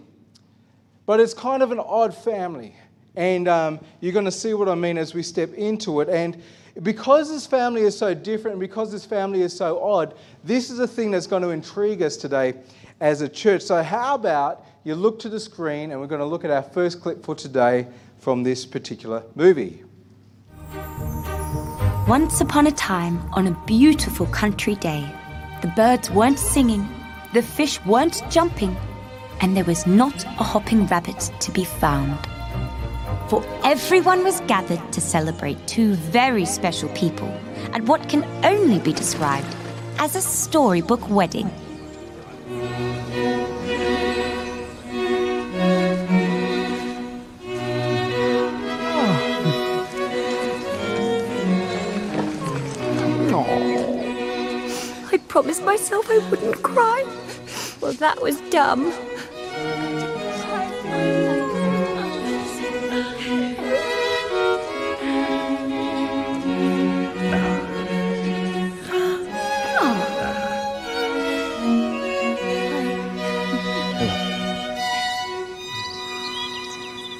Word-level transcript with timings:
but 1.05 1.19
it's 1.19 1.33
kind 1.33 1.63
of 1.63 1.71
an 1.71 1.79
odd 1.79 2.15
family. 2.15 2.75
And 3.15 3.47
um, 3.47 3.79
you're 4.01 4.13
going 4.13 4.25
to 4.25 4.31
see 4.31 4.53
what 4.53 4.69
I 4.69 4.75
mean 4.75 4.97
as 4.97 5.13
we 5.15 5.23
step 5.23 5.53
into 5.53 6.01
it. 6.01 6.09
And 6.09 6.41
because 6.83 7.29
this 7.29 7.47
family 7.47 7.81
is 7.81 7.97
so 7.97 8.13
different, 8.13 8.59
because 8.59 8.91
this 8.91 9.05
family 9.05 9.41
is 9.41 9.55
so 9.55 9.81
odd, 9.81 10.13
this 10.43 10.69
is 10.69 10.79
a 10.79 10.87
thing 10.87 11.09
that's 11.09 11.25
going 11.25 11.41
to 11.41 11.49
intrigue 11.49 12.03
us 12.03 12.17
today 12.17 12.53
as 12.99 13.21
a 13.21 13.29
church. 13.29 13.63
So, 13.63 13.81
how 13.81 14.13
about 14.13 14.65
you 14.83 14.93
look 14.93 15.19
to 15.19 15.29
the 15.29 15.39
screen 15.39 15.91
and 15.91 15.99
we're 15.99 16.07
going 16.07 16.19
to 16.19 16.25
look 16.25 16.45
at 16.45 16.51
our 16.51 16.61
first 16.61 17.01
clip 17.01 17.23
for 17.23 17.33
today 17.33 17.87
from 18.19 18.43
this 18.43 18.65
particular 18.65 19.23
movie. 19.35 19.83
Once 22.07 22.39
upon 22.39 22.67
a 22.67 22.71
time, 22.71 23.21
on 23.33 23.47
a 23.47 23.63
beautiful 23.65 24.25
country 24.27 24.75
day, 24.75 25.05
the 25.61 25.67
birds 25.75 26.09
weren't 26.09 26.39
singing, 26.39 26.87
the 27.33 27.41
fish 27.41 27.83
weren't 27.85 28.23
jumping, 28.29 28.73
and 29.41 29.57
there 29.57 29.65
was 29.65 29.85
not 29.85 30.23
a 30.23 30.43
hopping 30.43 30.87
rabbit 30.87 31.19
to 31.41 31.51
be 31.51 31.65
found. 31.65 32.17
For 33.27 33.43
everyone 33.65 34.23
was 34.23 34.39
gathered 34.47 34.93
to 34.93 35.01
celebrate 35.01 35.67
two 35.67 35.95
very 35.95 36.45
special 36.45 36.87
people 36.95 37.27
at 37.73 37.81
what 37.81 38.07
can 38.07 38.23
only 38.45 38.79
be 38.79 38.93
described 38.93 39.53
as 39.99 40.15
a 40.15 40.21
storybook 40.21 41.09
wedding. 41.09 41.51
Promised 55.37 55.63
myself 55.63 56.09
I 56.09 56.17
wouldn't 56.31 56.63
cry. 56.63 57.03
Well, 57.79 57.93
that 57.93 58.19
was 58.19 58.41
dumb. 58.49 58.91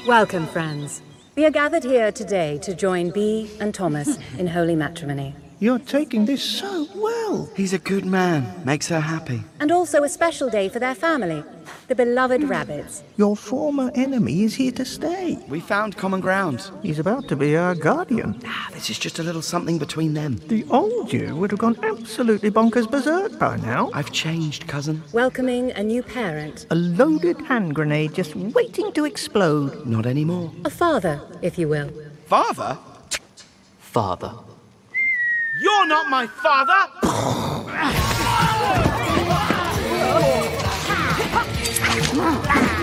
Welcome, 0.07 0.47
friends. 0.47 1.03
We 1.35 1.45
are 1.45 1.51
gathered 1.51 1.83
here 1.83 2.11
today 2.11 2.57
to 2.63 2.73
join 2.73 3.11
Bea 3.11 3.47
and 3.59 3.75
Thomas 3.75 4.17
in 4.39 4.47
holy 4.47 4.75
matrimony. 4.75 5.35
You're 5.59 5.79
taking 5.79 6.25
this 6.25 6.43
so 6.43 6.87
well. 6.93 7.49
He's 7.55 7.73
a 7.73 7.79
good 7.79 8.05
man, 8.05 8.45
makes 8.63 8.87
her 8.89 8.99
happy. 8.99 9.41
And 9.59 9.71
also 9.71 10.03
a 10.03 10.09
special 10.09 10.51
day 10.51 10.69
for 10.69 10.77
their 10.77 10.93
family, 10.93 11.43
the 11.87 11.95
beloved 11.95 12.43
rabbits. 12.43 13.01
Your 13.17 13.35
former 13.35 13.89
enemy 13.95 14.43
is 14.43 14.53
here 14.53 14.71
to 14.73 14.85
stay. 14.85 15.39
We 15.47 15.59
found 15.59 15.97
common 15.97 16.19
ground. 16.21 16.69
He's 16.83 16.99
about 16.99 17.27
to 17.29 17.35
be 17.35 17.57
our 17.57 17.73
guardian. 17.73 18.39
Ah, 18.45 18.69
this 18.71 18.91
is 18.91 18.99
just 18.99 19.17
a 19.17 19.23
little 19.23 19.41
something 19.41 19.79
between 19.79 20.13
them. 20.13 20.35
The 20.47 20.63
old 20.69 21.11
you 21.11 21.35
would 21.35 21.49
have 21.49 21.59
gone 21.59 21.79
absolutely 21.83 22.51
bonkers 22.51 22.89
berserk 22.89 23.39
by 23.39 23.57
now. 23.57 23.89
I've 23.95 24.11
changed, 24.11 24.67
cousin. 24.67 25.01
Welcoming 25.11 25.71
a 25.71 25.81
new 25.81 26.03
parent, 26.03 26.67
A 26.69 26.75
loaded 26.75 27.41
hand 27.41 27.73
grenade 27.73 28.13
just 28.13 28.35
waiting 28.35 28.91
to 28.91 29.05
explode. 29.05 29.87
Not 29.87 30.05
anymore. 30.05 30.51
a 30.65 30.69
father, 30.69 31.19
if 31.41 31.57
you 31.57 31.67
will. 31.67 31.89
Father? 32.27 32.77
Father. 33.79 34.31
You're 35.59 35.87
not 35.87 36.07
my 36.07 36.27
father! 36.27 36.83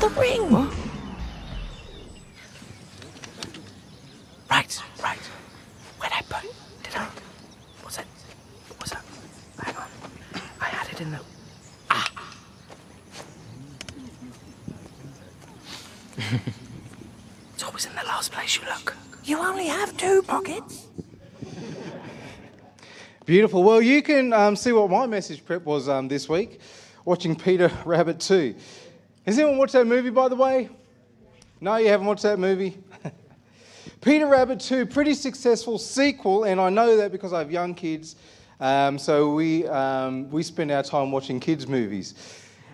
the 0.00 0.08
ring! 0.10 0.70
Right, 4.50 4.82
right. 5.02 5.18
Where'd 5.98 6.12
I 6.12 6.22
put 6.22 6.44
it? 6.44 6.54
Did 6.84 6.96
I? 6.96 7.08
Was 7.84 7.98
it? 7.98 8.06
Was 8.80 8.90
that? 8.90 9.04
Hang 9.60 9.76
on. 9.76 9.88
I 10.60 10.64
had 10.66 10.92
it 10.92 11.00
in 11.00 11.10
the. 11.10 11.20
Ah! 11.90 12.10
it's 17.54 17.62
always 17.64 17.86
in 17.86 17.94
the 17.94 18.04
last 18.04 18.32
place 18.32 18.56
you 18.56 18.64
look. 18.66 18.96
You 19.24 19.38
only 19.38 19.66
have 19.66 19.96
two 19.96 20.22
pockets? 20.22 20.86
Beautiful. 23.26 23.62
Well, 23.62 23.82
you 23.82 24.00
can 24.02 24.32
um, 24.32 24.56
see 24.56 24.72
what 24.72 24.88
my 24.88 25.06
message 25.06 25.44
prep 25.44 25.66
was 25.66 25.86
um, 25.88 26.08
this 26.08 26.28
week, 26.28 26.60
watching 27.04 27.36
Peter 27.36 27.70
Rabbit 27.84 28.20
2. 28.20 28.54
Has 29.28 29.38
anyone 29.38 29.58
watched 29.58 29.74
that 29.74 29.86
movie, 29.86 30.08
by 30.08 30.28
the 30.28 30.36
way? 30.36 30.70
No, 31.60 31.76
you 31.76 31.88
haven't 31.88 32.06
watched 32.06 32.22
that 32.22 32.38
movie? 32.38 32.78
Peter 34.00 34.26
Rabbit 34.26 34.58
2, 34.58 34.86
pretty 34.86 35.12
successful 35.12 35.76
sequel, 35.76 36.44
and 36.44 36.58
I 36.58 36.70
know 36.70 36.96
that 36.96 37.12
because 37.12 37.34
I 37.34 37.40
have 37.40 37.52
young 37.52 37.74
kids, 37.74 38.16
um, 38.58 38.98
so 38.98 39.34
we, 39.34 39.66
um, 39.66 40.30
we 40.30 40.42
spend 40.42 40.70
our 40.70 40.82
time 40.82 41.12
watching 41.12 41.40
kids' 41.40 41.66
movies. 41.66 42.14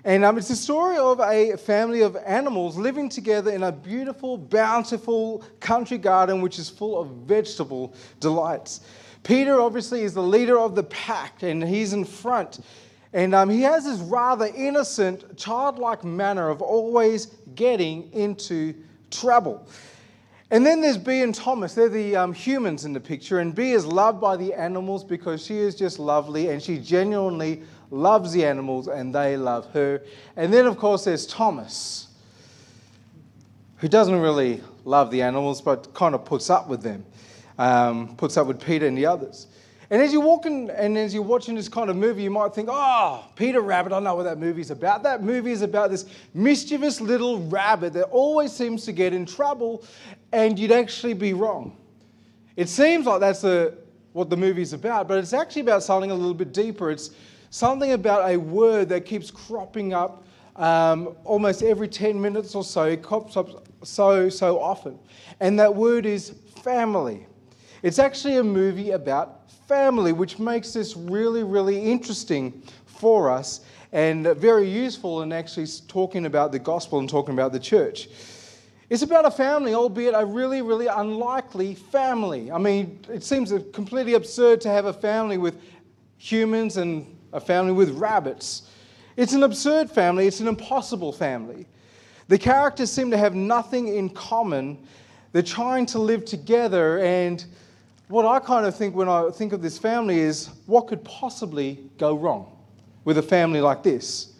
And 0.05 0.25
um, 0.25 0.39
it's 0.39 0.47
the 0.47 0.55
story 0.55 0.97
of 0.97 1.19
a 1.19 1.57
family 1.57 2.03
of 2.03 2.17
animals 2.25 2.77
living 2.77 3.09
together 3.09 3.51
in 3.51 3.65
a 3.65 3.73
beautiful, 3.73 4.39
bountiful 4.39 5.43
country 5.59 5.99
garden 5.99 6.41
which 6.41 6.61
is 6.61 6.71
full 6.71 7.01
of 7.01 7.09
vegetable 7.27 7.93
delights. 8.21 8.83
Peter 9.25 9.61
obviously 9.61 10.03
is 10.03 10.15
the 10.15 10.23
leader 10.23 10.61
of 10.61 10.77
the 10.77 10.85
pack 10.85 11.43
and 11.43 11.65
he's 11.65 11.95
in 11.95 12.05
front. 12.05 12.61
And 13.15 13.33
um, 13.33 13.49
he 13.49 13.63
has 13.63 13.85
this 13.85 14.01
rather 14.01 14.51
innocent, 14.57 15.39
childlike 15.39 16.03
manner 16.03 16.49
of 16.49 16.61
always 16.61 17.27
getting 17.55 18.13
into 18.13 18.75
trouble. 19.13 19.69
And 20.51 20.67
then 20.67 20.81
there's 20.81 20.99
Bea 20.99 21.23
and 21.23 21.35
Thomas. 21.35 21.75
They're 21.75 21.89
the 21.89 22.17
um, 22.17 22.33
humans 22.33 22.85
in 22.85 22.93
the 22.93 23.01
picture. 23.01 23.39
And 23.39 23.55
Bea 23.55 23.71
is 23.71 23.87
loved 23.87 24.21
by 24.21 24.37
the 24.37 24.53
animals 24.53 25.05
because 25.05 25.45
she 25.47 25.59
is 25.59 25.77
just 25.77 26.01
lovely 26.01 26.51
and 26.51 26.61
she 26.61 26.77
genuinely 26.77 27.63
loves 27.93 28.33
the 28.33 28.45
animals 28.45 28.89
and 28.89 29.15
they 29.15 29.37
love 29.37 29.71
her. 29.73 30.03
And 30.35 30.53
then, 30.53 30.67
of 30.67 30.77
course, 30.77 31.05
there's 31.05 31.25
Thomas, 31.25 32.09
who 33.77 33.87
doesn't 33.87 34.21
really 34.21 34.61
love 34.85 35.13
the 35.13 35.23
animals 35.23 35.63
but 35.63 35.95
kind 35.95 36.17
of 36.17 36.25
puts 36.25 36.51
up 36.51 36.69
with 36.69 36.83
them, 36.83 37.07
um, 37.59 38.17
puts 38.17 38.37
up 38.37 38.49
with 38.49 38.61
Peter 38.61 38.89
and 38.89 38.99
the 38.99 39.07
others. 39.07 39.47
And 39.95 40.03
as 40.03 40.13
you're 40.13 40.23
walking 40.23 40.71
and 40.71 40.99
as 40.99 41.15
you're 41.15 41.23
watching 41.23 41.55
this 41.55 41.69
kind 41.69 41.89
of 41.89 41.95
movie, 41.95 42.25
you 42.25 42.31
might 42.33 42.53
think, 42.53 42.69
oh, 42.69 43.27
Peter 43.37 43.61
Rabbit, 43.61 43.93
I 43.93 44.01
know 44.01 44.17
what 44.17 44.25
that 44.25 44.41
movie's 44.41 44.73
about. 44.73 45.05
That 45.05 45.23
movie 45.23 45.53
is 45.53 45.63
about 45.63 45.93
this 45.93 46.07
mischievous 46.35 47.01
little 47.01 47.47
rabbit 47.47 47.93
that 47.93 48.07
always 48.07 48.53
seems 48.53 48.85
to 48.87 48.93
get 48.93 49.13
in 49.13 49.25
trouble, 49.25 49.85
and 50.33 50.59
you'd 50.59 50.73
actually 50.73 51.15
be 51.15 51.33
wrong. 51.33 51.77
It 52.57 52.69
seems 52.69 53.07
like 53.07 53.21
that's 53.21 53.45
what 54.15 54.31
the 54.31 54.37
movie's 54.37 54.73
about, 54.73 55.07
but 55.07 55.19
it's 55.19 55.33
actually 55.33 55.63
about 55.63 55.85
something 55.85 56.11
a 56.11 56.15
little 56.17 56.35
bit 56.35 56.53
deeper. 56.53 56.91
It's 56.91 57.11
something 57.51 57.93
about 57.93 58.29
a 58.29 58.37
word 58.37 58.89
that 58.89 59.05
keeps 59.05 59.31
cropping 59.31 59.95
up 59.95 60.25
um, 60.57 61.15
almost 61.23 61.63
every 61.63 61.87
10 61.87 62.21
minutes 62.21 62.57
or 62.57 62.65
so. 62.65 62.83
It 62.83 63.01
crops 63.01 63.37
up 63.37 63.69
so, 63.85 64.29
so 64.29 64.59
often. 64.59 64.99
And 65.39 65.57
that 65.61 65.73
word 65.73 66.05
is 66.05 66.31
family. 66.65 67.29
It's 67.85 68.01
actually 68.01 68.39
a 68.39 68.43
movie 68.43 68.91
about 68.91 69.44
family, 69.67 70.13
which 70.13 70.39
makes 70.39 70.73
this 70.73 70.97
really, 70.97 71.43
really 71.43 71.81
interesting 71.81 72.63
for 72.87 73.31
us 73.31 73.61
and 73.93 74.27
very 74.37 74.69
useful 74.69 75.23
in 75.23 75.33
actually 75.33 75.67
talking 75.89 76.27
about 76.27 76.53
the 76.53 76.59
gospel 76.59 76.99
and 76.99 77.09
talking 77.09 77.35
about 77.35 77.53
the 77.53 77.61
church. 77.61 78.09
It's 78.91 79.03
about 79.03 79.25
a 79.25 79.31
family, 79.31 79.75
albeit 79.75 80.15
a 80.15 80.25
really, 80.25 80.63
really 80.63 80.89
unlikely 80.89 81.75
family. 81.75 82.51
I 82.51 82.59
mean, 82.59 83.01
it 83.09 83.25
seems 83.25 83.53
completely 83.73 84.15
absurd 84.15 84.61
to 84.63 84.69
have 84.69 84.87
a 84.87 84.93
family 84.93 85.39
with 85.39 85.61
humans 86.19 86.77
and 86.77 87.07
a 87.33 87.41
family 87.41 87.73
with 87.73 87.91
rabbits. 87.91 88.69
It's 89.17 89.33
an 89.33 89.43
absurd 89.43 89.91
family, 89.91 90.27
it's 90.27 90.41
an 90.41 90.49
impossible 90.49 91.13
family. 91.13 91.67
The 92.29 92.39
characters 92.39 92.91
seem 92.91 93.11
to 93.11 93.17
have 93.17 93.35
nothing 93.35 93.89
in 93.89 94.11
common. 94.11 94.79
They're 95.33 95.43
trying 95.43 95.87
to 95.87 95.99
live 95.99 96.25
together, 96.25 96.99
and 96.99 97.45
what 98.09 98.27
I 98.27 98.39
kind 98.39 98.67
of 98.67 98.77
think 98.77 98.95
when 98.95 99.09
I 99.09 99.31
think 99.31 99.53
of 99.53 99.63
this 99.63 99.79
family 99.79 100.19
is 100.19 100.51
what 100.67 100.87
could 100.87 101.03
possibly 101.05 101.91
go 101.99 102.15
wrong 102.15 102.57
with 103.05 103.19
a 103.19 103.23
family 103.23 103.61
like 103.61 103.83
this? 103.83 104.35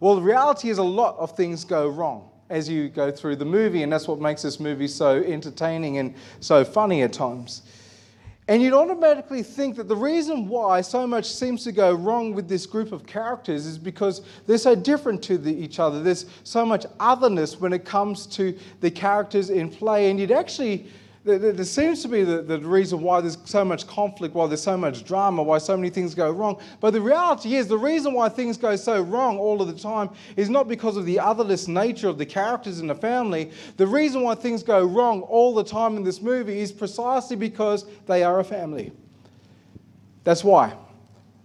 Well, 0.00 0.14
the 0.14 0.22
reality 0.22 0.70
is 0.70 0.78
a 0.78 0.82
lot 0.82 1.16
of 1.18 1.36
things 1.36 1.64
go 1.64 1.88
wrong 1.88 2.30
as 2.50 2.68
you 2.68 2.88
go 2.88 3.10
through 3.10 3.36
the 3.36 3.44
movie, 3.44 3.82
and 3.82 3.92
that's 3.92 4.08
what 4.08 4.20
makes 4.20 4.42
this 4.42 4.60
movie 4.60 4.88
so 4.88 5.22
entertaining 5.22 5.98
and 5.98 6.14
so 6.40 6.64
funny 6.64 7.02
at 7.02 7.12
times. 7.12 7.62
And 8.46 8.62
you'd 8.62 8.72
automatically 8.72 9.42
think 9.42 9.76
that 9.76 9.88
the 9.88 9.96
reason 9.96 10.48
why 10.48 10.80
so 10.80 11.06
much 11.06 11.26
seems 11.26 11.64
to 11.64 11.72
go 11.72 11.92
wrong 11.92 12.32
with 12.32 12.48
this 12.48 12.64
group 12.64 12.92
of 12.92 13.04
characters 13.04 13.66
is 13.66 13.76
because 13.76 14.22
they're 14.46 14.56
so 14.56 14.74
different 14.74 15.22
to 15.24 15.36
the, 15.36 15.52
each 15.54 15.78
other. 15.78 16.02
There's 16.02 16.24
so 16.44 16.64
much 16.64 16.86
otherness 16.98 17.60
when 17.60 17.74
it 17.74 17.84
comes 17.84 18.26
to 18.28 18.58
the 18.80 18.90
characters 18.90 19.50
in 19.50 19.68
play, 19.68 20.10
and 20.10 20.18
you'd 20.18 20.32
actually 20.32 20.86
there, 21.36 21.64
seems 21.64 22.00
to 22.02 22.08
be 22.08 22.24
the 22.24 22.58
reason 22.60 23.02
why 23.02 23.20
there's 23.20 23.36
so 23.44 23.64
much 23.64 23.86
conflict, 23.86 24.34
why 24.34 24.46
there's 24.46 24.62
so 24.62 24.76
much 24.76 25.04
drama, 25.04 25.42
why 25.42 25.58
so 25.58 25.76
many 25.76 25.90
things 25.90 26.14
go 26.14 26.30
wrong. 26.30 26.58
But 26.80 26.92
the 26.92 27.00
reality 27.00 27.56
is, 27.56 27.68
the 27.68 27.76
reason 27.76 28.14
why 28.14 28.30
things 28.30 28.56
go 28.56 28.74
so 28.76 29.02
wrong 29.02 29.36
all 29.36 29.60
of 29.60 29.68
the 29.68 29.78
time 29.78 30.08
is 30.36 30.48
not 30.48 30.68
because 30.68 30.96
of 30.96 31.04
the 31.04 31.18
otherless 31.18 31.68
nature 31.68 32.08
of 32.08 32.16
the 32.16 32.24
characters 32.24 32.80
in 32.80 32.86
the 32.86 32.94
family. 32.94 33.50
The 33.76 33.86
reason 33.86 34.22
why 34.22 34.36
things 34.36 34.62
go 34.62 34.82
wrong 34.84 35.20
all 35.22 35.54
the 35.54 35.64
time 35.64 35.96
in 35.96 36.04
this 36.04 36.22
movie 36.22 36.60
is 36.60 36.72
precisely 36.72 37.36
because 37.36 37.84
they 38.06 38.22
are 38.22 38.40
a 38.40 38.44
family. 38.44 38.92
That's 40.24 40.42
why. 40.42 40.74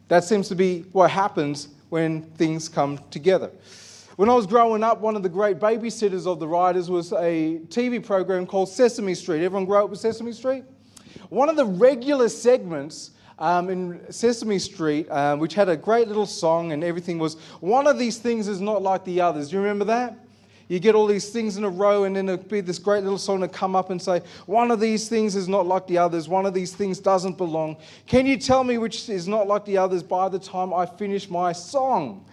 That 0.07 0.24
seems 0.24 0.47
to 0.50 0.56
be 0.56 0.81
what 0.91 1.12
happens 1.12 1.69
when 1.89 2.21
things 2.21 2.69
come 2.69 3.00
together. 3.09 3.51
When 4.24 4.30
I 4.30 4.36
was 4.36 4.48
growing 4.48 4.84
up, 4.84 5.02
one 5.02 5.18
of 5.18 5.22
the 5.22 5.28
great 5.28 5.60
babysitters 5.60 6.25
of 6.25 6.40
the 6.40 6.48
Ryders 6.48 6.90
was 6.90 7.12
a 7.12 7.60
TV 7.68 8.02
program 8.02 8.46
called 8.46 8.70
Sesame 8.70 9.16
Street. 9.16 9.44
Everyone 9.44 9.66
grew 9.66 9.84
up 9.84 9.90
with 9.90 10.00
Sesame 10.00 10.31
Street? 10.31 10.64
One 11.28 11.50
of 11.50 11.58
the 11.58 11.66
regular 11.66 12.30
segments 12.30 13.12
um, 13.38 13.70
in 13.70 14.00
Sesame 14.14 14.60
Street, 14.60 15.12
um, 15.12 15.40
which 15.40 15.56
had 15.56 15.68
a 15.68 15.75
great 15.75 16.08
little 16.08 16.25
song 16.25 16.72
and 16.72 16.86
everything, 16.86 17.20
was 17.20 17.36
one 17.60 17.86
of 17.86 18.00
these 18.00 18.18
things 18.18 18.48
is 18.48 18.62
not 18.62 18.81
like 18.81 19.04
the 19.04 19.20
others. 19.20 19.50
Do 19.50 19.58
you 19.58 19.62
remember 19.62 19.84
that? 19.84 20.18
You 20.70 20.80
get 20.80 20.96
all 20.96 21.06
these 21.06 21.30
things 21.30 21.58
in 21.58 21.66
a 21.66 21.70
row, 21.70 22.06
and 22.06 22.16
then 22.16 22.30
it'll 22.30 22.46
be 22.46 22.62
this 22.62 22.80
great 22.80 23.04
little 23.04 23.18
song 23.18 23.42
to 23.42 23.50
come 23.50 23.75
up 23.75 23.90
and 23.90 24.02
say, 24.02 24.22
One 24.46 24.72
of 24.72 24.80
these 24.80 25.10
things 25.10 25.36
is 25.36 25.50
not 25.50 25.68
like 25.68 25.86
the 25.86 25.98
others. 25.98 26.30
One 26.30 26.46
of 26.46 26.54
these 26.54 26.74
things 26.74 26.98
doesn't 26.98 27.38
belong. 27.38 27.75
Can 28.08 28.25
you 28.25 28.38
tell 28.38 28.64
me 28.64 28.78
which 28.78 29.10
is 29.10 29.28
not 29.28 29.48
like 29.48 29.66
the 29.66 29.78
others 29.78 30.02
by 30.02 30.30
the 30.30 30.40
time 30.40 30.74
I 30.74 30.86
finish 30.86 31.30
my 31.30 31.52
song? 31.52 32.24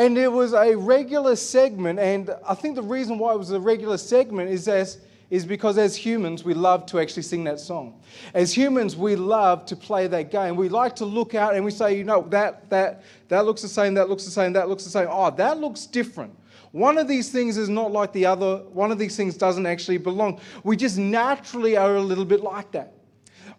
And 0.00 0.16
it 0.16 0.32
was 0.32 0.54
a 0.54 0.74
regular 0.74 1.36
segment, 1.36 1.98
and 1.98 2.30
I 2.48 2.54
think 2.54 2.74
the 2.74 2.82
reason 2.82 3.18
why 3.18 3.34
it 3.34 3.38
was 3.38 3.50
a 3.50 3.60
regular 3.60 3.98
segment 3.98 4.48
is 4.48 4.66
as 4.66 4.96
is 5.28 5.44
because 5.44 5.76
as 5.76 5.94
humans, 5.94 6.42
we 6.42 6.54
love 6.54 6.86
to 6.86 6.98
actually 6.98 7.24
sing 7.24 7.44
that 7.44 7.60
song. 7.60 8.00
As 8.32 8.50
humans, 8.50 8.96
we 8.96 9.14
love 9.14 9.66
to 9.66 9.76
play 9.76 10.06
that 10.06 10.30
game. 10.30 10.56
We 10.56 10.70
like 10.70 10.96
to 10.96 11.04
look 11.04 11.34
out 11.34 11.54
and 11.54 11.62
we 11.62 11.70
say, 11.70 11.98
you 11.98 12.02
know, 12.02 12.22
that, 12.30 12.70
that, 12.70 13.04
that 13.28 13.44
looks 13.44 13.60
the 13.60 13.68
same, 13.68 13.92
that 13.94 14.08
looks 14.08 14.24
the 14.24 14.30
same, 14.30 14.54
that 14.54 14.70
looks 14.70 14.84
the 14.84 14.90
same. 14.90 15.06
Oh, 15.10 15.30
that 15.32 15.58
looks 15.58 15.84
different. 15.84 16.34
One 16.72 16.96
of 16.96 17.06
these 17.06 17.30
things 17.30 17.58
is 17.58 17.68
not 17.68 17.92
like 17.92 18.12
the 18.14 18.24
other, 18.24 18.64
one 18.72 18.90
of 18.90 18.98
these 18.98 19.16
things 19.16 19.36
doesn't 19.36 19.66
actually 19.66 19.98
belong. 19.98 20.40
We 20.64 20.76
just 20.78 20.96
naturally 20.96 21.76
are 21.76 21.96
a 21.96 22.02
little 22.02 22.24
bit 22.24 22.40
like 22.40 22.72
that. 22.72 22.94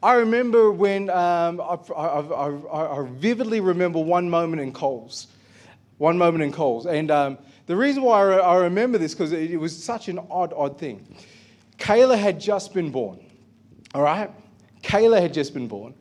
I 0.01 0.15
remember 0.15 0.71
when, 0.71 1.11
um, 1.11 1.61
I, 1.61 1.77
I, 1.95 2.19
I, 2.19 2.99
I 2.99 3.07
vividly 3.11 3.61
remember 3.61 3.99
one 3.99 4.27
moment 4.27 4.61
in 4.61 4.73
Coles 4.73 5.27
one 6.01 6.17
moment 6.17 6.43
in 6.43 6.51
Coles. 6.51 6.87
And 6.87 7.11
um, 7.11 7.37
the 7.67 7.75
reason 7.75 8.01
why 8.01 8.23
I, 8.23 8.37
I 8.37 8.55
remember 8.57 8.97
this, 8.97 9.13
because 9.13 9.33
it, 9.33 9.51
it 9.51 9.57
was 9.57 9.71
such 9.71 10.07
an 10.07 10.19
odd, 10.31 10.51
odd 10.55 10.79
thing. 10.79 11.15
Kayla 11.77 12.17
had 12.17 12.39
just 12.39 12.73
been 12.73 12.89
born, 12.89 13.19
all 13.93 14.01
right? 14.01 14.31
Kayla 14.81 15.21
had 15.21 15.31
just 15.31 15.53
been 15.53 15.67
born. 15.67 15.93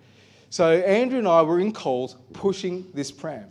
So 0.49 0.73
Andrea 0.73 1.19
and 1.19 1.29
I 1.29 1.43
were 1.43 1.61
in 1.61 1.70
Coles 1.75 2.17
pushing 2.32 2.91
this 2.94 3.12
pram. 3.12 3.50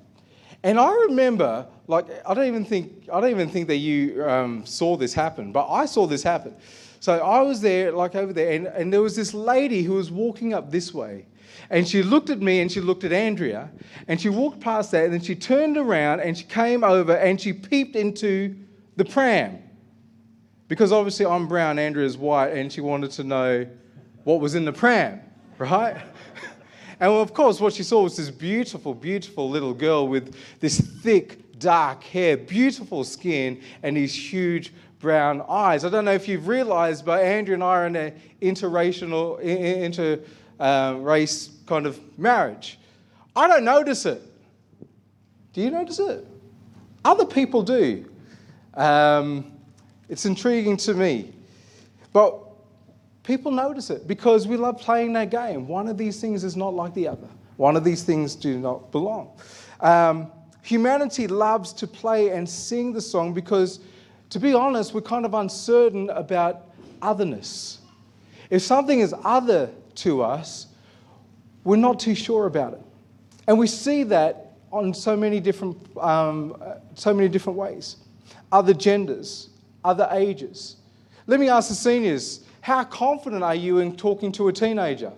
And 0.63 0.79
I 0.79 0.91
remember, 1.07 1.67
like, 1.85 2.07
I 2.27 2.33
don't 2.33 2.47
even 2.47 2.65
think, 2.65 3.07
I 3.13 3.21
don't 3.21 3.29
even 3.29 3.49
think 3.51 3.67
that 3.67 3.77
you 3.77 4.25
um, 4.25 4.65
saw 4.65 4.97
this 4.97 5.13
happen, 5.13 5.51
but 5.51 5.69
I 5.69 5.85
saw 5.85 6.07
this 6.07 6.23
happen. 6.23 6.55
So 6.99 7.19
I 7.19 7.41
was 7.41 7.61
there, 7.61 7.91
like 7.91 8.15
over 8.15 8.33
there, 8.33 8.53
and, 8.53 8.65
and 8.65 8.91
there 8.91 9.03
was 9.03 9.15
this 9.15 9.35
lady 9.35 9.83
who 9.83 9.93
was 9.93 10.09
walking 10.09 10.55
up 10.55 10.71
this 10.71 10.95
way. 10.95 11.27
And 11.69 11.87
she 11.87 12.01
looked 12.01 12.29
at 12.29 12.41
me 12.41 12.61
and 12.61 12.71
she 12.71 12.81
looked 12.81 13.03
at 13.03 13.13
Andrea 13.13 13.69
and 14.07 14.19
she 14.19 14.29
walked 14.29 14.59
past 14.59 14.91
that 14.91 15.05
and 15.05 15.13
then 15.13 15.21
she 15.21 15.35
turned 15.35 15.77
around 15.77 16.19
and 16.19 16.37
she 16.37 16.45
came 16.45 16.83
over 16.83 17.15
and 17.15 17.39
she 17.39 17.53
peeped 17.53 17.95
into 17.95 18.55
the 18.95 19.05
pram. 19.05 19.59
Because 20.67 20.91
obviously 20.91 21.25
I'm 21.25 21.47
brown, 21.47 21.79
Andrea's 21.79 22.17
white, 22.17 22.53
and 22.53 22.71
she 22.71 22.81
wanted 22.81 23.11
to 23.11 23.23
know 23.23 23.67
what 24.23 24.39
was 24.39 24.55
in 24.55 24.65
the 24.65 24.73
pram, 24.73 25.21
right? 25.57 25.97
And 27.01 27.13
of 27.13 27.33
course, 27.33 27.61
what 27.61 27.73
she 27.73 27.83
saw 27.83 28.03
was 28.03 28.17
this 28.17 28.29
beautiful, 28.29 28.93
beautiful 28.93 29.49
little 29.49 29.73
girl 29.73 30.07
with 30.07 30.35
this 30.59 30.81
thick, 30.81 31.57
dark 31.57 32.03
hair, 32.03 32.35
beautiful 32.35 33.05
skin, 33.05 33.61
and 33.83 33.95
these 33.95 34.13
huge 34.13 34.73
brown 34.99 35.41
eyes. 35.47 35.85
I 35.85 35.89
don't 35.89 36.03
know 36.03 36.13
if 36.13 36.27
you've 36.27 36.49
realized, 36.49 37.05
but 37.05 37.23
Andrea 37.23 37.53
and 37.53 37.63
I 37.63 37.67
are 37.67 37.87
in 37.87 37.95
an 37.95 38.21
interracial, 38.41 39.39
inter, 39.39 40.19
uh, 40.59 40.97
race 40.99 41.47
kind 41.69 41.85
of 41.85 41.99
marriage. 42.17 42.79
I 43.35 43.47
don't 43.47 43.63
notice 43.63 44.05
it. 44.07 44.21
Do 45.53 45.61
you 45.61 45.69
notice 45.69 45.99
it? 45.99 46.25
Other 47.05 47.25
people 47.25 47.61
do. 47.61 48.09
Um, 48.73 49.51
it's 50.09 50.25
intriguing 50.25 50.77
to 50.77 50.95
me. 50.95 51.31
But 52.11 52.39
people 53.23 53.51
notice 53.51 53.91
it 53.91 54.07
because 54.07 54.47
we 54.47 54.57
love 54.57 54.79
playing 54.79 55.13
that 55.13 55.29
game. 55.29 55.67
One 55.67 55.87
of 55.87 55.97
these 55.97 56.19
things 56.19 56.43
is 56.43 56.57
not 56.57 56.73
like 56.73 56.95
the 56.95 57.07
other, 57.07 57.27
one 57.57 57.77
of 57.77 57.83
these 57.83 58.03
things 58.03 58.35
do 58.35 58.57
not 58.57 58.91
belong. 58.91 59.31
Um, 59.79 60.31
humanity 60.63 61.27
loves 61.27 61.71
to 61.73 61.87
play 61.87 62.31
and 62.31 62.49
sing 62.49 62.93
the 62.93 63.01
song 63.01 63.33
because, 63.33 63.79
to 64.31 64.39
be 64.39 64.53
honest, 64.53 64.95
we're 64.95 65.01
kind 65.01 65.25
of 65.25 65.35
uncertain 65.35 66.09
about 66.09 66.65
otherness. 67.01 67.79
If 68.49 68.63
something 68.63 68.99
is 68.99 69.13
other 69.23 69.69
to 69.95 70.23
us, 70.23 70.65
we're 71.63 71.75
not 71.75 71.99
too 71.99 72.15
sure 72.15 72.45
about 72.45 72.73
it. 72.73 72.81
And 73.47 73.57
we 73.57 73.67
see 73.67 74.03
that 74.03 74.53
on 74.71 74.93
so 74.93 75.15
many 75.15 75.39
different, 75.39 75.77
um, 75.97 76.61
so 76.95 77.13
many 77.13 77.27
different 77.27 77.57
ways. 77.57 77.97
Other 78.51 78.73
genders, 78.73 79.49
other 79.83 80.07
ages. 80.11 80.75
Let 81.27 81.39
me 81.39 81.49
ask 81.49 81.69
the 81.69 81.75
seniors 81.75 82.41
how 82.61 82.83
confident 82.83 83.43
are 83.43 83.55
you 83.55 83.79
in 83.79 83.95
talking 83.95 84.31
to 84.33 84.47
a 84.47 84.53
teenager? 84.53 85.11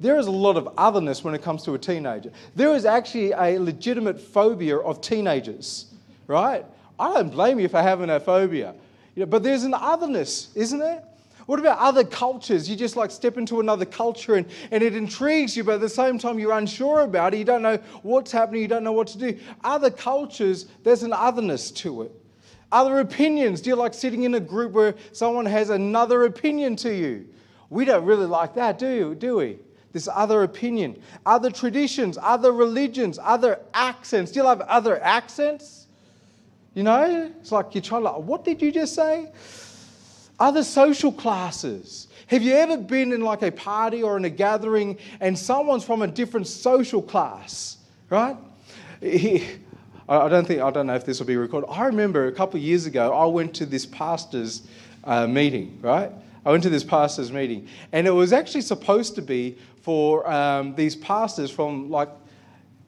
There 0.00 0.18
is 0.18 0.26
a 0.26 0.30
lot 0.30 0.56
of 0.56 0.68
otherness 0.76 1.22
when 1.22 1.34
it 1.34 1.42
comes 1.42 1.62
to 1.64 1.74
a 1.74 1.78
teenager. 1.78 2.30
There 2.56 2.74
is 2.74 2.84
actually 2.84 3.32
a 3.32 3.58
legitimate 3.58 4.20
phobia 4.20 4.78
of 4.78 5.00
teenagers, 5.00 5.86
right? 6.26 6.64
I 6.98 7.14
don't 7.14 7.30
blame 7.30 7.60
you 7.60 7.68
for 7.68 7.80
having 7.80 8.10
a 8.10 8.20
phobia. 8.20 8.74
You 9.14 9.20
know, 9.20 9.26
but 9.26 9.42
there's 9.42 9.62
an 9.62 9.74
otherness, 9.74 10.50
isn't 10.54 10.78
there? 10.78 11.02
What 11.46 11.58
about 11.58 11.78
other 11.78 12.04
cultures? 12.04 12.68
You 12.68 12.76
just 12.76 12.96
like 12.96 13.10
step 13.10 13.36
into 13.36 13.60
another 13.60 13.84
culture 13.84 14.36
and, 14.36 14.46
and 14.70 14.82
it 14.82 14.96
intrigues 14.96 15.56
you, 15.56 15.64
but 15.64 15.74
at 15.74 15.80
the 15.80 15.88
same 15.88 16.18
time 16.18 16.38
you're 16.38 16.56
unsure 16.56 17.02
about 17.02 17.34
it. 17.34 17.38
You 17.38 17.44
don't 17.44 17.62
know 17.62 17.76
what's 18.02 18.32
happening, 18.32 18.62
you 18.62 18.68
don't 18.68 18.84
know 18.84 18.92
what 18.92 19.08
to 19.08 19.18
do. 19.18 19.38
Other 19.62 19.90
cultures, 19.90 20.66
there's 20.82 21.02
an 21.02 21.12
otherness 21.12 21.70
to 21.72 22.02
it. 22.02 22.12
Other 22.72 23.00
opinions. 23.00 23.60
Do 23.60 23.70
you 23.70 23.76
like 23.76 23.94
sitting 23.94 24.24
in 24.24 24.34
a 24.34 24.40
group 24.40 24.72
where 24.72 24.94
someone 25.12 25.46
has 25.46 25.70
another 25.70 26.24
opinion 26.24 26.76
to 26.76 26.94
you? 26.94 27.28
We 27.70 27.84
don't 27.84 28.04
really 28.04 28.26
like 28.26 28.54
that, 28.54 28.78
do, 28.78 28.88
you, 28.88 29.14
do 29.14 29.36
we? 29.36 29.58
this 29.94 30.08
other 30.12 30.42
opinion, 30.42 31.00
other 31.24 31.50
traditions, 31.50 32.18
other 32.20 32.52
religions, 32.52 33.16
other 33.22 33.60
accents. 33.72 34.32
Do 34.32 34.40
you 34.40 34.44
love 34.44 34.60
other 34.62 35.00
accents? 35.00 35.86
You 36.74 36.82
know, 36.82 37.30
it's 37.40 37.52
like 37.52 37.74
you're 37.74 37.82
trying 37.82 38.02
to, 38.02 38.10
like, 38.10 38.22
what 38.22 38.44
did 38.44 38.60
you 38.60 38.72
just 38.72 38.96
say? 38.96 39.30
Other 40.38 40.64
social 40.64 41.12
classes. 41.12 42.08
Have 42.26 42.42
you 42.42 42.54
ever 42.54 42.76
been 42.76 43.12
in 43.12 43.20
like 43.20 43.42
a 43.42 43.52
party 43.52 44.02
or 44.02 44.16
in 44.16 44.24
a 44.24 44.30
gathering 44.30 44.98
and 45.20 45.38
someone's 45.38 45.84
from 45.84 46.02
a 46.02 46.06
different 46.06 46.46
social 46.46 47.02
class, 47.02 47.76
right? 48.10 48.36
I 49.02 50.28
don't 50.28 50.46
think, 50.46 50.60
I 50.60 50.70
don't 50.70 50.86
know 50.86 50.94
if 50.94 51.04
this 51.04 51.18
will 51.18 51.26
be 51.26 51.36
recorded. 51.36 51.68
I 51.70 51.86
remember 51.86 52.26
a 52.26 52.32
couple 52.32 52.58
of 52.58 52.62
years 52.64 52.86
ago, 52.86 53.12
I 53.12 53.26
went 53.26 53.54
to 53.54 53.66
this 53.66 53.86
pastor's 53.86 54.62
uh, 55.04 55.26
meeting, 55.26 55.78
right? 55.82 56.10
I 56.44 56.50
went 56.50 56.62
to 56.64 56.70
this 56.70 56.84
pastor's 56.84 57.32
meeting, 57.32 57.68
and 57.92 58.06
it 58.06 58.10
was 58.10 58.32
actually 58.32 58.60
supposed 58.62 59.14
to 59.14 59.22
be 59.22 59.56
for 59.82 60.30
um, 60.30 60.74
these 60.74 60.94
pastors 60.96 61.50
from 61.50 61.90
like, 61.90 62.10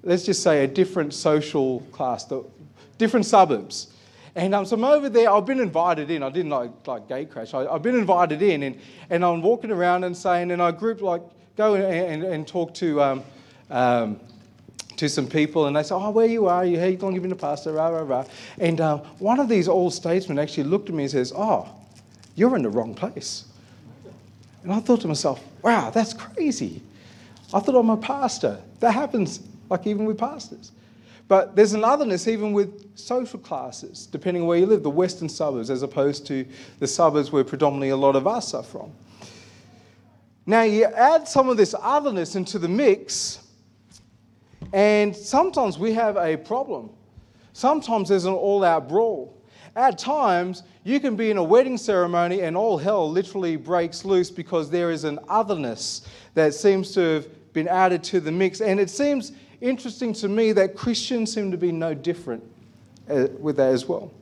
let's 0.03 0.25
just 0.25 0.43
say 0.43 0.65
a 0.65 0.67
different 0.67 1.15
social 1.15 1.81
class, 1.93 2.25
the, 2.25 2.45
different 2.99 3.25
suburbs. 3.25 3.89
And 4.37 4.55
um, 4.55 4.67
so 4.67 4.77
I'm 4.77 4.85
over 4.85 5.09
there, 5.09 5.31
I've 5.31 5.47
been 5.47 5.61
invited 5.61 6.11
in. 6.11 6.23
I 6.23 6.29
didn't 6.29 6.51
like, 6.51 6.87
like 6.87 7.09
gate 7.09 7.31
crash. 7.31 7.55
I, 7.55 7.67
I've 7.67 7.83
been 7.83 7.97
invited 7.97 8.43
in, 8.43 8.65
and, 8.65 8.79
and 9.09 9.25
I'm 9.25 9.41
walking 9.41 9.71
around 9.71 10.05
and 10.05 10.15
saying, 10.15 10.51
and 10.51 10.61
I 10.61 10.73
group 10.73 11.01
like, 11.01 11.23
go 11.57 11.75
and, 11.75 11.85
and, 11.85 12.23
and 12.23 12.47
talk 12.47 12.75
to, 12.75 13.01
um, 13.01 13.25
um, 13.71 14.21
to 14.99 15.09
some 15.09 15.27
people, 15.27 15.67
and 15.67 15.75
they 15.75 15.83
say, 15.83 15.95
oh, 15.95 16.11
where 16.11 16.27
you 16.27 16.47
are, 16.49 16.67
you, 16.67 16.79
how 16.79 16.85
you 16.85 16.99
going 16.99 17.15
to 17.15 17.17
give 17.19 17.23
me 17.23 17.31
the 17.31 17.35
pastor, 17.35 17.73
rah, 17.73 17.89
rah, 17.89 18.03
rah. 18.03 18.25
And 18.59 18.79
um, 18.83 18.99
one 19.19 19.41
of 19.41 19.49
these 19.49 19.69
old 19.69 19.95
statesmen 19.95 20.39
actually 20.39 20.65
looked 20.65 20.91
at 20.91 20.95
me 20.95 21.05
and 21.05 21.13
says, 21.13 21.33
oh, 21.35 21.67
you're 22.35 22.55
in 22.57 22.63
the 22.63 22.69
wrong 22.69 22.95
place. 22.95 23.47
And 24.65 24.71
I 24.71 24.81
thought 24.81 25.01
to 25.01 25.09
myself, 25.09 25.43
wow, 25.63 25.89
that's 25.89 26.13
crazy. 26.13 26.83
I 27.55 27.61
thought 27.61 27.75
I'm 27.75 27.89
a 27.89 27.97
pastor. 27.97 28.61
That 28.81 28.93
happens 28.93 29.41
like 29.71 29.87
even 29.87 30.05
with 30.05 30.19
pastors. 30.19 30.73
But 31.29 31.57
there's 31.57 31.73
an 31.73 31.85
otherness 31.85 32.29
even 32.29 32.53
with 32.53 32.97
social 32.97 33.41
classes, 33.41 34.07
depending 34.07 34.43
on 34.43 34.49
where 34.49 34.59
you 34.59 34.67
live, 34.67 34.83
the 34.83 34.91
western 34.91 35.29
suburbs 35.29 35.71
as 35.71 35.83
opposed 35.83 36.27
to 36.29 36.47
the 36.79 36.87
suburbs 36.87 37.33
where 37.33 37.43
predominantly 37.43 37.89
a 37.89 37.97
lot 37.97 38.15
of 38.15 38.27
us 38.27 38.55
are 38.55 38.63
from. 38.63 38.93
Now 40.47 40.63
you 40.63 40.85
add 40.85 41.27
some 41.27 41.49
of 41.49 41.57
this 41.57 41.75
otherness 41.81 42.37
into 42.37 42.61
the 42.61 42.69
mix, 42.69 43.41
and 44.73 45.15
sometimes 45.15 45.79
we 45.79 45.93
have 45.95 46.17
a 46.17 46.37
problem. 46.37 46.91
Sometimes 47.53 48.09
there's 48.11 48.27
an 48.27 48.35
all 48.35 48.63
out 48.63 48.89
brawl. 48.89 49.33
At 49.75 49.99
times, 49.99 50.63
you 50.85 51.01
can 51.01 51.17
be 51.17 51.31
in 51.31 51.37
a 51.37 51.43
wedding 51.43 51.77
ceremony 51.77 52.43
and 52.43 52.57
all 52.57 52.79
hell 52.79 53.11
literally 53.11 53.57
breaks 53.57 54.05
loose 54.05 54.31
because 54.31 54.71
there 54.71 54.91
is 54.91 55.05
an 55.05 55.19
otherness 55.29 56.07
that 56.35 56.55
seems 56.55 56.93
to 56.93 57.01
have 57.01 57.53
been 57.53 57.69
added 57.69 58.03
to 58.05 58.21
the 58.21 58.33
mix. 58.33 58.61
And 58.61 58.79
it 58.81 58.89
seems 58.89 59.33
interesting 59.61 60.13
to 60.15 60.29
me 60.29 60.53
that 60.53 60.77
Christians 60.77 61.33
seem 61.33 61.51
to 61.51 61.57
be 61.57 61.73
no 61.73 61.95
different 61.95 62.43
uh, 63.09 63.29
with 63.39 63.57
that 63.57 63.73
as 63.73 63.87
well. 63.87 64.13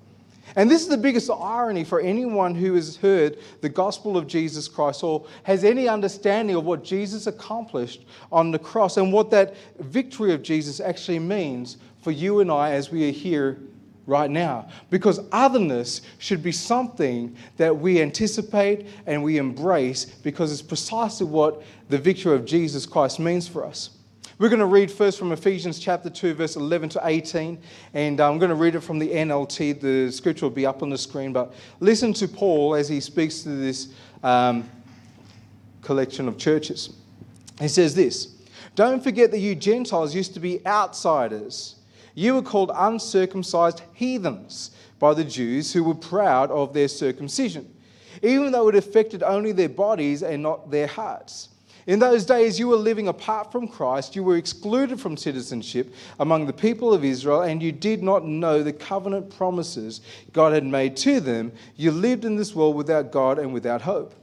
And 0.56 0.70
this 0.70 0.82
is 0.82 0.88
the 0.88 0.96
biggest 0.96 1.30
irony 1.30 1.84
for 1.84 2.00
anyone 2.00 2.54
who 2.54 2.74
has 2.74 2.96
heard 2.96 3.38
the 3.60 3.68
gospel 3.68 4.16
of 4.16 4.26
Jesus 4.26 4.68
Christ 4.68 5.02
or 5.02 5.26
has 5.42 5.64
any 5.64 5.88
understanding 5.88 6.54
of 6.54 6.64
what 6.64 6.84
Jesus 6.84 7.26
accomplished 7.26 8.04
on 8.30 8.50
the 8.50 8.58
cross 8.58 8.96
and 8.96 9.12
what 9.12 9.30
that 9.30 9.54
victory 9.80 10.32
of 10.32 10.42
Jesus 10.42 10.80
actually 10.80 11.18
means 11.18 11.78
for 12.02 12.12
you 12.12 12.40
and 12.40 12.52
I 12.52 12.72
as 12.72 12.90
we 12.90 13.08
are 13.08 13.12
here 13.12 13.58
right 14.06 14.30
now. 14.30 14.68
Because 14.90 15.20
otherness 15.32 16.02
should 16.18 16.42
be 16.42 16.52
something 16.52 17.34
that 17.56 17.76
we 17.76 18.00
anticipate 18.00 18.86
and 19.06 19.24
we 19.24 19.38
embrace 19.38 20.04
because 20.04 20.52
it's 20.52 20.62
precisely 20.62 21.26
what 21.26 21.62
the 21.88 21.98
victory 21.98 22.34
of 22.34 22.44
Jesus 22.44 22.86
Christ 22.86 23.18
means 23.18 23.48
for 23.48 23.64
us. 23.64 23.90
We're 24.36 24.48
going 24.48 24.58
to 24.58 24.66
read 24.66 24.90
first 24.90 25.16
from 25.16 25.30
Ephesians 25.30 25.78
chapter 25.78 26.10
2, 26.10 26.34
verse 26.34 26.56
11 26.56 26.88
to 26.90 27.00
18, 27.04 27.56
and 27.92 28.20
I'm 28.20 28.38
going 28.40 28.48
to 28.48 28.56
read 28.56 28.74
it 28.74 28.80
from 28.80 28.98
the 28.98 29.08
NLT. 29.08 29.80
The 29.80 30.10
scripture 30.10 30.46
will 30.46 30.50
be 30.50 30.66
up 30.66 30.82
on 30.82 30.90
the 30.90 30.98
screen, 30.98 31.32
but 31.32 31.54
listen 31.78 32.12
to 32.14 32.26
Paul 32.26 32.74
as 32.74 32.88
he 32.88 32.98
speaks 32.98 33.44
to 33.44 33.50
this 33.50 33.94
um, 34.24 34.68
collection 35.82 36.26
of 36.26 36.36
churches. 36.36 36.94
He 37.60 37.68
says 37.68 37.94
this 37.94 38.34
Don't 38.74 39.04
forget 39.04 39.30
that 39.30 39.38
you 39.38 39.54
Gentiles 39.54 40.16
used 40.16 40.34
to 40.34 40.40
be 40.40 40.66
outsiders. 40.66 41.76
You 42.16 42.34
were 42.34 42.42
called 42.42 42.72
uncircumcised 42.74 43.82
heathens 43.92 44.72
by 44.98 45.14
the 45.14 45.24
Jews 45.24 45.72
who 45.72 45.84
were 45.84 45.94
proud 45.94 46.50
of 46.50 46.74
their 46.74 46.88
circumcision, 46.88 47.72
even 48.20 48.50
though 48.50 48.68
it 48.68 48.74
affected 48.74 49.22
only 49.22 49.52
their 49.52 49.68
bodies 49.68 50.24
and 50.24 50.42
not 50.42 50.72
their 50.72 50.88
hearts. 50.88 51.50
In 51.86 51.98
those 51.98 52.24
days, 52.24 52.58
you 52.58 52.68
were 52.68 52.76
living 52.76 53.08
apart 53.08 53.52
from 53.52 53.68
Christ. 53.68 54.16
You 54.16 54.24
were 54.24 54.38
excluded 54.38 54.98
from 54.98 55.18
citizenship 55.18 55.94
among 56.18 56.46
the 56.46 56.52
people 56.52 56.94
of 56.94 57.04
Israel, 57.04 57.42
and 57.42 57.62
you 57.62 57.72
did 57.72 58.02
not 58.02 58.24
know 58.24 58.62
the 58.62 58.72
covenant 58.72 59.36
promises 59.36 60.00
God 60.32 60.54
had 60.54 60.64
made 60.64 60.96
to 60.98 61.20
them. 61.20 61.52
You 61.76 61.90
lived 61.90 62.24
in 62.24 62.36
this 62.36 62.54
world 62.54 62.76
without 62.76 63.12
God 63.12 63.38
and 63.38 63.52
without 63.52 63.82
hope. 63.82 64.14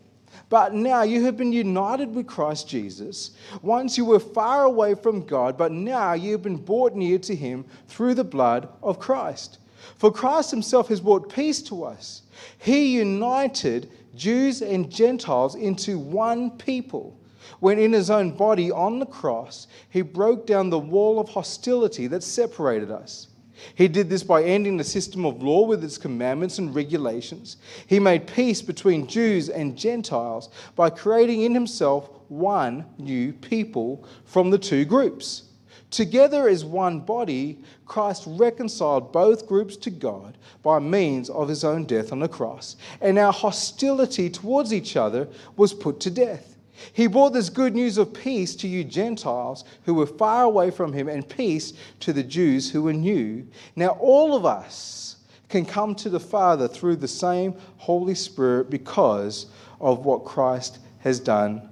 But 0.49 0.73
now 0.73 1.03
you 1.03 1.23
have 1.25 1.37
been 1.37 1.53
united 1.53 2.13
with 2.15 2.25
Christ 2.25 2.67
Jesus. 2.67 3.31
Once 3.61 3.97
you 3.97 4.05
were 4.05 4.19
far 4.19 4.65
away 4.65 4.95
from 4.95 5.25
God, 5.25 5.55
but 5.55 5.71
now 5.71 6.13
you 6.13 6.31
have 6.31 6.41
been 6.41 6.57
brought 6.57 6.95
near 6.95 7.19
to 7.19 7.35
Him 7.35 7.63
through 7.87 8.15
the 8.15 8.23
blood 8.23 8.67
of 8.81 8.99
Christ. 8.99 9.59
For 9.97 10.11
Christ 10.11 10.51
Himself 10.51 10.87
has 10.87 10.99
brought 10.99 11.31
peace 11.31 11.61
to 11.63 11.83
us. 11.83 12.23
He 12.57 12.97
united 12.97 13.91
Jews 14.15 14.61
and 14.61 14.91
Gentiles 14.91 15.55
into 15.55 15.99
one 15.99 16.51
people 16.57 17.17
when 17.61 17.79
in 17.79 17.93
his 17.93 18.09
own 18.09 18.31
body 18.31 18.71
on 18.71 18.99
the 18.99 19.05
cross, 19.05 19.67
he 19.89 20.01
broke 20.01 20.45
down 20.45 20.69
the 20.69 20.79
wall 20.79 21.19
of 21.19 21.29
hostility 21.29 22.07
that 22.07 22.23
separated 22.23 22.91
us. 22.91 23.27
He 23.75 23.87
did 23.87 24.09
this 24.09 24.23
by 24.23 24.43
ending 24.43 24.77
the 24.77 24.83
system 24.83 25.25
of 25.25 25.43
law 25.43 25.67
with 25.67 25.83
its 25.83 25.99
commandments 25.99 26.57
and 26.57 26.73
regulations. 26.73 27.57
He 27.85 27.99
made 27.99 28.25
peace 28.25 28.63
between 28.63 29.05
Jews 29.05 29.47
and 29.47 29.77
Gentiles 29.77 30.49
by 30.75 30.89
creating 30.89 31.41
in 31.43 31.53
himself 31.53 32.09
one 32.29 32.83
new 32.97 33.31
people 33.31 34.07
from 34.25 34.49
the 34.49 34.57
two 34.57 34.83
groups. 34.83 35.43
Together 35.91 36.47
as 36.47 36.65
one 36.65 37.01
body, 37.01 37.59
Christ 37.85 38.23
reconciled 38.25 39.11
both 39.11 39.45
groups 39.45 39.77
to 39.77 39.91
God 39.91 40.37
by 40.63 40.79
means 40.79 41.29
of 41.29 41.47
his 41.47 41.63
own 41.63 41.83
death 41.83 42.11
on 42.11 42.19
the 42.19 42.27
cross, 42.27 42.77
and 43.01 43.19
our 43.19 43.33
hostility 43.33 44.31
towards 44.31 44.73
each 44.73 44.95
other 44.95 45.27
was 45.57 45.73
put 45.75 45.99
to 45.99 46.09
death. 46.09 46.50
He 46.93 47.07
brought 47.07 47.33
this 47.33 47.50
good 47.50 47.73
news 47.73 47.97
of 47.97 48.13
peace 48.13 48.55
to 48.57 48.67
you 48.67 48.83
Gentiles 48.83 49.63
who 49.83 49.93
were 49.93 50.05
far 50.05 50.43
away 50.43 50.71
from 50.71 50.93
him, 50.93 51.07
and 51.07 51.27
peace 51.27 51.73
to 52.01 52.13
the 52.13 52.23
Jews 52.23 52.71
who 52.71 52.83
were 52.83 52.93
new. 52.93 53.47
Now, 53.75 53.97
all 54.00 54.35
of 54.35 54.45
us 54.45 55.17
can 55.50 55.65
come 55.65 55.95
to 55.95 56.09
the 56.09 56.19
Father 56.19 56.67
through 56.67 56.95
the 56.95 57.07
same 57.07 57.55
Holy 57.77 58.15
Spirit 58.15 58.69
because 58.69 59.47
of 59.79 60.05
what 60.05 60.25
Christ 60.25 60.79
has 61.00 61.19
done 61.19 61.69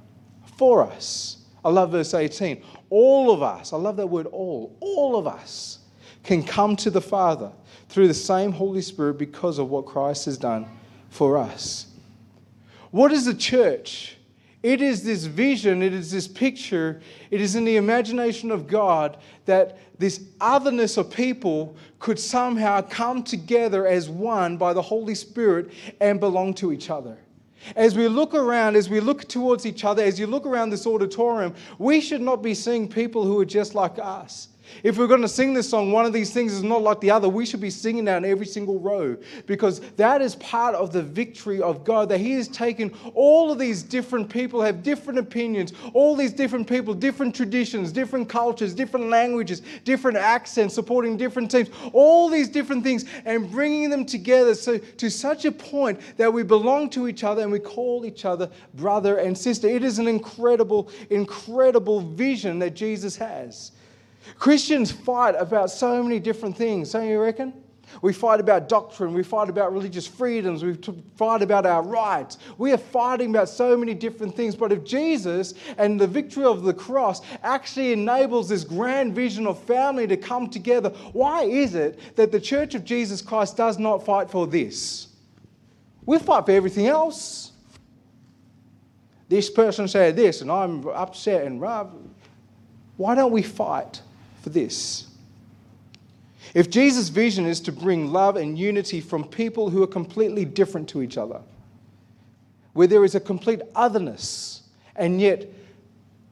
for 0.57 0.83
us. 0.83 1.37
I 1.63 1.69
love 1.69 1.91
verse 1.91 2.13
18. 2.13 2.61
All 2.89 3.31
of 3.31 3.41
us, 3.41 3.73
I 3.73 3.77
love 3.77 3.97
that 3.97 4.07
word 4.07 4.27
all, 4.27 4.75
all 4.79 5.17
of 5.17 5.27
us 5.27 5.79
can 6.23 6.43
come 6.43 6.75
to 6.77 6.89
the 6.89 7.01
Father 7.01 7.51
through 7.87 8.07
the 8.07 8.13
same 8.13 8.51
Holy 8.51 8.81
Spirit 8.81 9.17
because 9.17 9.57
of 9.59 9.69
what 9.69 9.85
Christ 9.85 10.25
has 10.25 10.37
done 10.37 10.67
for 11.09 11.37
us. 11.37 11.87
What 12.91 13.11
is 13.11 13.25
the 13.25 13.33
church? 13.33 14.17
It 14.61 14.81
is 14.81 15.03
this 15.03 15.23
vision, 15.23 15.81
it 15.81 15.93
is 15.93 16.11
this 16.11 16.27
picture, 16.27 17.01
it 17.31 17.39
is 17.39 17.55
in 17.55 17.63
the 17.63 17.77
imagination 17.77 18.51
of 18.51 18.67
God 18.67 19.17
that 19.45 19.77
this 19.97 20.21
otherness 20.41 20.97
of 20.97 21.09
people 21.09 21.77
could 21.99 22.19
somehow 22.19 22.81
come 22.81 23.23
together 23.23 23.87
as 23.87 24.09
one 24.09 24.57
by 24.57 24.73
the 24.73 24.81
Holy 24.81 25.15
Spirit 25.15 25.71
and 26.01 26.19
belong 26.19 26.53
to 26.55 26.73
each 26.73 26.89
other. 26.89 27.17
As 27.75 27.95
we 27.95 28.07
look 28.07 28.33
around, 28.33 28.75
as 28.75 28.89
we 28.89 28.99
look 28.99 29.27
towards 29.27 29.65
each 29.65 29.85
other, 29.85 30.03
as 30.03 30.19
you 30.19 30.27
look 30.27 30.45
around 30.45 30.69
this 30.69 30.87
auditorium, 30.87 31.53
we 31.77 32.01
should 32.01 32.21
not 32.21 32.41
be 32.41 32.53
seeing 32.53 32.87
people 32.87 33.23
who 33.23 33.39
are 33.39 33.45
just 33.45 33.75
like 33.75 33.97
us. 33.99 34.49
If 34.83 34.97
we're 34.97 35.07
going 35.07 35.21
to 35.21 35.27
sing 35.27 35.53
this 35.53 35.69
song, 35.69 35.91
one 35.91 36.05
of 36.05 36.13
these 36.13 36.31
things 36.31 36.53
is 36.53 36.63
not 36.63 36.81
like 36.81 37.01
the 37.01 37.11
other. 37.11 37.27
We 37.27 37.45
should 37.45 37.61
be 37.61 37.69
singing 37.69 38.05
that 38.05 38.17
in 38.17 38.29
every 38.29 38.45
single 38.45 38.79
row 38.79 39.17
because 39.45 39.79
that 39.97 40.21
is 40.21 40.35
part 40.35 40.75
of 40.75 40.91
the 40.93 41.03
victory 41.03 41.61
of 41.61 41.83
God. 41.83 42.09
That 42.09 42.19
He 42.19 42.31
has 42.33 42.47
taken 42.47 42.91
all 43.13 43.51
of 43.51 43.59
these 43.59 43.83
different 43.83 44.29
people, 44.29 44.61
have 44.61 44.83
different 44.83 45.19
opinions, 45.19 45.73
all 45.93 46.15
these 46.15 46.33
different 46.33 46.67
people, 46.67 46.93
different 46.93 47.35
traditions, 47.35 47.91
different 47.91 48.29
cultures, 48.29 48.73
different 48.73 49.09
languages, 49.09 49.61
different 49.83 50.17
accents, 50.17 50.73
supporting 50.73 51.17
different 51.17 51.51
teams, 51.51 51.69
all 51.93 52.29
these 52.29 52.49
different 52.49 52.83
things, 52.83 53.05
and 53.25 53.49
bringing 53.51 53.89
them 53.89 54.05
together 54.05 54.55
so, 54.55 54.77
to 54.77 55.09
such 55.09 55.45
a 55.45 55.51
point 55.51 55.99
that 56.17 56.31
we 56.31 56.43
belong 56.43 56.89
to 56.89 57.07
each 57.07 57.23
other 57.23 57.41
and 57.41 57.51
we 57.51 57.59
call 57.59 58.05
each 58.05 58.25
other 58.25 58.49
brother 58.73 59.17
and 59.17 59.37
sister. 59.37 59.67
It 59.67 59.83
is 59.83 59.99
an 59.99 60.07
incredible, 60.07 60.89
incredible 61.09 62.01
vision 62.01 62.59
that 62.59 62.75
Jesus 62.75 63.15
has. 63.17 63.71
Christians 64.37 64.91
fight 64.91 65.35
about 65.37 65.71
so 65.71 66.03
many 66.03 66.19
different 66.19 66.55
things, 66.55 66.91
don't 66.91 67.07
you 67.07 67.19
reckon? 67.19 67.53
We 68.01 68.13
fight 68.13 68.39
about 68.39 68.69
doctrine. 68.69 69.13
We 69.13 69.23
fight 69.23 69.49
about 69.49 69.73
religious 69.73 70.05
freedoms. 70.05 70.63
We 70.63 70.77
fight 71.15 71.41
about 71.41 71.65
our 71.65 71.83
rights. 71.83 72.37
We 72.57 72.71
are 72.71 72.77
fighting 72.77 73.31
about 73.31 73.49
so 73.49 73.75
many 73.75 73.93
different 73.93 74.35
things. 74.35 74.55
But 74.55 74.71
if 74.71 74.83
Jesus 74.83 75.53
and 75.77 75.99
the 75.99 76.07
victory 76.07 76.45
of 76.45 76.63
the 76.63 76.73
cross 76.73 77.21
actually 77.43 77.91
enables 77.91 78.49
this 78.49 78.63
grand 78.63 79.15
vision 79.15 79.47
of 79.47 79.61
family 79.63 80.07
to 80.07 80.17
come 80.17 80.49
together, 80.49 80.89
why 81.13 81.43
is 81.43 81.75
it 81.75 82.15
that 82.15 82.31
the 82.31 82.39
Church 82.39 82.75
of 82.75 82.85
Jesus 82.85 83.21
Christ 83.21 83.57
does 83.57 83.79
not 83.79 84.05
fight 84.05 84.29
for 84.29 84.47
this? 84.47 85.07
We 86.05 86.19
fight 86.19 86.45
for 86.45 86.51
everything 86.51 86.87
else. 86.87 87.53
This 89.27 89.49
person 89.49 89.87
said 89.87 90.15
this, 90.15 90.41
and 90.41 90.51
I'm 90.51 90.87
upset 90.87 91.45
and 91.45 91.61
rah. 91.61 91.87
Why 92.97 93.15
don't 93.15 93.31
we 93.31 93.43
fight 93.43 94.01
for 94.41 94.49
this? 94.49 95.07
If 96.53 96.69
Jesus' 96.69 97.09
vision 97.09 97.45
is 97.45 97.59
to 97.61 97.71
bring 97.71 98.11
love 98.11 98.35
and 98.35 98.57
unity 98.57 99.01
from 99.01 99.23
people 99.23 99.69
who 99.69 99.83
are 99.83 99.87
completely 99.87 100.45
different 100.45 100.89
to 100.89 101.01
each 101.01 101.17
other, 101.17 101.41
where 102.73 102.87
there 102.87 103.05
is 103.05 103.15
a 103.15 103.19
complete 103.19 103.61
otherness, 103.75 104.63
and 104.95 105.21
yet 105.21 105.47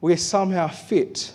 we're 0.00 0.16
somehow 0.16 0.68
fit, 0.68 1.32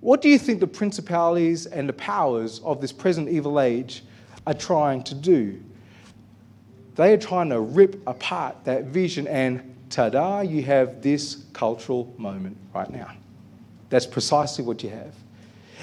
what 0.00 0.22
do 0.22 0.28
you 0.28 0.38
think 0.38 0.60
the 0.60 0.66
principalities 0.66 1.66
and 1.66 1.88
the 1.88 1.92
powers 1.92 2.60
of 2.60 2.80
this 2.80 2.92
present 2.92 3.28
evil 3.28 3.60
age 3.60 4.04
are 4.46 4.54
trying 4.54 5.02
to 5.04 5.14
do? 5.14 5.60
They 6.94 7.12
are 7.12 7.18
trying 7.18 7.48
to 7.50 7.60
rip 7.60 8.00
apart 8.06 8.64
that 8.64 8.84
vision, 8.84 9.26
and 9.26 9.76
ta 9.90 10.08
da, 10.08 10.40
you 10.40 10.62
have 10.62 11.02
this 11.02 11.44
cultural 11.52 12.12
moment 12.16 12.56
right 12.74 12.90
now. 12.90 13.12
That's 13.88 14.06
precisely 14.06 14.64
what 14.64 14.82
you 14.82 14.90
have. 14.90 15.14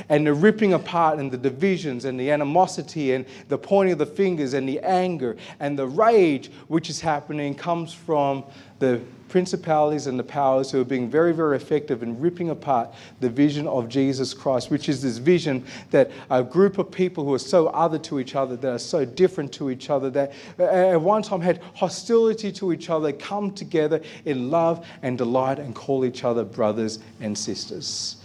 And 0.09 0.25
the 0.25 0.33
ripping 0.33 0.73
apart 0.73 1.19
and 1.19 1.31
the 1.31 1.37
divisions 1.37 2.05
and 2.05 2.19
the 2.19 2.31
animosity 2.31 3.13
and 3.13 3.25
the 3.47 3.57
pointing 3.57 3.93
of 3.93 3.99
the 3.99 4.05
fingers 4.05 4.53
and 4.53 4.67
the 4.67 4.79
anger 4.79 5.37
and 5.59 5.77
the 5.77 5.87
rage 5.87 6.51
which 6.67 6.89
is 6.89 7.01
happening 7.01 7.55
comes 7.55 7.93
from 7.93 8.43
the 8.79 9.01
principalities 9.29 10.07
and 10.07 10.19
the 10.19 10.23
powers 10.23 10.71
who 10.71 10.79
are 10.79 10.85
being 10.85 11.09
very, 11.09 11.33
very 11.33 11.55
effective 11.55 12.03
in 12.03 12.19
ripping 12.19 12.51
apart 12.51 12.93
the 13.19 13.29
vision 13.29 13.67
of 13.67 13.89
Jesus 13.89 14.33
Christ, 14.33 14.69
which 14.69 14.87
is 14.87 15.01
this 15.01 15.17
vision 15.17 15.65
that 15.91 16.11
a 16.29 16.43
group 16.43 16.77
of 16.77 16.91
people 16.91 17.25
who 17.25 17.33
are 17.33 17.39
so 17.39 17.67
other 17.67 17.97
to 17.99 18.19
each 18.19 18.35
other, 18.35 18.55
that 18.55 18.71
are 18.71 18.79
so 18.79 19.03
different 19.03 19.51
to 19.53 19.69
each 19.69 19.89
other, 19.89 20.09
that 20.11 20.33
at 20.59 21.01
one 21.01 21.21
time 21.21 21.41
had 21.41 21.61
hostility 21.73 22.51
to 22.53 22.71
each 22.71 22.89
other, 22.89 23.11
come 23.11 23.51
together 23.51 24.01
in 24.25 24.49
love 24.51 24.85
and 25.01 25.17
delight 25.17 25.59
and 25.59 25.75
call 25.75 26.05
each 26.05 26.23
other 26.23 26.43
brothers 26.43 26.99
and 27.19 27.37
sisters. 27.37 28.17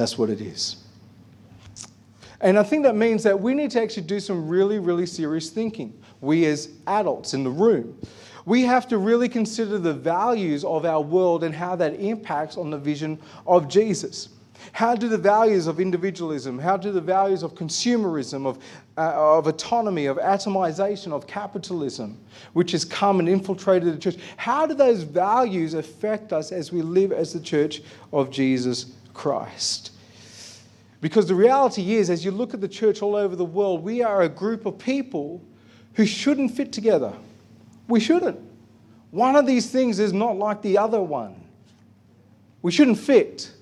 That's 0.00 0.16
what 0.16 0.30
it 0.30 0.40
is. 0.40 0.76
And 2.40 2.58
I 2.58 2.62
think 2.62 2.84
that 2.84 2.96
means 2.96 3.22
that 3.24 3.38
we 3.38 3.52
need 3.52 3.70
to 3.72 3.82
actually 3.82 4.04
do 4.04 4.18
some 4.18 4.48
really, 4.48 4.78
really 4.78 5.04
serious 5.04 5.50
thinking. 5.50 5.92
We, 6.22 6.46
as 6.46 6.70
adults 6.86 7.34
in 7.34 7.44
the 7.44 7.50
room, 7.50 8.00
we 8.46 8.62
have 8.62 8.88
to 8.88 8.96
really 8.96 9.28
consider 9.28 9.76
the 9.76 9.92
values 9.92 10.64
of 10.64 10.86
our 10.86 11.02
world 11.02 11.44
and 11.44 11.54
how 11.54 11.76
that 11.76 12.00
impacts 12.00 12.56
on 12.56 12.70
the 12.70 12.78
vision 12.78 13.18
of 13.46 13.68
Jesus. 13.68 14.30
How 14.72 14.94
do 14.94 15.06
the 15.06 15.18
values 15.18 15.66
of 15.66 15.80
individualism, 15.80 16.58
how 16.58 16.78
do 16.78 16.92
the 16.92 17.00
values 17.02 17.42
of 17.42 17.54
consumerism, 17.54 18.46
of, 18.46 18.58
uh, 18.96 19.36
of 19.36 19.48
autonomy, 19.48 20.06
of 20.06 20.16
atomization, 20.16 21.12
of 21.12 21.26
capitalism, 21.26 22.18
which 22.54 22.72
has 22.72 22.86
come 22.86 23.20
and 23.20 23.28
infiltrated 23.28 23.92
the 23.92 23.98
church, 23.98 24.16
how 24.38 24.64
do 24.66 24.72
those 24.72 25.02
values 25.02 25.74
affect 25.74 26.32
us 26.32 26.52
as 26.52 26.72
we 26.72 26.80
live 26.80 27.12
as 27.12 27.34
the 27.34 27.40
church 27.40 27.82
of 28.14 28.30
Jesus 28.30 28.94
Christ? 29.14 29.92
Because 31.00 31.26
the 31.26 31.34
reality 31.34 31.94
is, 31.94 32.10
as 32.10 32.24
you 32.24 32.30
look 32.30 32.52
at 32.52 32.60
the 32.60 32.68
church 32.68 33.00
all 33.00 33.16
over 33.16 33.34
the 33.34 33.44
world, 33.44 33.82
we 33.82 34.02
are 34.02 34.22
a 34.22 34.28
group 34.28 34.66
of 34.66 34.78
people 34.78 35.42
who 35.94 36.04
shouldn't 36.04 36.50
fit 36.52 36.72
together. 36.72 37.12
We 37.88 38.00
shouldn't. 38.00 38.38
One 39.10 39.34
of 39.34 39.46
these 39.46 39.70
things 39.70 39.98
is 39.98 40.12
not 40.12 40.36
like 40.36 40.62
the 40.62 40.78
other 40.78 41.00
one. 41.00 41.34
We 42.62 42.70
shouldn't 42.70 42.98
fit. 42.98 43.52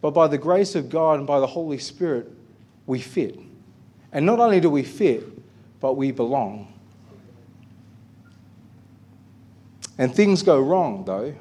But 0.00 0.10
by 0.10 0.28
the 0.28 0.38
grace 0.38 0.74
of 0.74 0.90
God 0.90 1.18
and 1.18 1.26
by 1.26 1.40
the 1.40 1.46
Holy 1.46 1.78
Spirit, 1.78 2.30
we 2.86 3.00
fit. 3.00 3.38
And 4.12 4.26
not 4.26 4.38
only 4.38 4.60
do 4.60 4.68
we 4.68 4.82
fit, 4.82 5.26
but 5.80 5.94
we 5.94 6.12
belong. 6.12 6.72
And 9.96 10.14
things 10.14 10.42
go 10.42 10.60
wrong, 10.60 11.04
though, 11.04 11.34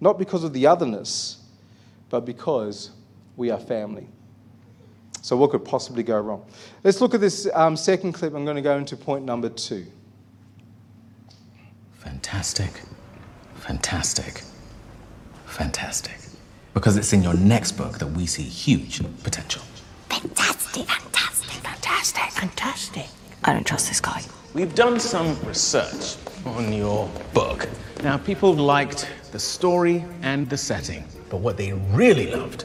not 0.00 0.18
because 0.18 0.44
of 0.44 0.52
the 0.52 0.66
otherness, 0.66 1.38
but 2.08 2.24
because 2.24 2.90
we 3.36 3.50
are 3.50 3.58
family. 3.58 4.06
So, 5.22 5.36
what 5.36 5.50
could 5.50 5.64
possibly 5.64 6.02
go 6.02 6.20
wrong? 6.20 6.46
Let's 6.84 7.00
look 7.00 7.14
at 7.14 7.20
this 7.20 7.48
um, 7.52 7.76
second 7.76 8.12
clip. 8.12 8.34
I'm 8.34 8.44
going 8.44 8.56
to 8.56 8.62
go 8.62 8.76
into 8.76 8.96
point 8.96 9.24
number 9.24 9.48
two. 9.48 9.86
Fantastic. 11.94 12.82
Fantastic. 13.56 14.42
Fantastic. 15.46 16.16
Because 16.74 16.96
it's 16.96 17.12
in 17.12 17.22
your 17.22 17.34
next 17.34 17.72
book 17.72 17.98
that 17.98 18.06
we 18.06 18.26
see 18.26 18.42
huge 18.42 19.00
potential. 19.24 19.62
Fantastic, 20.08 20.86
fantastic, 20.86 21.56
fantastic. 21.62 22.30
Fantastic. 22.32 23.06
I 23.42 23.52
don't 23.52 23.66
trust 23.66 23.88
this 23.88 24.00
guy. 24.00 24.22
We've 24.54 24.74
done 24.74 25.00
some 25.00 25.38
research 25.44 26.16
on 26.46 26.72
your 26.72 27.10
book. 27.34 27.68
Now, 28.02 28.16
people 28.16 28.54
liked 28.54 29.08
the 29.32 29.38
story 29.38 30.04
and 30.22 30.48
the 30.48 30.56
setting, 30.56 31.04
but 31.28 31.38
what 31.38 31.56
they 31.56 31.72
really 31.72 32.30
loved 32.30 32.64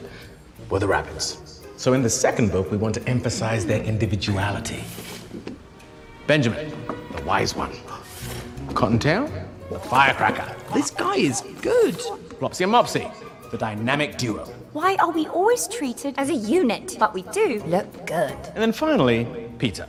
were 0.70 0.78
the 0.78 0.86
rabbits. 0.86 1.60
So, 1.76 1.92
in 1.94 2.02
the 2.02 2.10
second 2.10 2.52
book, 2.52 2.70
we 2.70 2.76
want 2.76 2.94
to 2.94 3.08
emphasize 3.08 3.66
their 3.66 3.82
individuality. 3.82 4.84
Benjamin, 6.26 6.72
the 7.16 7.22
wise 7.24 7.56
one. 7.56 7.72
Cottontail, 8.74 9.30
the 9.70 9.80
firecracker. 9.80 10.56
This 10.72 10.90
guy 10.90 11.16
is 11.16 11.42
good. 11.60 11.96
Flopsy 12.38 12.64
and 12.64 12.72
Mopsy, 12.72 13.12
the 13.50 13.58
dynamic 13.58 14.16
duo. 14.16 14.44
Why 14.72 14.96
are 14.96 15.10
we 15.10 15.26
always 15.26 15.66
treated 15.68 16.14
as 16.16 16.30
a 16.30 16.34
unit? 16.34 16.96
But 16.98 17.12
we 17.12 17.22
do 17.32 17.62
look 17.66 18.06
good. 18.06 18.36
And 18.54 18.56
then 18.56 18.72
finally, 18.72 19.26
Peter. 19.58 19.86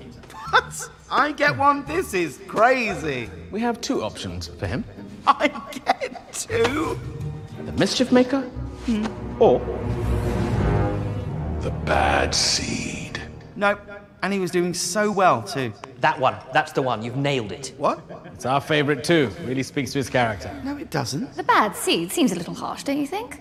What? 1.13 1.21
I 1.21 1.31
get 1.31 1.55
one. 1.55 1.85
This 1.85 2.15
is 2.15 2.39
crazy. 2.47 3.29
We 3.51 3.59
have 3.59 3.79
two 3.81 4.03
options 4.03 4.47
for 4.47 4.65
him 4.65 4.83
I 5.27 5.47
get 5.85 6.33
two. 6.33 6.99
the 7.63 7.71
mischief 7.73 8.11
maker 8.11 8.41
hmm. 8.41 9.05
or 9.39 9.59
The 11.61 11.69
bad 11.85 12.33
seed. 12.33 13.21
Nope. 13.55 13.79
And 14.23 14.33
he 14.33 14.39
was 14.39 14.49
doing 14.49 14.73
so 14.73 15.11
well 15.11 15.43
too. 15.43 15.71
That 15.99 16.19
one. 16.19 16.35
That's 16.51 16.71
the 16.71 16.81
one. 16.81 17.03
You've 17.03 17.17
nailed 17.17 17.51
it. 17.51 17.75
What? 17.77 18.01
it's 18.33 18.47
our 18.47 18.59
favorite 18.59 19.03
too. 19.03 19.29
Really 19.45 19.61
speaks 19.61 19.91
to 19.91 19.99
his 19.99 20.09
character. 20.09 20.51
No, 20.63 20.77
it 20.77 20.89
doesn't. 20.89 21.35
The 21.35 21.43
bad 21.43 21.75
seed 21.75 22.11
seems 22.11 22.31
a 22.31 22.35
little 22.35 22.55
harsh, 22.55 22.83
don't 22.83 22.99
you 22.99 23.07
think? 23.07 23.39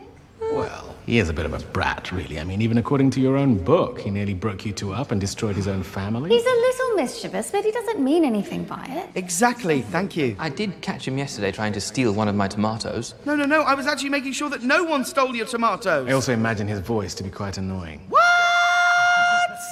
Well, 0.53 0.95
he 1.07 1.19
is 1.19 1.29
a 1.29 1.33
bit 1.33 1.47
of 1.47 1.53
a 1.55 1.59
brat, 1.59 2.13
really. 2.13 2.39
I 2.39 2.45
mean, 2.45 2.61
even 2.63 2.79
according 2.79 3.11
to 3.13 3.21
your 3.21 3.37
own 3.37 3.57
book, 3.57 4.01
he 4.01 4.11
nearly 4.11 4.35
broke 4.35 4.65
you 4.67 4.73
two 4.73 4.93
up 4.93 5.11
and 5.11 5.21
destroyed 5.21 5.57
his 5.57 5.67
own 5.67 5.83
family. 5.83 6.31
He's 6.31 6.45
a 6.45 6.49
little 6.49 6.97
mischievous, 6.97 7.51
but 7.51 7.65
he 7.65 7.71
doesn't 7.71 8.01
mean 8.01 8.25
anything 8.25 8.65
by 8.65 8.85
it. 8.89 9.11
Exactly. 9.15 9.83
Thank 9.83 10.17
you. 10.17 10.37
I 10.39 10.49
did 10.49 10.81
catch 10.81 11.09
him 11.09 11.19
yesterday 11.19 11.53
trying 11.53 11.73
to 11.73 11.81
steal 11.81 12.13
one 12.13 12.29
of 12.29 12.35
my 12.35 12.49
tomatoes. 12.49 13.15
No, 13.25 13.35
no, 13.35 13.45
no. 13.47 13.63
I 13.63 13.75
was 13.75 13.87
actually 13.87 14.11
making 14.11 14.33
sure 14.33 14.51
that 14.51 14.63
no 14.63 14.85
one 14.85 15.05
stole 15.05 15.35
your 15.35 15.47
tomatoes. 15.47 16.09
I 16.09 16.13
also 16.13 16.33
imagine 16.33 16.69
his 16.69 16.81
voice 16.81 17.15
to 17.15 17.25
be 17.25 17.31
quite 17.31 17.59
annoying. 17.59 18.07
What? 18.09 18.23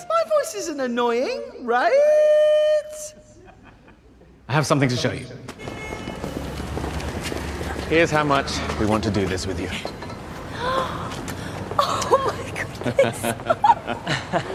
My 0.09 0.23
voice 0.39 0.55
isn't 0.55 0.81
annoying, 0.81 1.43
right? 1.61 1.93
I 4.49 4.53
have 4.53 4.67
something 4.67 4.89
to 4.89 4.97
show 4.97 5.13
you. 5.13 5.27
Here's 7.89 8.11
how 8.11 8.25
much 8.25 8.51
we 8.79 8.87
want 8.87 9.05
to 9.05 9.11
do 9.11 9.27
this 9.27 9.47
with 9.47 9.61
you. 9.61 9.69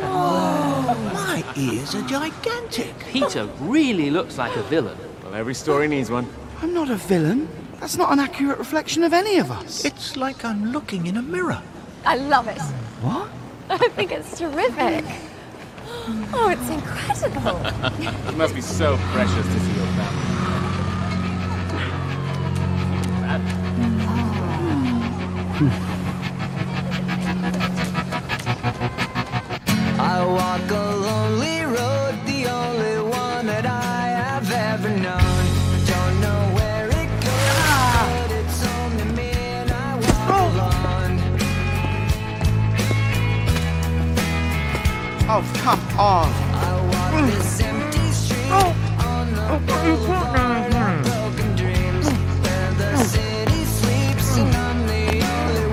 Oh, 0.04 1.12
my 1.14 1.44
ears 1.56 1.96
are 1.96 2.02
gigantic. 2.08 2.98
Peter 3.00 3.46
really 3.60 4.10
looks 4.10 4.38
like 4.38 4.56
a 4.56 4.64
villain. 4.64 4.98
Well, 5.24 5.36
every 5.36 5.54
story 5.54 5.88
needs 5.88 6.10
one. 6.10 6.28
I'm 6.62 6.74
not 6.74 6.90
a 6.90 6.96
villain. 6.96 7.48
That's 7.80 7.98
not 7.98 8.12
an 8.12 8.20
accurate 8.20 8.58
reflection 8.58 9.04
of 9.04 9.14
any 9.14 9.38
of 9.38 9.52
us. 9.52 9.84
It's 9.86 10.16
like 10.16 10.44
I'm 10.46 10.72
looking 10.72 11.08
in 11.08 11.18
a 11.18 11.22
mirror. 11.22 11.62
I 12.06 12.16
love 12.16 12.48
it. 12.48 12.62
What? 13.02 13.30
I 13.70 13.78
think 13.90 14.12
it's 14.12 14.38
terrific. 14.38 15.04
Oh, 16.34 16.50
it's 16.50 16.70
incredible. 16.70 17.60
It 18.30 18.38
must 18.38 18.56
be 18.56 18.62
so 18.62 18.98
precious 19.12 19.46
to 19.46 19.60
see 19.60 19.74
your 19.74 19.88
family. 19.98 20.32
I 23.28 25.95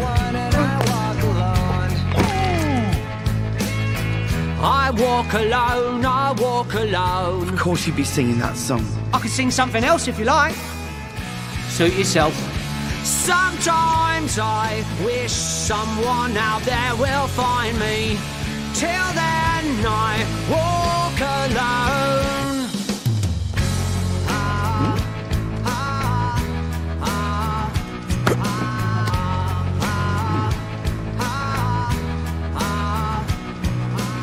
one 0.01 0.35
and 0.35 0.55
I 0.55 0.79
walk 0.89 1.23
alone. 1.23 1.73
I 4.65 4.91
walk 4.91 5.35
alone, 5.35 6.07
I 6.07 6.33
walk 6.39 6.73
alone. 6.73 7.49
Of 7.51 7.59
course 7.59 7.87
you'd 7.87 7.97
be 7.97 8.05
singing 8.05 8.39
that 8.39 8.57
song. 8.57 8.87
I 9.13 9.19
could 9.19 9.31
sing 9.31 9.51
something 9.51 9.85
else 9.85 10.09
if 10.09 10.19
you 10.19 10.25
like. 10.25 10.57
Suit 11.69 11.93
yourself. 11.95 12.33
Sometimes 13.05 14.39
I 14.39 14.85
wish 15.05 15.33
someone 15.33 16.35
out 16.39 16.63
there 16.63 16.97
will 16.97 17.27
find 17.27 17.79
me. 17.79 18.17
Till 18.75 19.13
then, 19.13 19.52
I 19.65 20.27
walk 20.51 21.21
alone. 21.21 21.93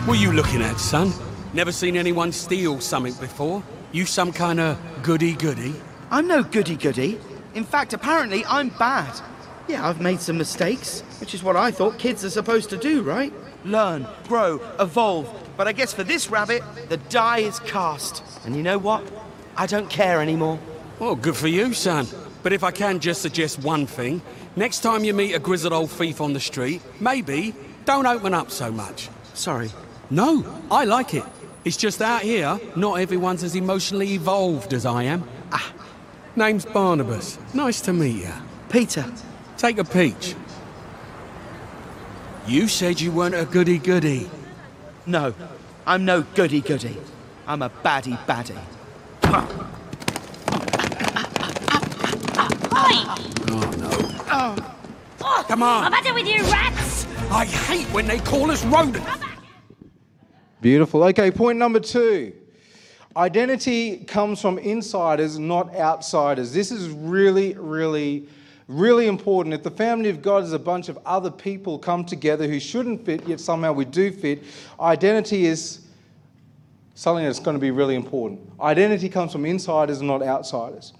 What 0.06 0.17
are 0.17 0.21
you 0.21 0.34
looking 0.34 0.62
at, 0.62 0.80
son? 0.80 1.13
Never 1.54 1.71
seen 1.71 1.95
anyone 1.95 2.32
steal 2.32 2.82
something 2.82 3.13
before? 3.13 3.63
You 3.91 4.06
some 4.06 4.34
kind 4.34 4.60
of 4.60 4.78
goody 5.04 5.34
goody? 5.34 5.73
I'm 6.12 6.28
no 6.28 6.43
goody 6.43 6.75
goody. 6.75 7.19
In 7.54 7.63
fact, 7.63 7.93
apparently, 7.93 8.43
I'm 8.45 8.69
bad. 8.69 9.19
Yeah, 9.67 9.88
I've 9.88 10.02
made 10.02 10.19
some 10.19 10.38
mistakes, 10.38 11.02
which 11.19 11.34
is 11.34 11.43
what 11.43 11.56
I 11.56 11.71
thought 11.71 11.97
kids 11.97 12.25
are 12.25 12.30
supposed 12.30 12.69
to 12.71 12.78
do, 12.78 13.04
right? 13.04 13.32
Learn, 13.65 14.07
grow, 14.27 14.61
evolve. 14.79 15.33
But 15.57 15.67
I 15.67 15.73
guess 15.73 15.93
for 15.93 16.03
this 16.03 16.29
rabbit, 16.29 16.63
the 16.87 16.97
die 16.97 17.39
is 17.39 17.59
cast. 17.59 18.23
And 18.45 18.55
you 18.55 18.63
know 18.63 18.77
what? 18.77 19.03
I 19.57 19.65
don't 19.65 19.89
care 19.89 20.21
anymore. 20.21 20.59
Well, 20.99 21.15
good 21.15 21.35
for 21.35 21.47
you, 21.47 21.73
son. 21.73 22.07
But 22.43 22.53
if 22.53 22.63
I 22.63 22.71
can 22.71 22.99
just 22.99 23.21
suggest 23.21 23.59
one 23.59 23.85
thing, 23.85 24.21
next 24.55 24.79
time 24.79 25.03
you 25.03 25.13
meet 25.13 25.33
a 25.33 25.39
grizzled 25.39 25.73
old 25.73 25.91
thief 25.91 26.21
on 26.21 26.33
the 26.33 26.39
street, 26.39 26.81
maybe 26.99 27.53
don't 27.85 28.05
open 28.05 28.33
up 28.33 28.51
so 28.51 28.71
much. 28.71 29.09
Sorry. 29.33 29.69
No, 30.09 30.45
I 30.71 30.85
like 30.85 31.13
it. 31.13 31.23
It's 31.65 31.77
just 31.77 32.01
out 32.01 32.21
here, 32.21 32.59
not 32.75 32.99
everyone's 32.99 33.43
as 33.43 33.55
emotionally 33.55 34.13
evolved 34.13 34.73
as 34.73 34.85
I 34.85 35.03
am. 35.03 35.27
Ah, 35.51 35.73
name's 36.35 36.65
Barnabas. 36.65 37.37
Nice 37.53 37.81
to 37.81 37.93
meet 37.93 38.23
you. 38.23 38.33
Peter. 38.69 39.05
Take 39.57 39.77
a 39.77 39.83
peach. 39.83 40.35
You 42.47 42.67
said 42.67 42.99
you 42.99 43.12
weren't 43.12 43.36
a 43.36 43.45
goody 43.45 43.78
goody. 43.78 44.30
No, 45.06 45.34
I'm 45.86 46.06
no 46.06 46.21
goody 46.21 46.62
goody. 46.62 46.97
I'm 47.47 47.62
a 47.62 47.69
baddie 47.69 48.17
baddie. 48.25 48.58
Oh, 53.52 53.75
no. 53.78 55.43
Come 55.47 55.63
on. 55.63 55.91
What's 55.91 56.08
it 56.08 56.13
with 56.13 56.28
you 56.28 56.43
rats? 56.43 57.08
I 57.32 57.45
hate 57.45 57.88
when 57.88 58.06
they 58.08 58.19
call 58.19 58.52
us 58.52 58.63
rodents. 58.65 58.99
Beautiful. 60.62 61.04
Okay, 61.06 61.32
point 61.32 61.58
number 61.58 61.80
two. 61.80 62.34
Identity 63.17 63.97
comes 64.06 64.39
from 64.41 64.60
insiders, 64.60 65.39
not 65.39 65.75
outsiders. 65.75 66.54
This 66.54 66.71
is 66.71 66.89
really, 66.89 67.56
really, 67.56 68.28
really 68.69 69.08
important. 69.08 69.53
If 69.53 69.63
the 69.63 69.71
family 69.71 70.10
of 70.10 70.21
God 70.21 70.43
is 70.43 70.53
a 70.53 70.60
bunch 70.60 70.89
of 70.89 70.99
other 71.05 71.32
people 71.32 71.79
come 71.79 72.05
together 72.05 72.47
who 72.47 72.60
shouldn't 72.60 73.03
fit, 73.03 73.27
yet 73.27 73.39
somehow 73.39 73.73
we 73.73 73.84
do 73.84 74.12
fit, 74.12 74.43
identity 74.79 75.47
is 75.47 75.82
something 76.93 77.25
that's 77.25 77.39
going 77.39 77.55
to 77.55 77.62
be 77.62 77.71
really 77.71 77.95
important. 77.95 78.39
Identity 78.62 79.10
comes 79.10 79.32
from 79.32 79.45
insiders 79.45 79.99
and 79.99 80.08
not 80.08 80.21
outsiders. 80.21 80.93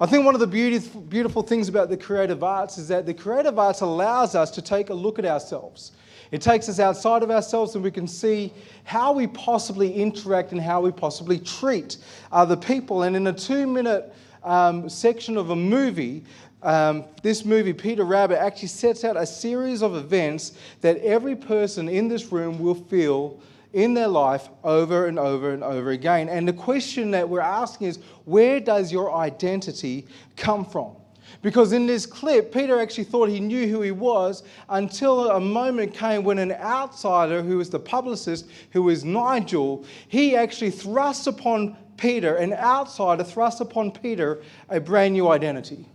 I 0.00 0.06
think 0.06 0.24
one 0.24 0.34
of 0.34 0.40
the 0.40 0.46
beautiful, 0.46 1.02
beautiful 1.02 1.42
things 1.42 1.68
about 1.68 1.90
the 1.90 1.96
creative 1.96 2.42
arts 2.42 2.78
is 2.78 2.88
that 2.88 3.04
the 3.04 3.12
creative 3.12 3.58
arts 3.58 3.82
allows 3.82 4.34
us 4.34 4.50
to 4.52 4.62
take 4.62 4.88
a 4.88 4.94
look 4.94 5.18
at 5.18 5.26
ourselves. 5.26 5.92
It 6.30 6.40
takes 6.40 6.70
us 6.70 6.78
outside 6.78 7.22
of 7.22 7.30
ourselves 7.30 7.74
and 7.74 7.84
we 7.84 7.90
can 7.90 8.08
see 8.08 8.50
how 8.84 9.12
we 9.12 9.26
possibly 9.26 9.92
interact 9.92 10.52
and 10.52 10.60
how 10.60 10.80
we 10.80 10.90
possibly 10.90 11.38
treat 11.38 11.98
other 12.32 12.56
people. 12.56 13.02
And 13.02 13.14
in 13.14 13.26
a 13.26 13.32
two 13.32 13.66
minute 13.66 14.14
um, 14.42 14.88
section 14.88 15.36
of 15.36 15.50
a 15.50 15.56
movie, 15.56 16.24
um, 16.62 17.04
this 17.22 17.44
movie, 17.44 17.72
Peter 17.72 18.04
Rabbit, 18.04 18.40
actually 18.40 18.68
sets 18.68 19.04
out 19.04 19.16
a 19.16 19.26
series 19.26 19.82
of 19.82 19.96
events 19.96 20.52
that 20.80 20.98
every 20.98 21.36
person 21.36 21.88
in 21.88 22.08
this 22.08 22.30
room 22.30 22.58
will 22.58 22.74
feel 22.74 23.40
in 23.72 23.94
their 23.94 24.08
life 24.08 24.48
over 24.64 25.06
and 25.06 25.18
over 25.18 25.52
and 25.52 25.62
over 25.62 25.90
again. 25.90 26.28
And 26.28 26.46
the 26.46 26.52
question 26.52 27.10
that 27.12 27.28
we're 27.28 27.40
asking 27.40 27.88
is 27.88 27.98
where 28.24 28.60
does 28.60 28.92
your 28.92 29.14
identity 29.14 30.06
come 30.36 30.64
from? 30.64 30.96
Because 31.42 31.72
in 31.72 31.86
this 31.86 32.04
clip, 32.04 32.52
Peter 32.52 32.80
actually 32.80 33.04
thought 33.04 33.28
he 33.28 33.40
knew 33.40 33.66
who 33.68 33.80
he 33.80 33.92
was 33.92 34.42
until 34.68 35.30
a 35.30 35.40
moment 35.40 35.94
came 35.94 36.24
when 36.24 36.38
an 36.38 36.52
outsider, 36.52 37.42
who 37.42 37.58
was 37.58 37.70
the 37.70 37.78
publicist, 37.78 38.50
who 38.72 38.82
was 38.82 39.04
Nigel, 39.04 39.84
he 40.08 40.36
actually 40.36 40.70
thrust 40.70 41.26
upon 41.26 41.76
Peter, 42.00 42.36
an 42.36 42.54
outsider 42.54 43.22
thrust 43.22 43.60
upon 43.60 43.92
Peter 43.92 44.42
a 44.68 44.80
brand 44.80 45.12
new 45.12 45.28
identity. 45.28 45.86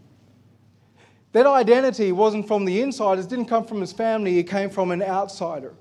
That 1.32 1.48
identity 1.48 2.12
wasn't 2.13 2.48
from 2.48 2.63
the 2.63 2.82
insiders, 2.82 3.26
didn't 3.26 3.48
come 3.48 3.65
from 3.65 3.82
his 3.82 3.91
family, 3.91 4.38
it 4.39 4.44
came 4.44 4.70
from 4.70 4.91
an 4.91 5.02
outsider. 5.02 5.74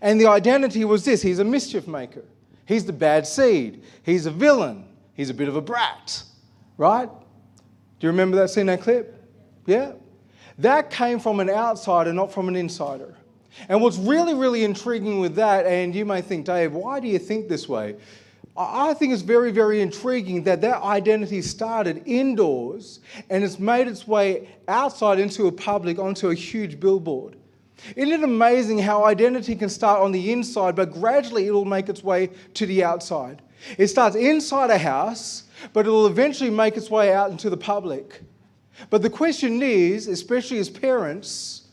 And 0.00 0.20
the 0.20 0.26
identity 0.26 0.84
was 0.84 1.04
this 1.04 1.22
he's 1.22 1.38
a 1.38 1.44
mischief 1.44 1.88
maker, 1.88 2.24
he's 2.66 2.84
the 2.84 2.92
bad 2.92 3.26
seed, 3.26 3.82
he's 4.04 4.26
a 4.26 4.30
villain, 4.30 4.84
he's 5.14 5.30
a 5.30 5.34
bit 5.34 5.48
of 5.48 5.56
a 5.56 5.62
brat, 5.62 6.22
right? 6.76 7.08
Do 7.08 8.06
you 8.06 8.10
remember 8.10 8.36
that 8.36 8.50
scene, 8.50 8.66
that 8.66 8.82
clip? 8.82 9.14
Yeah? 9.64 9.92
That 10.58 10.90
came 10.90 11.18
from 11.18 11.40
an 11.40 11.50
outsider, 11.50 12.12
not 12.12 12.32
from 12.32 12.48
an 12.48 12.56
insider. 12.56 13.16
And 13.68 13.80
what's 13.80 13.96
really, 13.96 14.34
really 14.34 14.64
intriguing 14.64 15.18
with 15.18 15.34
that, 15.36 15.66
and 15.66 15.94
you 15.94 16.04
may 16.04 16.20
think, 16.20 16.44
Dave, 16.44 16.74
why 16.74 17.00
do 17.00 17.08
you 17.08 17.18
think 17.18 17.48
this 17.48 17.68
way? 17.68 17.96
I 18.58 18.94
think 18.94 19.12
it's 19.12 19.22
very, 19.22 19.50
very 19.50 19.82
intriguing 19.82 20.44
that 20.44 20.60
that 20.62 20.82
identity 20.82 21.42
started 21.42 22.02
indoors 22.06 23.00
and 23.28 23.44
it's 23.44 23.58
made 23.58 23.86
its 23.86 24.08
way 24.08 24.48
outside 24.66 25.18
into 25.18 25.46
a 25.46 25.52
public, 25.52 25.98
onto 25.98 26.30
a 26.30 26.34
huge 26.34 26.80
billboard. 26.80 27.36
Isn't 27.94 28.12
it 28.12 28.24
amazing 28.24 28.78
how 28.78 29.04
identity 29.04 29.54
can 29.54 29.68
start 29.68 30.00
on 30.00 30.12
the 30.12 30.32
inside, 30.32 30.74
but 30.74 30.92
gradually 30.92 31.46
it'll 31.46 31.66
make 31.66 31.88
its 31.88 32.02
way 32.02 32.30
to 32.54 32.66
the 32.66 32.82
outside? 32.82 33.42
It 33.76 33.88
starts 33.88 34.16
inside 34.16 34.70
a 34.70 34.78
house, 34.78 35.44
but 35.72 35.86
it'll 35.86 36.06
eventually 36.06 36.50
make 36.50 36.76
its 36.76 36.90
way 36.90 37.12
out 37.12 37.30
into 37.30 37.50
the 37.50 37.56
public. 37.56 38.22
But 38.90 39.02
the 39.02 39.10
question 39.10 39.62
is, 39.62 40.08
especially 40.08 40.58
as 40.58 40.70
parents, 40.70 41.68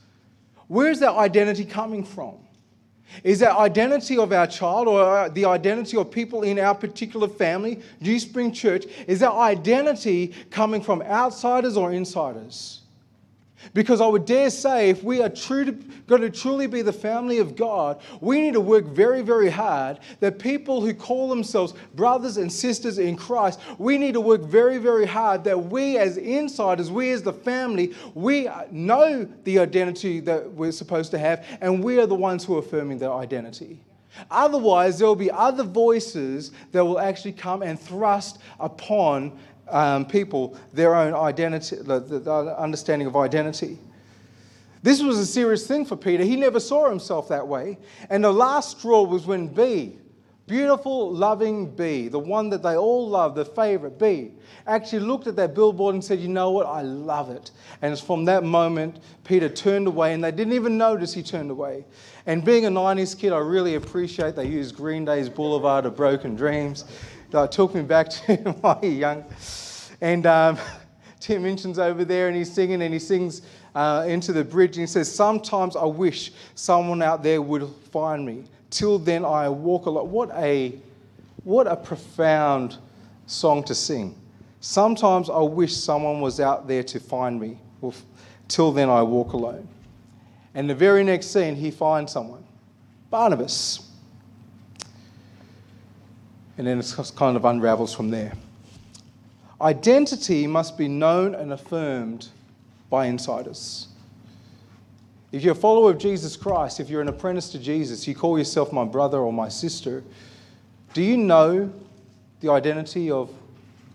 where's 0.68 1.00
that 1.00 1.14
identity 1.14 1.66
coming 1.66 2.04
from? 2.04 2.38
Is 3.24 3.40
that 3.40 3.56
identity 3.58 4.18
of 4.18 4.32
our 4.32 4.48
child 4.48 4.88
or 4.88 5.02
uh, 5.02 5.30
the 5.30 5.46
identity 5.46 5.98
of 5.98 6.12
people 6.12 6.44
in 6.44 6.60
our 6.60 6.76
particular 6.76 7.28
family, 7.28 7.82
New 8.00 8.20
Spring 8.20 8.52
Church, 8.52 8.86
is 9.08 9.20
that 9.20 9.32
identity 9.32 10.34
coming 10.50 10.82
from 10.82 11.02
outsiders 11.02 11.78
or 11.78 11.92
insiders? 11.92 12.83
Because 13.74 14.02
I 14.02 14.08
would 14.08 14.26
dare 14.26 14.50
say, 14.50 14.90
if 14.90 15.04
we 15.04 15.22
are 15.22 15.30
true 15.30 15.66
to, 15.66 15.72
going 16.08 16.22
to 16.22 16.30
truly 16.30 16.68
be 16.68 16.82
the 16.82 16.94
family 16.94 17.40
of 17.40 17.56
God, 17.56 18.02
we 18.22 18.42
need 18.42 18.54
to 18.54 18.60
work 18.60 18.86
very, 18.86 19.22
very 19.22 19.50
hard 19.50 20.00
that 20.20 20.40
people 20.40 20.82
who 20.82 20.94
call 20.94 21.30
themselves 21.30 21.74
brothers 21.96 22.38
and 22.38 22.52
sisters 22.52 22.98
in 22.98 23.16
Christ, 23.16 23.60
we 23.78 23.98
need 23.98 24.14
to 24.14 24.22
work 24.22 24.42
very, 24.42 24.78
very 24.78 25.06
hard 25.06 25.44
that 25.46 25.58
we 25.58 25.98
as 25.98 26.18
insiders, 26.18 26.92
we 26.92 27.12
as 27.12 27.24
the 27.24 27.34
family, 27.34 27.94
we 28.14 28.50
know 28.72 29.28
the 29.44 29.60
identity 29.60 30.20
that 30.22 30.52
we're 30.52 30.72
supposed 30.72 31.12
to 31.12 31.18
have, 31.18 31.46
and 31.62 31.84
we 31.84 32.00
are 32.00 32.08
the 32.08 32.16
ones 32.16 32.44
who 32.44 32.56
are 32.56 32.60
affirming 32.60 32.98
that 33.00 33.12
identity. 33.12 33.80
Otherwise, 34.30 35.00
there 35.00 35.08
will 35.08 35.16
be 35.16 35.32
other 35.32 35.64
voices 35.64 36.52
that 36.72 36.86
will 36.86 37.00
actually 37.00 37.32
come 37.32 37.64
and 37.64 37.80
thrust 37.80 38.40
upon 38.60 39.38
um, 39.70 40.06
people 40.06 40.58
their 40.74 40.96
own 40.96 41.14
identity, 41.14 41.78
the, 41.78 42.00
the 42.00 42.56
understanding 42.60 43.08
of 43.08 43.16
identity. 43.16 43.80
This 44.84 45.02
was 45.02 45.18
a 45.18 45.26
serious 45.26 45.66
thing 45.66 45.86
for 45.86 45.96
Peter. 45.96 46.24
He 46.24 46.36
never 46.36 46.60
saw 46.60 46.90
himself 46.90 47.30
that 47.30 47.48
way. 47.48 47.78
And 48.10 48.24
the 48.24 48.34
last 48.34 48.80
straw 48.80 49.04
was 49.04 49.26
when 49.26 49.48
Bea, 49.48 49.98
beautiful, 50.46 51.14
loving 51.14 51.74
Bea, 51.74 52.10
the 52.10 52.20
one 52.20 52.50
that 52.50 52.62
they 52.62 52.76
all 52.76 53.08
love, 53.08 53.34
the 53.34 53.46
favorite 53.46 53.98
Bea, 53.98 54.34
actually 54.68 55.00
looked 55.00 55.26
at 55.28 55.38
that 55.38 55.56
billboard 55.56 55.96
and 55.96 56.04
said, 56.04 56.20
You 56.20 56.28
know 56.28 56.52
what? 56.52 56.66
I 56.68 56.82
love 56.82 57.30
it. 57.30 57.52
And 57.82 57.94
it's 57.94 58.02
from 58.02 58.26
that 58.26 58.44
moment 58.44 59.00
Peter 59.24 59.48
turned 59.48 59.88
away, 59.88 60.14
and 60.14 60.22
they 60.22 60.32
didn't 60.32 60.54
even 60.54 60.78
notice 60.78 61.14
he 61.14 61.24
turned 61.24 61.50
away. 61.50 61.86
And 62.26 62.44
being 62.44 62.66
a 62.66 62.70
90s 62.72 63.18
kid, 63.18 63.32
I 63.32 63.40
really 63.40 63.76
appreciate 63.76 64.36
they 64.36 64.48
used 64.48 64.76
Green 64.76 65.06
Day's 65.06 65.30
Boulevard 65.30 65.86
of 65.86 65.96
Broken 65.96 66.36
Dreams. 66.36 66.84
That 67.34 67.52
took 67.52 67.74
me 67.74 67.82
back 67.82 68.10
to 68.10 68.56
my 68.64 68.80
young. 68.84 69.26
And 70.02 70.28
um, 70.28 70.60
Tim 71.20 71.42
Minchin's 71.42 71.80
over 71.80 72.06
there 72.06 72.28
and 72.28 72.38
he's 72.38 72.54
singing 72.54 72.84
and 72.84 72.94
he 72.94 73.00
sings 73.00 73.42
uh, 73.74 74.06
into 74.08 74.32
the 74.32 74.44
bridge 74.44 74.78
and 74.78 74.84
he 74.84 74.88
says, 74.88 75.12
Sometimes 75.12 75.76
I 75.76 75.86
wish 75.86 76.32
someone 76.54 77.02
out 77.02 77.24
there 77.24 77.42
would 77.42 77.68
find 77.92 78.24
me, 78.24 78.44
till 78.70 79.00
then 79.00 79.26
I 79.26 79.50
walk 79.50 79.88
alone. 79.88 80.12
What 80.12 80.30
a, 80.36 80.76
what 81.44 81.66
a 81.66 81.76
profound 81.76 82.78
song 83.26 83.64
to 83.64 83.74
sing. 83.74 84.16
Sometimes 84.60 85.28
I 85.28 85.40
wish 85.40 85.76
someone 85.76 86.22
was 86.22 86.40
out 86.40 86.68
there 86.68 86.84
to 86.84 87.00
find 87.00 87.42
me. 87.42 87.58
Well, 87.82 87.96
till 88.48 88.72
then 88.72 88.92
I 88.92 89.02
walk 89.02 89.34
alone. 89.34 89.68
And 90.54 90.70
the 90.70 90.76
very 90.76 91.04
next 91.04 91.32
scene, 91.32 91.56
he 91.56 91.72
finds 91.72 92.12
someone 92.12 92.44
Barnabas. 93.10 93.83
And 96.58 96.68
then 96.68 96.80
it 96.80 97.12
kind 97.16 97.36
of 97.36 97.46
unravels 97.46 97.94
from 97.94 98.10
there. 98.10 98.34
Identity 99.62 100.46
must 100.46 100.78
be 100.78 100.88
known 100.88 101.36
and 101.36 101.54
affirmed 101.54 102.28
by 102.90 103.08
insiders. 103.08 103.88
If 105.32 105.42
you're 105.42 105.54
a 105.54 105.56
follower 105.56 105.92
of 105.92 105.98
Jesus 105.98 106.36
Christ, 106.36 106.80
if 106.80 106.90
you're 106.90 107.02
an 107.02 107.08
apprentice 107.08 107.50
to 107.50 107.60
Jesus, 107.60 108.08
you 108.08 108.14
call 108.14 108.38
yourself 108.38 108.72
my 108.72 108.86
brother 108.86 109.18
or 109.20 109.34
my 109.34 109.50
sister, 109.50 110.04
do 110.94 111.02
you 111.02 111.18
know 111.18 111.74
the 112.42 112.52
identity 112.52 113.10
of 113.10 113.32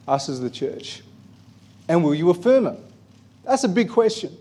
us 0.08 0.28
as 0.28 0.40
the 0.40 0.50
church? 0.50 1.02
And 1.86 2.02
will 2.02 2.14
you 2.14 2.30
affirm 2.30 2.66
it? 2.66 2.78
That's 3.44 3.62
a 3.64 3.68
big 3.68 3.88
question. 3.88 4.36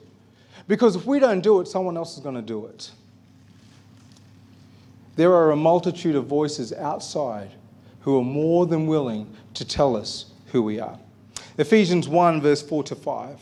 Because 0.68 0.96
if 0.96 1.06
we 1.06 1.20
don't 1.20 1.42
do 1.42 1.62
it, 1.62 1.68
someone 1.68 1.98
else 1.98 2.18
is 2.18 2.24
going 2.24 2.36
to 2.36 2.42
do 2.42 2.66
it. 2.66 2.90
There 5.18 5.34
are 5.34 5.52
a 5.52 5.56
multitude 5.56 6.16
of 6.16 6.26
voices 6.26 6.74
outside 6.74 7.52
who 8.08 8.18
are 8.18 8.24
more 8.24 8.66
than 8.66 8.88
willing 8.88 9.30
to 9.54 9.66
tell 9.66 9.98
us 9.98 10.28
who 10.54 10.64
we 10.64 10.80
are. 10.80 10.98
Ephesians 11.58 12.08
1, 12.08 12.40
verse 12.40 12.62
4 12.62 12.82
to 12.84 12.96
5. 12.96 13.38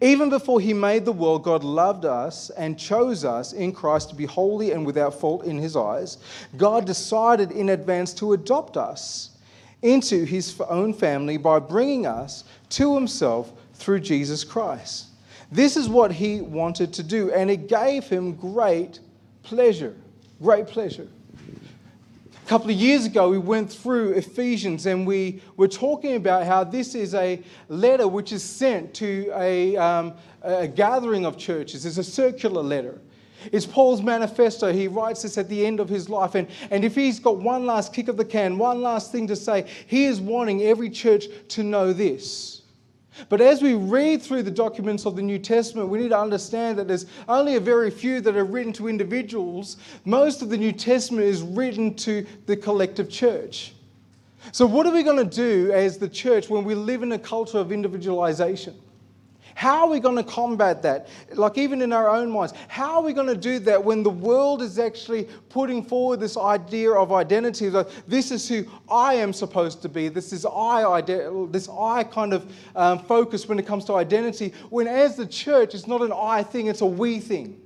Even 0.00 0.28
before 0.30 0.60
he 0.60 0.74
made 0.74 1.04
the 1.04 1.12
world, 1.12 1.44
God 1.44 1.62
loved 1.62 2.04
us 2.04 2.50
and 2.50 2.76
chose 2.76 3.24
us 3.24 3.52
in 3.52 3.72
Christ 3.72 4.10
to 4.10 4.16
be 4.16 4.24
holy 4.24 4.72
and 4.72 4.84
without 4.84 5.14
fault 5.14 5.44
in 5.44 5.56
his 5.56 5.76
eyes. 5.76 6.18
God 6.56 6.86
decided 6.86 7.52
in 7.52 7.68
advance 7.68 8.12
to 8.14 8.32
adopt 8.32 8.76
us 8.76 9.36
into 9.82 10.24
his 10.24 10.60
own 10.68 10.92
family 10.92 11.36
by 11.36 11.60
bringing 11.60 12.04
us 12.04 12.42
to 12.70 12.96
himself 12.96 13.52
through 13.74 14.00
Jesus 14.00 14.42
Christ. 14.42 15.06
This 15.52 15.76
is 15.76 15.88
what 15.88 16.10
he 16.10 16.40
wanted 16.40 16.92
to 16.94 17.04
do, 17.04 17.32
and 17.32 17.48
it 17.48 17.68
gave 17.68 18.08
him 18.08 18.34
great 18.34 18.98
pleasure. 19.44 19.94
Great 20.42 20.66
pleasure. 20.66 21.06
A 22.46 22.48
couple 22.48 22.70
of 22.70 22.76
years 22.76 23.06
ago, 23.06 23.28
we 23.28 23.38
went 23.38 23.72
through 23.72 24.12
Ephesians 24.12 24.86
and 24.86 25.04
we 25.04 25.42
were 25.56 25.66
talking 25.66 26.14
about 26.14 26.46
how 26.46 26.62
this 26.62 26.94
is 26.94 27.12
a 27.12 27.42
letter 27.68 28.06
which 28.06 28.30
is 28.30 28.40
sent 28.40 28.94
to 28.94 29.32
a, 29.34 29.76
um, 29.76 30.14
a 30.42 30.68
gathering 30.68 31.26
of 31.26 31.36
churches. 31.36 31.84
It's 31.84 31.98
a 31.98 32.04
circular 32.04 32.62
letter. 32.62 33.00
It's 33.50 33.66
Paul's 33.66 34.00
manifesto. 34.00 34.72
He 34.72 34.86
writes 34.86 35.22
this 35.22 35.38
at 35.38 35.48
the 35.48 35.66
end 35.66 35.80
of 35.80 35.88
his 35.88 36.08
life. 36.08 36.36
And, 36.36 36.46
and 36.70 36.84
if 36.84 36.94
he's 36.94 37.18
got 37.18 37.38
one 37.38 37.66
last 37.66 37.92
kick 37.92 38.06
of 38.06 38.16
the 38.16 38.24
can, 38.24 38.58
one 38.58 38.80
last 38.80 39.10
thing 39.10 39.26
to 39.26 39.34
say, 39.34 39.68
he 39.88 40.04
is 40.04 40.20
wanting 40.20 40.62
every 40.62 40.88
church 40.88 41.24
to 41.48 41.64
know 41.64 41.92
this. 41.92 42.55
But 43.28 43.40
as 43.40 43.62
we 43.62 43.74
read 43.74 44.22
through 44.22 44.42
the 44.42 44.50
documents 44.50 45.06
of 45.06 45.16
the 45.16 45.22
New 45.22 45.38
Testament, 45.38 45.88
we 45.88 45.98
need 45.98 46.10
to 46.10 46.18
understand 46.18 46.78
that 46.78 46.88
there's 46.88 47.06
only 47.28 47.56
a 47.56 47.60
very 47.60 47.90
few 47.90 48.20
that 48.20 48.36
are 48.36 48.44
written 48.44 48.72
to 48.74 48.88
individuals. 48.88 49.76
Most 50.04 50.42
of 50.42 50.50
the 50.50 50.56
New 50.56 50.72
Testament 50.72 51.24
is 51.24 51.42
written 51.42 51.94
to 51.94 52.26
the 52.46 52.56
collective 52.56 53.08
church. 53.08 53.72
So, 54.52 54.66
what 54.66 54.86
are 54.86 54.92
we 54.92 55.02
going 55.02 55.16
to 55.16 55.36
do 55.36 55.72
as 55.72 55.98
the 55.98 56.08
church 56.08 56.48
when 56.48 56.64
we 56.64 56.74
live 56.74 57.02
in 57.02 57.12
a 57.12 57.18
culture 57.18 57.58
of 57.58 57.72
individualization? 57.72 58.74
How 59.56 59.86
are 59.86 59.88
we 59.88 60.00
going 60.00 60.16
to 60.16 60.22
combat 60.22 60.82
that? 60.82 61.08
Like, 61.32 61.56
even 61.56 61.80
in 61.80 61.90
our 61.90 62.10
own 62.10 62.30
minds, 62.30 62.52
how 62.68 62.96
are 62.96 63.02
we 63.02 63.14
going 63.14 63.26
to 63.26 63.34
do 63.34 63.58
that 63.60 63.82
when 63.82 64.02
the 64.02 64.10
world 64.10 64.60
is 64.60 64.78
actually 64.78 65.30
putting 65.48 65.82
forward 65.82 66.20
this 66.20 66.36
idea 66.36 66.90
of 66.92 67.10
identity? 67.10 67.70
Like, 67.70 67.88
this 68.06 68.30
is 68.30 68.46
who 68.46 68.66
I 68.86 69.14
am 69.14 69.32
supposed 69.32 69.80
to 69.80 69.88
be. 69.88 70.08
This 70.08 70.34
is 70.34 70.44
I, 70.44 71.00
this 71.00 71.70
I 71.70 72.04
kind 72.04 72.34
of 72.34 72.54
um, 72.76 72.98
focus 72.98 73.48
when 73.48 73.58
it 73.58 73.66
comes 73.66 73.86
to 73.86 73.94
identity. 73.94 74.52
When, 74.68 74.86
as 74.86 75.16
the 75.16 75.26
church, 75.26 75.74
it's 75.74 75.86
not 75.86 76.02
an 76.02 76.12
I 76.12 76.42
thing, 76.42 76.66
it's 76.66 76.82
a 76.82 76.86
we 76.86 77.18
thing. 77.18 77.58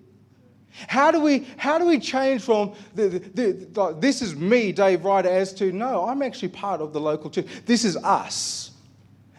How 0.87 1.11
do 1.11 1.20
we, 1.20 1.44
how 1.57 1.76
do 1.76 1.87
we 1.87 1.98
change 1.98 2.42
from 2.42 2.74
the, 2.94 3.09
the, 3.09 3.50
the, 3.50 3.96
this 3.98 4.22
is 4.22 4.37
me, 4.37 4.70
Dave 4.70 5.05
Ryder, 5.05 5.29
as 5.29 5.53
to 5.55 5.72
no, 5.72 6.07
I'm 6.07 6.22
actually 6.22 6.50
part 6.50 6.81
of 6.81 6.92
the 6.92 7.00
local 7.00 7.31
church. 7.31 7.48
This 7.66 7.85
is 7.85 7.96
us. 7.96 8.70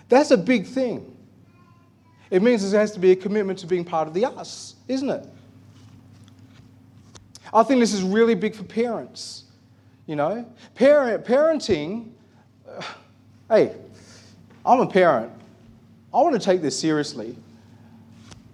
That's 0.10 0.32
a 0.32 0.38
big 0.38 0.68
thing. 0.68 1.11
It 2.32 2.42
means 2.42 2.70
there 2.72 2.80
has 2.80 2.94
to 2.94 3.00
be 3.00 3.12
a 3.12 3.16
commitment 3.16 3.60
to 3.60 3.68
being 3.68 3.84
part 3.84 4.08
of 4.08 4.14
the 4.14 4.26
us, 4.26 4.76
isn't 4.88 5.10
it? 5.10 5.28
I 7.54 7.64
think 7.64 7.82
this 7.82 7.94
is 7.94 8.02
really 8.02 8.36
big 8.36 8.56
for 8.56 8.64
parents. 8.64 9.44
You 10.08 10.16
know, 10.16 10.46
parent, 10.74 11.26
parenting, 11.26 12.10
uh, 12.68 12.82
hey, 13.50 13.76
I'm 14.66 14.80
a 14.80 14.88
parent. 14.88 15.32
I 16.14 16.18
want 16.18 16.34
to 16.34 16.46
take 16.46 16.62
this 16.62 16.80
seriously. 16.80 17.36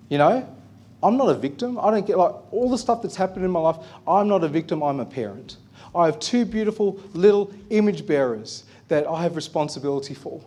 You 0.09 0.17
know, 0.17 0.57
I'm 1.03 1.17
not 1.17 1.29
a 1.29 1.35
victim. 1.35 1.79
I 1.79 1.91
don't 1.91 2.05
get 2.05 2.17
like 2.17 2.33
all 2.51 2.69
the 2.69 2.77
stuff 2.77 3.03
that's 3.03 3.15
happened 3.15 3.45
in 3.45 3.51
my 3.51 3.59
life. 3.59 3.77
I'm 4.07 4.27
not 4.27 4.43
a 4.43 4.47
victim, 4.47 4.81
I'm 4.81 4.99
a 4.99 5.05
parent. 5.05 5.57
I 5.93 6.05
have 6.05 6.19
two 6.19 6.45
beautiful 6.45 6.99
little 7.13 7.53
image 7.69 8.05
bearers 8.05 8.63
that 8.87 9.07
I 9.07 9.21
have 9.23 9.35
responsibility 9.35 10.13
for. 10.13 10.41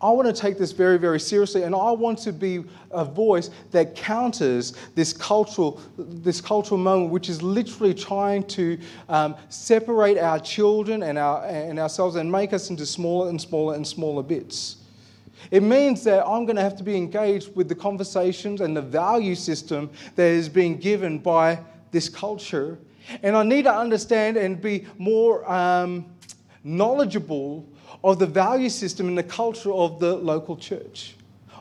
I 0.00 0.10
want 0.10 0.34
to 0.34 0.40
take 0.40 0.58
this 0.58 0.72
very, 0.72 0.98
very 0.98 1.20
seriously, 1.20 1.62
and 1.62 1.74
I 1.74 1.90
want 1.92 2.18
to 2.20 2.32
be 2.32 2.64
a 2.90 3.04
voice 3.04 3.50
that 3.70 3.94
counters 3.94 4.74
this 4.94 5.12
cultural, 5.12 5.80
this 5.96 6.40
cultural 6.40 6.78
moment, 6.78 7.10
which 7.10 7.28
is 7.28 7.42
literally 7.42 7.94
trying 7.94 8.44
to 8.44 8.78
um, 9.08 9.36
separate 9.48 10.18
our 10.18 10.38
children 10.38 11.02
and, 11.02 11.18
our, 11.18 11.44
and 11.46 11.78
ourselves 11.78 12.16
and 12.16 12.30
make 12.30 12.52
us 12.52 12.70
into 12.70 12.86
smaller 12.86 13.28
and 13.28 13.40
smaller 13.40 13.74
and 13.74 13.86
smaller 13.86 14.22
bits. 14.22 14.76
It 15.50 15.62
means 15.62 16.04
that 16.04 16.26
I'm 16.26 16.46
going 16.46 16.56
to 16.56 16.62
have 16.62 16.76
to 16.76 16.84
be 16.84 16.96
engaged 16.96 17.54
with 17.54 17.68
the 17.68 17.74
conversations 17.74 18.60
and 18.60 18.76
the 18.76 18.82
value 18.82 19.34
system 19.34 19.90
that 20.16 20.26
is 20.26 20.48
being 20.48 20.78
given 20.78 21.18
by 21.18 21.58
this 21.90 22.08
culture. 22.08 22.78
And 23.22 23.36
I 23.36 23.42
need 23.42 23.64
to 23.64 23.74
understand 23.74 24.36
and 24.36 24.60
be 24.60 24.86
more 24.96 25.50
um, 25.50 26.06
knowledgeable 26.62 27.68
of 28.04 28.18
the 28.18 28.26
value 28.26 28.68
system 28.68 29.08
and 29.08 29.16
the 29.16 29.22
culture 29.22 29.72
of 29.72 29.98
the 29.98 30.14
local 30.14 30.56
church, 30.56 31.14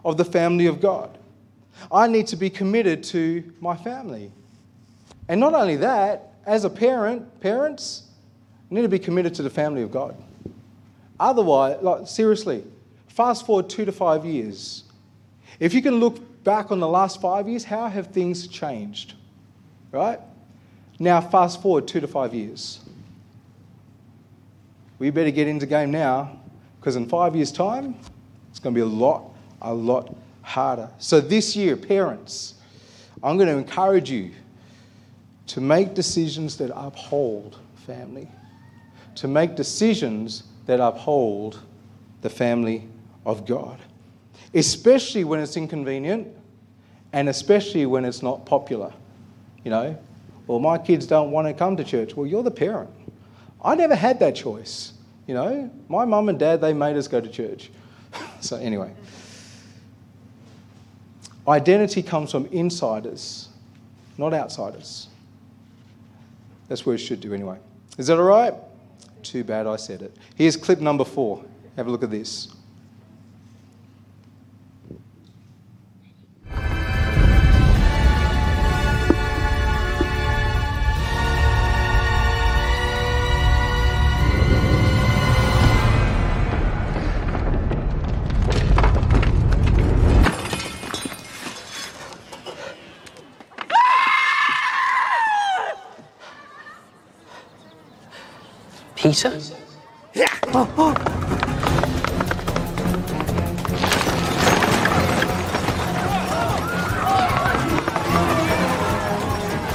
of 0.04 0.18
the 0.18 0.26
family 0.26 0.66
of 0.66 0.82
God. 0.82 1.18
I 1.90 2.08
need 2.08 2.28
to 2.28 2.36
be 2.36 2.50
committed 2.50 3.02
to 3.06 3.52
my 3.62 3.78
family. 3.78 4.30
And 5.30 5.40
not 5.40 5.54
only 5.54 5.78
that, 5.78 6.34
as 6.46 6.66
a 6.66 6.70
parent, 6.70 7.40
parents 7.40 8.04
need 8.70 8.82
to 8.82 8.90
be 8.90 9.00
committed 9.00 9.34
to 9.36 9.42
the 9.42 9.50
family 9.50 9.84
of 9.84 9.92
God. 9.92 10.22
Otherwise, 11.18 11.78
like, 11.82 12.08
seriously, 12.08 12.66
fast 13.08 13.46
forward 13.46 13.70
two 13.70 13.86
to 13.86 13.94
five 13.94 14.26
years. 14.26 14.84
If 15.62 15.74
you 15.74 15.82
can 15.82 15.96
look 15.96 16.44
back 16.44 16.72
on 16.72 16.82
the 16.82 16.88
last 16.88 17.22
five 17.22 17.48
years, 17.48 17.64
how 17.64 17.88
have 17.88 18.08
things 18.08 18.48
changed? 18.48 19.14
Right? 19.92 20.20
Now, 21.00 21.22
fast 21.22 21.62
forward 21.62 21.88
two 21.88 22.02
to 22.02 22.08
five 22.08 22.34
years 22.34 22.83
we 25.00 25.10
better 25.10 25.32
get 25.32 25.48
into 25.48 25.66
game 25.66 25.92
now 25.92 26.40
because 26.80 26.96
in 26.96 27.08
five 27.08 27.36
years' 27.36 27.52
time, 27.52 27.96
it's 28.50 28.60
going 28.60 28.74
to 28.74 28.78
be 28.78 28.84
a 28.84 28.86
lot, 28.86 29.24
a 29.62 29.74
lot 29.74 30.16
harder. 30.42 30.90
So 30.98 31.20
this 31.20 31.56
year, 31.56 31.76
parents, 31.76 32.56
I'm 33.24 33.38
going 33.38 33.48
to 33.48 33.58
encourage 33.58 34.12
you 34.12 34.32
to 35.48 35.62
make 35.62 35.94
decisions 35.94 36.58
that 36.58 36.72
uphold 36.76 37.60
family, 37.86 38.30
to 39.16 39.28
make 39.28 39.56
decisions 39.56 40.44
that 40.66 40.80
uphold 40.80 41.60
the 42.22 42.30
family 42.30 42.88
of 43.26 43.46
God, 43.46 43.80
especially 44.54 45.24
when 45.24 45.40
it's 45.40 45.58
inconvenient 45.58 46.28
and 47.12 47.30
especially 47.30 47.86
when 47.86 48.06
it's 48.06 48.22
not 48.22 48.46
popular. 48.46 48.92
You 49.64 49.72
know, 49.72 49.98
well, 50.48 50.60
my 50.60 50.78
kids 50.78 51.06
don't 51.06 51.32
want 51.32 51.48
to 51.48 51.54
come 51.54 51.78
to 51.78 51.84
church. 51.84 52.16
Well, 52.16 52.28
you're 52.28 52.44
the 52.44 52.52
parent. 52.52 52.90
I 53.64 53.76
never 53.76 53.96
had 53.96 54.20
that 54.20 54.36
choice. 54.36 54.94
You 55.28 55.36
know, 55.36 55.72
my 55.88 56.06
mum 56.06 56.30
and 56.30 56.38
dad, 56.38 56.60
they 56.62 56.74
made 56.74 56.98
us 56.98 57.08
go 57.08 57.22
to 57.22 57.30
church. 57.30 57.72
so, 58.42 58.58
anyway, 58.58 58.92
identity 61.48 62.04
comes 62.04 62.32
from 62.32 62.46
insiders, 62.48 63.48
not 64.18 64.34
outsiders. 64.34 65.08
That's 66.68 66.86
where 66.86 66.96
it 66.96 67.00
should 67.00 67.22
do, 67.22 67.34
anyway. 67.34 67.58
Is 67.98 68.08
that 68.08 68.18
all 68.18 68.26
right? 68.26 68.54
Too 69.22 69.44
bad 69.44 69.68
I 69.68 69.78
said 69.78 70.02
it. 70.02 70.16
Here's 70.36 70.58
clip 70.58 70.80
number 70.80 71.06
four. 71.06 71.44
Have 71.78 71.88
a 71.88 71.92
look 71.92 72.04
at 72.04 72.12
this. 72.12 72.54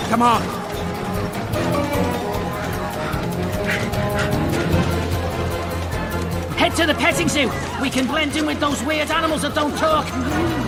Come 0.08 0.22
on. 0.22 0.42
Head 6.56 6.74
to 6.76 6.86
the 6.86 6.94
petting 6.94 7.28
zoo. 7.28 7.50
We 7.82 7.90
can 7.90 8.06
blend 8.06 8.34
in 8.36 8.46
with 8.46 8.58
those 8.58 8.82
weird 8.82 9.10
animals 9.10 9.42
that 9.42 9.54
don't 9.54 9.76
talk. 9.76 10.67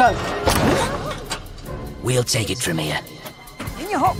Go. 0.00 0.16
We'll 2.02 2.24
take 2.24 2.48
it 2.48 2.58
from 2.58 2.78
here. 2.78 3.00
In 3.78 3.90
your 3.90 3.98
hop. 3.98 4.16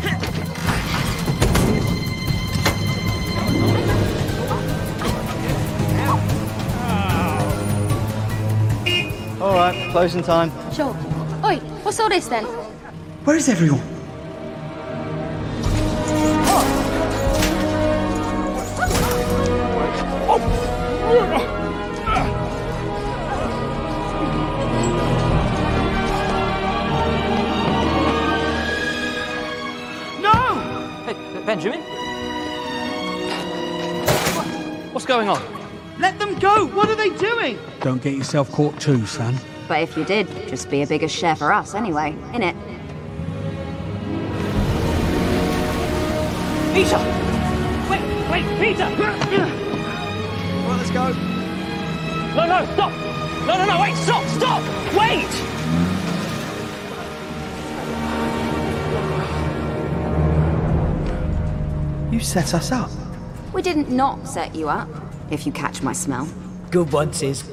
All 9.41 9.55
right, 9.55 9.91
closing 9.91 10.23
time. 10.23 10.51
Sure. 10.71 10.95
Oi, 11.45 11.57
what's 11.83 11.99
all 11.99 12.11
this 12.11 12.29
then? 12.29 12.45
Where 13.25 13.37
is 13.37 13.49
everyone? 13.49 13.90
Don't 37.81 38.03
get 38.03 38.15
yourself 38.15 38.53
caught 38.53 38.79
too, 38.79 39.07
son. 39.07 39.35
But 39.67 39.81
if 39.83 39.97
you 39.97 40.05
did, 40.05 40.29
just 40.49 40.69
be 40.69 40.83
a 40.83 40.87
bigger 40.87 41.09
share 41.09 41.35
for 41.35 41.51
us 41.51 41.75
anyway, 41.75 42.15
innit? 42.33 42.55
Peter! 46.75 46.99
Wait, 47.89 48.03
wait, 48.31 48.45
Peter! 48.61 48.85
Well, 50.67 50.77
let's 50.77 50.91
go. 50.91 51.13
No, 52.35 52.47
no, 52.47 52.65
stop! 52.75 52.93
No, 53.47 53.57
no, 53.57 53.65
no, 53.65 53.81
wait, 53.81 53.97
stop, 53.97 54.27
stop! 54.29 54.63
Wait! 54.95 55.31
You 62.13 62.21
set 62.21 62.53
us 62.53 62.71
up. 62.73 62.91
We 63.55 63.63
didn't 63.63 63.89
not 63.89 64.29
set 64.29 64.55
you 64.55 64.69
up, 64.69 64.89
if 65.31 65.47
you 65.47 65.53
catch 65.53 65.83
my 65.83 65.95
smell. 65.95 66.29
Good 66.71 66.93
one, 66.93 67.13
Sis. 67.13 67.50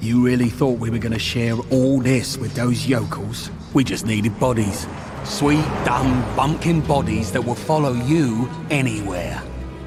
You 0.00 0.24
really 0.24 0.48
thought 0.48 0.78
we 0.78 0.90
were 0.90 0.98
going 0.98 1.12
to 1.12 1.18
share 1.18 1.56
all 1.72 1.98
this 1.98 2.38
with 2.38 2.54
those 2.54 2.86
yokels? 2.86 3.50
We 3.74 3.82
just 3.82 4.06
needed 4.06 4.38
bodies. 4.38 4.86
Sweet, 5.24 5.64
dumb, 5.84 6.22
bumpkin 6.36 6.82
bodies 6.82 7.32
that 7.32 7.42
will 7.42 7.56
follow 7.56 7.92
you 7.92 8.48
anywhere. 8.70 9.42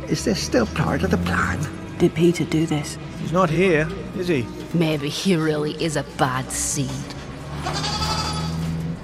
Is 0.10 0.26
this 0.26 0.38
still 0.38 0.66
part 0.66 1.04
of 1.04 1.12
the 1.12 1.18
plan? 1.20 1.66
Did 1.98 2.14
Peter 2.14 2.44
do 2.44 2.66
this? 2.66 2.98
He's 3.22 3.32
not 3.32 3.50
here, 3.50 3.88
is 4.18 4.28
he? 4.28 4.46
Maybe 4.74 5.08
he 5.08 5.38
really 5.38 5.82
is 5.82 5.96
a 5.96 6.04
bad 6.18 6.52
seed. 6.52 6.90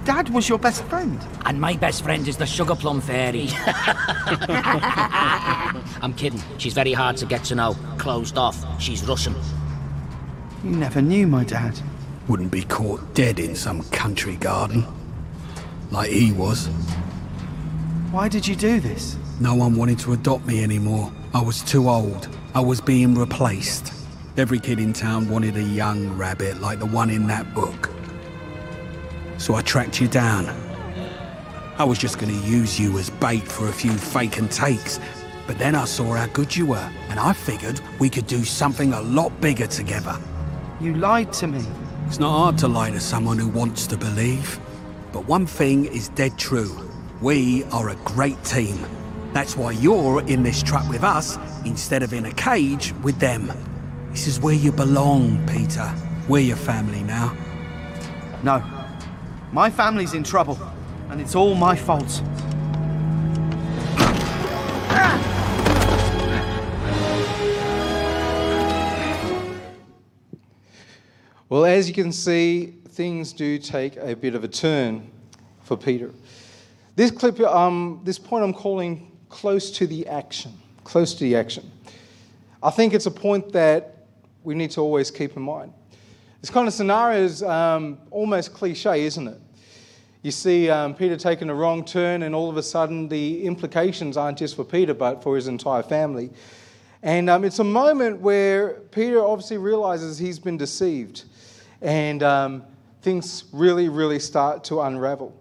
Dad 0.03 0.27
was 0.29 0.49
your 0.49 0.59
best 0.59 0.83
friend. 0.85 1.25
And 1.45 1.61
my 1.61 1.77
best 1.77 2.03
friend 2.03 2.27
is 2.27 2.35
the 2.35 2.45
sugar 2.45 2.75
plum 2.75 2.99
fairy. 2.99 3.47
I'm 6.01 6.13
kidding. 6.15 6.43
She's 6.57 6.73
very 6.73 6.91
hard 6.91 7.15
to 7.17 7.25
get 7.25 7.45
to 7.45 7.55
know. 7.55 7.77
Closed 7.97 8.37
off. 8.37 8.81
She's 8.81 9.05
Russian. 9.05 9.35
You 10.63 10.71
never 10.71 11.01
knew 11.01 11.27
my 11.27 11.43
dad. 11.43 11.79
Wouldn't 12.27 12.51
be 12.51 12.63
caught 12.63 13.13
dead 13.13 13.39
in 13.39 13.55
some 13.55 13.83
country 13.89 14.35
garden. 14.37 14.85
Like 15.91 16.09
he 16.09 16.31
was. 16.31 16.67
Why 18.11 18.27
did 18.27 18.47
you 18.47 18.55
do 18.55 18.79
this? 18.79 19.17
No 19.39 19.53
one 19.53 19.75
wanted 19.75 19.99
to 19.99 20.13
adopt 20.13 20.45
me 20.45 20.63
anymore. 20.63 21.11
I 21.33 21.41
was 21.41 21.61
too 21.61 21.89
old. 21.89 22.27
I 22.55 22.59
was 22.59 22.81
being 22.81 23.13
replaced. 23.13 23.93
Every 24.35 24.59
kid 24.59 24.79
in 24.79 24.93
town 24.93 25.29
wanted 25.29 25.57
a 25.57 25.63
young 25.63 26.09
rabbit 26.17 26.59
like 26.59 26.79
the 26.79 26.85
one 26.85 27.11
in 27.11 27.27
that 27.27 27.53
book. 27.53 27.91
So 29.37 29.53
I 29.53 29.61
tracked 29.61 30.01
you 30.01 30.07
down. 30.07 30.47
I 31.77 31.83
was 31.83 31.99
just 31.99 32.17
going 32.17 32.33
to 32.33 32.47
use 32.47 32.79
you 32.79 32.97
as 32.97 33.11
bait 33.11 33.47
for 33.47 33.67
a 33.67 33.71
few 33.71 33.91
fake 33.91 34.39
and 34.39 34.49
takes. 34.49 34.99
But 35.45 35.59
then 35.59 35.75
I 35.75 35.85
saw 35.85 36.15
how 36.15 36.25
good 36.27 36.55
you 36.55 36.65
were, 36.65 36.91
and 37.09 37.19
I 37.19 37.33
figured 37.33 37.79
we 37.99 38.09
could 38.09 38.25
do 38.25 38.43
something 38.43 38.93
a 38.93 39.01
lot 39.01 39.39
bigger 39.39 39.67
together. 39.67 40.19
You 40.79 40.93
lied 40.93 41.33
to 41.33 41.47
me. 41.47 41.65
It's 42.05 42.19
not 42.19 42.37
hard 42.37 42.57
to 42.59 42.67
lie 42.67 42.91
to 42.91 42.99
someone 42.99 43.39
who 43.39 43.47
wants 43.47 43.87
to 43.87 43.97
believe. 43.97 44.59
But 45.11 45.25
one 45.25 45.47
thing 45.47 45.85
is 45.85 46.09
dead 46.09 46.37
true. 46.37 46.87
We 47.19 47.63
are 47.71 47.89
a 47.89 47.95
great 48.05 48.41
team. 48.43 48.77
That's 49.33 49.57
why 49.57 49.71
you're 49.71 50.21
in 50.27 50.43
this 50.43 50.61
truck 50.61 50.87
with 50.87 51.03
us 51.03 51.39
instead 51.65 52.03
of 52.03 52.13
in 52.13 52.25
a 52.25 52.31
cage 52.31 52.93
with 53.01 53.17
them. 53.19 53.51
This 54.11 54.27
is 54.27 54.39
where 54.39 54.53
you 54.53 54.71
belong, 54.71 55.43
Peter. 55.47 55.91
We're 56.27 56.43
your 56.43 56.57
family 56.57 57.01
now. 57.01 57.35
No. 58.43 58.63
My 59.51 59.71
family's 59.71 60.13
in 60.13 60.23
trouble, 60.23 60.59
and 61.09 61.19
it's 61.19 61.33
all 61.33 61.55
my 61.55 61.75
fault. 61.75 62.21
Well, 71.57 71.65
as 71.65 71.87
you 71.87 71.95
can 71.95 72.11
see, 72.11 72.67
things 72.89 73.33
do 73.33 73.57
take 73.57 73.97
a 73.97 74.15
bit 74.15 74.35
of 74.35 74.43
a 74.43 74.47
turn 74.47 75.09
for 75.63 75.75
Peter. 75.75 76.11
This 76.95 77.09
clip, 77.09 77.39
um, 77.39 77.99
this 78.03 78.19
point 78.19 78.43
I'm 78.43 78.53
calling 78.53 79.11
close 79.29 79.71
to 79.71 79.87
the 79.87 80.05
action. 80.05 80.53
Close 80.83 81.15
to 81.15 81.23
the 81.23 81.35
action. 81.35 81.71
I 82.61 82.69
think 82.69 82.93
it's 82.93 83.07
a 83.07 83.11
point 83.11 83.53
that 83.53 84.05
we 84.43 84.53
need 84.53 84.69
to 84.69 84.81
always 84.81 85.09
keep 85.09 85.35
in 85.35 85.41
mind. 85.41 85.73
This 86.41 86.51
kind 86.51 86.67
of 86.67 86.75
scenario 86.75 87.23
is 87.23 87.41
um, 87.41 87.97
almost 88.11 88.53
cliche, 88.53 89.03
isn't 89.05 89.27
it? 89.27 89.41
You 90.21 90.29
see 90.29 90.69
um, 90.69 90.93
Peter 90.93 91.17
taking 91.17 91.49
a 91.49 91.55
wrong 91.55 91.83
turn, 91.83 92.21
and 92.21 92.35
all 92.35 92.51
of 92.51 92.57
a 92.57 92.63
sudden, 92.63 93.09
the 93.09 93.43
implications 93.43 94.15
aren't 94.15 94.37
just 94.37 94.55
for 94.55 94.63
Peter, 94.63 94.93
but 94.93 95.23
for 95.23 95.35
his 95.35 95.47
entire 95.47 95.81
family. 95.81 96.29
And 97.01 97.31
um, 97.31 97.43
it's 97.43 97.57
a 97.57 97.63
moment 97.63 98.19
where 98.19 98.73
Peter 98.91 99.25
obviously 99.25 99.57
realizes 99.57 100.19
he's 100.19 100.37
been 100.37 100.57
deceived, 100.57 101.23
and 101.81 102.23
um, 102.23 102.63
things 103.01 103.45
really, 103.51 103.89
really 103.89 104.19
start 104.19 104.63
to 104.65 104.81
unravel. 104.81 105.35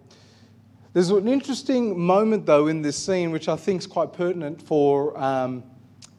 There's 0.92 1.11
an 1.11 1.29
interesting 1.29 1.99
moment, 1.99 2.46
though, 2.46 2.68
in 2.68 2.81
this 2.81 2.96
scene, 2.96 3.31
which 3.31 3.49
I 3.49 3.57
think 3.57 3.81
is 3.81 3.87
quite 3.87 4.12
pertinent 4.12 4.62
for 4.62 5.18
um, 5.18 5.62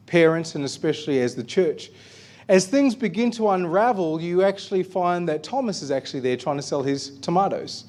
parents 0.06 0.54
and 0.54 0.64
especially 0.64 1.20
as 1.20 1.34
the 1.34 1.42
church. 1.44 1.90
As 2.48 2.66
things 2.66 2.94
begin 2.94 3.30
to 3.32 3.50
unravel, 3.50 4.20
you 4.20 4.42
actually 4.42 4.82
find 4.82 5.28
that 5.28 5.42
Thomas 5.42 5.82
is 5.82 5.90
actually 5.90 6.20
there 6.20 6.36
trying 6.36 6.56
to 6.56 6.62
sell 6.62 6.82
his 6.82 7.18
tomatoes. 7.18 7.84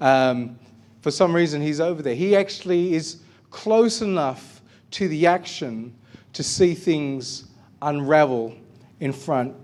Um, 0.00 0.58
for 1.00 1.10
some 1.10 1.34
reason, 1.34 1.60
he's 1.60 1.80
over 1.80 2.02
there. 2.02 2.14
He 2.14 2.36
actually 2.36 2.94
is 2.94 3.22
close 3.50 4.02
enough 4.02 4.60
to 4.92 5.08
the 5.08 5.26
action 5.26 5.94
to 6.32 6.42
see 6.42 6.74
things 6.74 7.44
unravel 7.82 8.54
in 9.00 9.12
front 9.12 9.54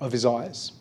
of 0.00 0.12
his 0.12 0.26
eyes. 0.26 0.72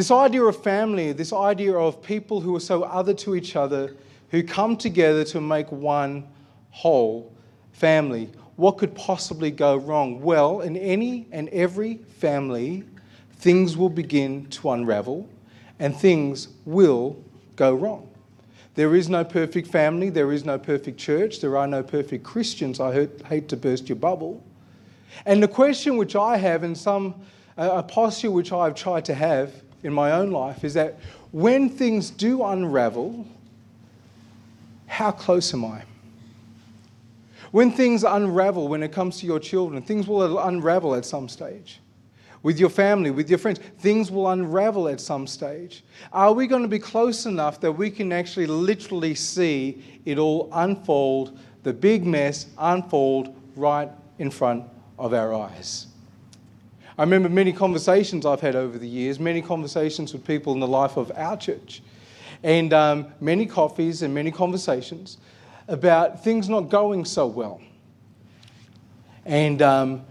This 0.00 0.10
idea 0.10 0.44
of 0.44 0.56
family, 0.62 1.12
this 1.12 1.30
idea 1.30 1.76
of 1.76 2.02
people 2.02 2.40
who 2.40 2.56
are 2.56 2.60
so 2.60 2.84
other 2.84 3.12
to 3.12 3.36
each 3.36 3.54
other, 3.54 3.94
who 4.30 4.42
come 4.42 4.74
together 4.74 5.24
to 5.24 5.42
make 5.42 5.70
one 5.70 6.26
whole 6.70 7.30
family. 7.72 8.30
What 8.56 8.78
could 8.78 8.94
possibly 8.94 9.50
go 9.50 9.76
wrong? 9.76 10.22
Well, 10.22 10.62
in 10.62 10.74
any 10.78 11.26
and 11.32 11.50
every 11.50 11.96
family, 12.16 12.82
things 13.40 13.76
will 13.76 13.90
begin 13.90 14.46
to 14.46 14.70
unravel 14.70 15.28
and 15.78 15.94
things 15.94 16.48
will 16.64 17.22
go 17.56 17.74
wrong. 17.74 18.08
There 18.76 18.94
is 18.94 19.10
no 19.10 19.22
perfect 19.22 19.68
family, 19.68 20.08
there 20.08 20.32
is 20.32 20.46
no 20.46 20.58
perfect 20.58 20.96
church, 20.96 21.42
there 21.42 21.58
are 21.58 21.66
no 21.66 21.82
perfect 21.82 22.24
Christians. 22.24 22.80
I 22.80 23.06
hate, 23.28 23.50
to 23.50 23.56
burst 23.58 23.86
your 23.86 23.96
bubble. 23.96 24.42
And 25.26 25.42
the 25.42 25.48
question 25.48 25.98
which 25.98 26.16
I 26.16 26.38
have, 26.38 26.62
and 26.62 26.78
some 26.78 27.16
uh, 27.58 27.68
a 27.74 27.82
posture 27.82 28.30
which 28.30 28.50
I've 28.50 28.74
tried 28.74 29.04
to 29.04 29.14
have 29.14 29.52
in 29.82 29.92
my 29.92 30.12
own 30.12 30.30
life, 30.30 30.64
is 30.64 30.74
that 30.74 30.98
when 31.32 31.68
things 31.68 32.10
do 32.10 32.42
unravel, 32.42 33.26
how 34.86 35.10
close 35.10 35.54
am 35.54 35.64
I? 35.64 35.82
When 37.50 37.72
things 37.72 38.04
unravel 38.04 38.68
when 38.68 38.82
it 38.82 38.92
comes 38.92 39.18
to 39.20 39.26
your 39.26 39.40
children, 39.40 39.82
things 39.82 40.06
will 40.06 40.38
unravel 40.38 40.94
at 40.94 41.04
some 41.04 41.28
stage. 41.28 41.80
With 42.42 42.58
your 42.58 42.70
family, 42.70 43.10
with 43.10 43.28
your 43.28 43.38
friends, 43.38 43.58
things 43.78 44.10
will 44.10 44.28
unravel 44.28 44.88
at 44.88 45.00
some 45.00 45.26
stage. 45.26 45.84
Are 46.12 46.32
we 46.32 46.46
going 46.46 46.62
to 46.62 46.68
be 46.68 46.78
close 46.78 47.26
enough 47.26 47.60
that 47.60 47.72
we 47.72 47.90
can 47.90 48.12
actually 48.12 48.46
literally 48.46 49.14
see 49.14 49.82
it 50.06 50.16
all 50.16 50.48
unfold, 50.52 51.38
the 51.64 51.72
big 51.72 52.06
mess 52.06 52.46
unfold 52.58 53.36
right 53.56 53.90
in 54.18 54.30
front 54.30 54.64
of 54.98 55.12
our 55.12 55.34
eyes? 55.34 55.89
I 56.98 57.02
remember 57.02 57.28
many 57.28 57.52
conversations 57.52 58.26
I've 58.26 58.40
had 58.40 58.56
over 58.56 58.78
the 58.78 58.88
years, 58.88 59.18
many 59.18 59.42
conversations 59.42 60.12
with 60.12 60.26
people 60.26 60.52
in 60.52 60.60
the 60.60 60.68
life 60.68 60.96
of 60.96 61.12
our 61.14 61.36
church, 61.36 61.82
and 62.42 62.72
um, 62.72 63.06
many 63.20 63.46
coffees 63.46 64.02
and 64.02 64.14
many 64.14 64.30
conversations 64.30 65.18
about 65.68 66.24
things 66.24 66.48
not 66.48 66.68
going 66.68 67.04
so 67.04 67.26
well. 67.26 67.60
And 69.24 69.62
um, 69.62 70.04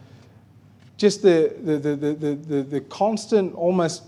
just 0.98 1.22
the, 1.22 1.54
the, 1.62 1.78
the, 1.78 1.96
the, 1.96 2.36
the, 2.36 2.62
the 2.64 2.82
constant, 2.82 3.54
almost 3.56 4.04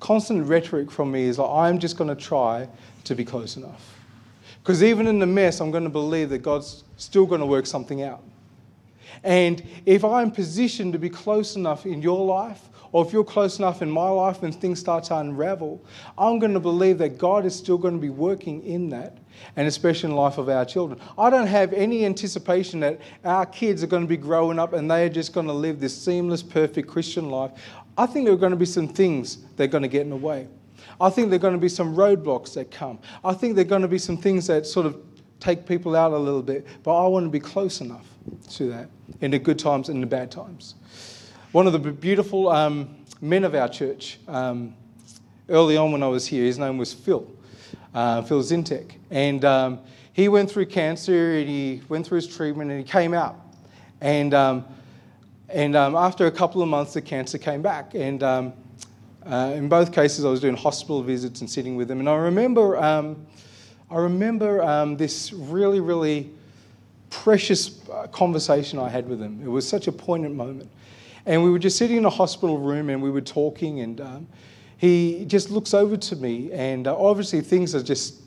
constant 0.00 0.46
rhetoric 0.46 0.90
from 0.90 1.10
me 1.10 1.24
is 1.24 1.38
like, 1.38 1.50
I'm 1.50 1.78
just 1.78 1.96
going 1.96 2.08
to 2.08 2.20
try 2.20 2.68
to 3.04 3.14
be 3.14 3.24
close 3.24 3.56
enough. 3.56 3.98
Because 4.62 4.82
even 4.82 5.06
in 5.06 5.18
the 5.18 5.26
mess, 5.26 5.60
I'm 5.60 5.70
going 5.70 5.84
to 5.84 5.90
believe 5.90 6.28
that 6.30 6.38
God's 6.38 6.84
still 6.96 7.26
going 7.26 7.40
to 7.40 7.46
work 7.46 7.66
something 7.66 8.02
out. 8.02 8.22
And 9.26 9.60
if 9.86 10.04
I'm 10.04 10.30
positioned 10.30 10.92
to 10.92 11.00
be 11.00 11.10
close 11.10 11.56
enough 11.56 11.84
in 11.84 12.00
your 12.00 12.24
life, 12.24 12.70
or 12.92 13.04
if 13.04 13.12
you're 13.12 13.24
close 13.24 13.58
enough 13.58 13.82
in 13.82 13.90
my 13.90 14.08
life 14.08 14.40
when 14.40 14.52
things 14.52 14.78
start 14.78 15.02
to 15.04 15.16
unravel, 15.16 15.84
I'm 16.16 16.38
going 16.38 16.54
to 16.54 16.60
believe 16.60 16.98
that 16.98 17.18
God 17.18 17.44
is 17.44 17.52
still 17.52 17.76
going 17.76 17.94
to 17.94 18.00
be 18.00 18.08
working 18.08 18.64
in 18.64 18.88
that, 18.90 19.18
and 19.56 19.66
especially 19.66 20.10
in 20.10 20.14
the 20.14 20.20
life 20.20 20.38
of 20.38 20.48
our 20.48 20.64
children. 20.64 21.00
I 21.18 21.28
don't 21.28 21.48
have 21.48 21.72
any 21.72 22.06
anticipation 22.06 22.78
that 22.80 23.00
our 23.24 23.44
kids 23.44 23.82
are 23.82 23.88
going 23.88 24.04
to 24.04 24.08
be 24.08 24.16
growing 24.16 24.60
up 24.60 24.74
and 24.74 24.88
they 24.88 25.04
are 25.06 25.10
just 25.10 25.32
going 25.32 25.48
to 25.48 25.52
live 25.52 25.80
this 25.80 26.00
seamless, 26.00 26.40
perfect 26.40 26.88
Christian 26.88 27.28
life. 27.28 27.50
I 27.98 28.06
think 28.06 28.26
there 28.26 28.34
are 28.34 28.38
going 28.38 28.50
to 28.50 28.56
be 28.56 28.64
some 28.64 28.86
things 28.86 29.38
that 29.56 29.64
are 29.64 29.66
going 29.66 29.82
to 29.82 29.88
get 29.88 30.02
in 30.02 30.10
the 30.10 30.16
way. 30.16 30.46
I 31.00 31.10
think 31.10 31.30
there 31.30 31.36
are 31.36 31.40
going 31.40 31.54
to 31.54 31.60
be 31.60 31.68
some 31.68 31.96
roadblocks 31.96 32.54
that 32.54 32.70
come. 32.70 33.00
I 33.24 33.34
think 33.34 33.56
there 33.56 33.64
are 33.64 33.68
going 33.68 33.82
to 33.82 33.88
be 33.88 33.98
some 33.98 34.18
things 34.18 34.46
that 34.46 34.66
sort 34.66 34.86
of 34.86 34.96
take 35.40 35.66
people 35.66 35.96
out 35.96 36.12
a 36.12 36.16
little 36.16 36.42
bit, 36.42 36.64
but 36.84 36.96
I 36.96 37.08
want 37.08 37.26
to 37.26 37.30
be 37.30 37.40
close 37.40 37.80
enough 37.80 38.06
to 38.50 38.68
that 38.68 38.88
in 39.20 39.30
the 39.30 39.38
good 39.38 39.58
times 39.58 39.88
and 39.88 40.02
the 40.02 40.06
bad 40.06 40.30
times. 40.30 40.74
One 41.52 41.66
of 41.66 41.72
the 41.72 41.78
beautiful 41.78 42.48
um, 42.48 42.94
men 43.20 43.44
of 43.44 43.54
our 43.54 43.68
church, 43.68 44.18
um, 44.28 44.74
early 45.48 45.76
on 45.76 45.92
when 45.92 46.02
I 46.02 46.08
was 46.08 46.26
here, 46.26 46.44
his 46.44 46.58
name 46.58 46.76
was 46.76 46.92
Phil, 46.92 47.30
uh, 47.94 48.22
Phil 48.22 48.42
Zintek. 48.42 48.96
And 49.10 49.44
um, 49.44 49.80
he 50.12 50.28
went 50.28 50.50
through 50.50 50.66
cancer 50.66 51.38
and 51.38 51.48
he 51.48 51.82
went 51.88 52.06
through 52.06 52.16
his 52.16 52.26
treatment 52.26 52.70
and 52.70 52.80
he 52.80 52.84
came 52.84 53.14
out. 53.14 53.40
And, 54.00 54.34
um, 54.34 54.64
and 55.48 55.76
um, 55.76 55.94
after 55.94 56.26
a 56.26 56.30
couple 56.30 56.62
of 56.62 56.68
months, 56.68 56.94
the 56.94 57.00
cancer 57.00 57.38
came 57.38 57.62
back. 57.62 57.94
And 57.94 58.22
um, 58.22 58.52
uh, 59.24 59.52
in 59.54 59.68
both 59.68 59.92
cases, 59.92 60.24
I 60.24 60.28
was 60.28 60.40
doing 60.40 60.56
hospital 60.56 61.02
visits 61.02 61.40
and 61.40 61.48
sitting 61.48 61.76
with 61.76 61.90
him. 61.90 62.00
And 62.00 62.08
I 62.08 62.16
remember, 62.16 62.76
I 62.76 63.14
remember 63.90 64.94
this 64.96 65.32
really, 65.32 65.80
really 65.80 66.30
precious 67.10 67.88
uh, 67.88 68.06
conversation 68.08 68.78
I 68.78 68.88
had 68.88 69.08
with 69.08 69.20
him. 69.20 69.40
It 69.42 69.48
was 69.48 69.68
such 69.68 69.86
a 69.86 69.92
poignant 69.92 70.34
moment. 70.34 70.70
And 71.24 71.42
we 71.42 71.50
were 71.50 71.58
just 71.58 71.76
sitting 71.76 71.96
in 71.96 72.04
a 72.04 72.10
hospital 72.10 72.58
room 72.58 72.88
and 72.88 73.02
we 73.02 73.10
were 73.10 73.20
talking, 73.20 73.80
and 73.80 74.00
um, 74.00 74.28
he 74.76 75.24
just 75.26 75.50
looks 75.50 75.74
over 75.74 75.96
to 75.96 76.16
me, 76.16 76.52
and 76.52 76.86
uh, 76.86 76.96
obviously 76.96 77.40
things 77.40 77.74
are 77.74 77.82
just 77.82 78.22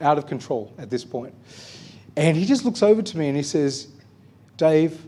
out 0.00 0.16
of 0.18 0.26
control 0.26 0.72
at 0.78 0.90
this 0.90 1.04
point. 1.04 1.34
And 2.16 2.36
he 2.36 2.44
just 2.44 2.64
looks 2.64 2.82
over 2.82 3.02
to 3.02 3.18
me 3.18 3.28
and 3.28 3.36
he 3.36 3.42
says, 3.42 3.88
Dave, 4.56 5.00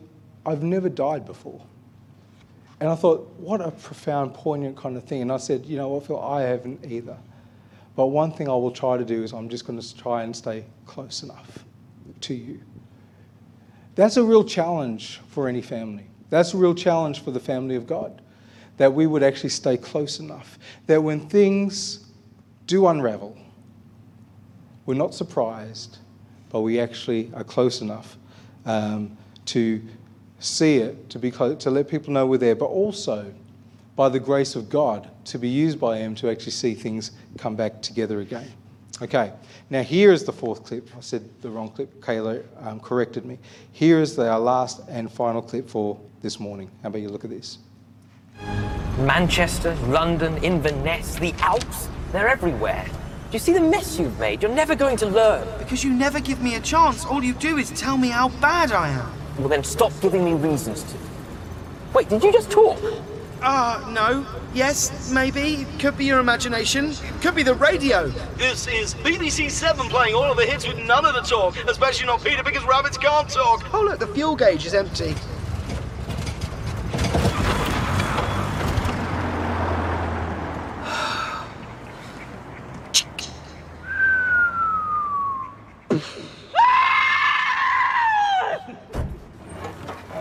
I've 0.47 0.62
never 0.62 0.89
died 0.89 1.27
before. 1.27 1.61
And 2.81 2.89
I 2.89 2.95
thought, 2.95 3.29
what 3.37 3.61
a 3.61 3.71
profound, 3.71 4.35
poignant 4.35 4.77
kind 4.77 4.97
of 4.97 5.05
thing. 5.05 5.23
And 5.23 5.31
I 5.31 5.37
said, 5.37 5.66
you 5.66 5.77
know 5.77 5.89
what, 5.89 6.07
Phil, 6.07 6.21
I 6.21 6.43
haven't 6.43 6.85
either. 6.85 7.18
But 7.95 8.07
one 8.07 8.33
thing 8.33 8.49
I 8.49 8.53
will 8.53 8.71
try 8.71 8.97
to 8.97 9.05
do 9.05 9.23
is 9.23 9.33
I'm 9.33 9.49
just 9.49 9.66
going 9.66 9.79
to 9.79 9.97
try 9.97 10.23
and 10.23 10.35
stay 10.35 10.64
close 10.87 11.23
enough 11.23 11.64
to 12.23 12.35
you. 12.35 12.61
That's 13.95 14.16
a 14.16 14.23
real 14.23 14.45
challenge 14.45 15.21
for 15.29 15.49
any 15.49 15.62
family. 15.62 16.07
That's 16.31 16.55
a 16.55 16.57
real 16.57 16.75
challenge 16.75 17.23
for 17.23 17.33
the 17.33 17.41
family 17.41 17.77
of 17.77 17.87
God. 17.87 18.23
That 18.77 18.95
we 18.95 19.07
would 19.07 19.23
actually 19.23 19.51
stay 19.51 19.77
close 19.77 20.21
enough. 20.21 20.59
That 20.87 21.03
when 21.03 21.29
things 21.29 22.07
do 22.66 22.87
unravel, 22.87 23.37
we're 24.87 24.95
not 24.95 25.14
surprised, 25.14 25.99
but 26.51 26.61
we 26.61 26.81
actually 26.81 27.31
are 27.35 27.45
close 27.45 27.81
enough 27.81 28.16
um, 28.64 29.16
to 29.47 29.83
see 30.39 30.79
it, 30.79 31.11
to, 31.11 31.18
be 31.18 31.31
close, 31.31 31.62
to 31.62 31.71
let 31.71 31.89
people 31.89 32.12
know 32.12 32.27
we're 32.27 32.39
there, 32.39 32.55
but 32.55 32.66
also 32.66 33.33
by 33.97 34.09
the 34.09 34.21
grace 34.21 34.57
of 34.57 34.71
God 34.71 35.11
to 35.27 35.39
be 35.39 35.49
used 35.49 35.79
by 35.79 35.99
Him 35.99 36.14
to 36.16 36.31
actually 36.31 36.53
see 36.53 36.75
things 36.75 37.12
come 37.37 37.57
back 37.57 37.83
together 37.83 38.21
again. 38.21 38.51
Okay, 39.03 39.32
now 39.70 39.82
here 39.82 40.12
is 40.12 40.24
the 40.24 40.32
fourth 40.32 40.62
clip. 40.62 40.90
I 40.94 41.01
said 41.01 41.26
the 41.40 41.48
wrong 41.48 41.70
clip. 41.70 42.03
Kayla 42.03 42.44
um, 42.66 42.80
corrected 42.80 43.24
me. 43.24 43.38
Here 43.72 43.98
is 43.98 44.14
the, 44.14 44.28
our 44.28 44.38
last 44.38 44.82
and 44.88 45.11
final 45.11 45.40
clip 45.40 45.70
for 45.70 45.98
this 46.20 46.38
morning. 46.38 46.70
How 46.82 46.88
about 46.88 47.01
you 47.01 47.09
look 47.09 47.24
at 47.24 47.30
this? 47.30 47.59
Manchester, 48.98 49.74
London, 49.86 50.36
Inverness, 50.44 51.14
the 51.14 51.32
Alps, 51.38 51.88
they're 52.12 52.28
everywhere. 52.28 52.84
Do 53.30 53.32
you 53.32 53.38
see 53.38 53.55
the 53.55 53.61
mess 53.61 53.98
you've 53.98 54.18
made? 54.18 54.42
You're 54.42 54.53
never 54.53 54.74
going 54.74 54.98
to 54.98 55.07
learn. 55.07 55.46
Because 55.59 55.82
you 55.82 55.94
never 55.94 56.20
give 56.20 56.42
me 56.42 56.57
a 56.57 56.61
chance. 56.61 57.07
All 57.07 57.24
you 57.24 57.32
do 57.32 57.57
is 57.57 57.70
tell 57.70 57.96
me 57.96 58.09
how 58.09 58.28
bad 58.40 58.72
I 58.72 58.88
am. 58.90 59.12
Well, 59.38 59.48
then 59.48 59.64
stop 59.64 59.92
giving 60.03 60.24
me 60.24 60.34
reasons 60.34 60.82
to. 60.82 60.96
Wait, 61.94 62.11
did 62.11 62.22
you 62.22 62.32
just 62.32 62.51
talk? 62.51 62.78
Uh, 63.43 63.82
no. 63.91 64.26
Yes, 64.53 65.11
maybe. 65.11 65.66
Could 65.78 65.97
be 65.97 66.05
your 66.05 66.20
imagination. 66.20 66.93
Could 67.22 67.34
be 67.34 67.43
the 67.43 67.55
radio. 67.55 68.09
This 68.36 68.66
is 68.66 68.95
BBC 68.97 69.51
Seven 69.51 69.88
playing 69.88 70.14
all 70.14 70.30
of 70.30 70.36
the 70.36 70.45
hits 70.45 70.66
with 70.68 70.78
none 70.78 71.07
of 71.07 71.14
the 71.14 71.22
talk, 71.22 71.57
especially 71.68 72.07
not 72.07 72.22
Peter 72.22 72.43
because 72.43 72.64
rabbits 72.64 72.99
can't 72.99 73.28
talk. 73.28 73.64
Oh, 73.72 73.82
look, 73.82 73.99
the 73.99 74.09
fuel 74.09 74.36
gauge 74.36 74.66
is 74.66 74.74
empty. 74.74 75.11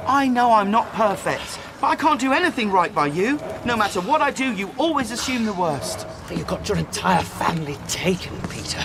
I 0.07 0.27
know 0.27 0.51
I'm 0.53 0.71
not 0.71 0.91
perfect, 0.93 1.59
but 1.81 1.87
I 1.87 1.95
can't 1.95 2.19
do 2.19 2.33
anything 2.33 2.71
right 2.71 2.93
by 2.93 3.07
you. 3.07 3.39
No 3.65 3.77
matter 3.77 4.01
what 4.01 4.21
I 4.21 4.31
do, 4.31 4.53
you 4.53 4.71
always 4.77 5.11
assume 5.11 5.45
the 5.45 5.53
worst. 5.53 6.05
You 6.29 6.43
got 6.43 6.67
your 6.67 6.77
entire 6.77 7.23
family 7.23 7.77
taken, 7.87 8.35
Peter. 8.49 8.81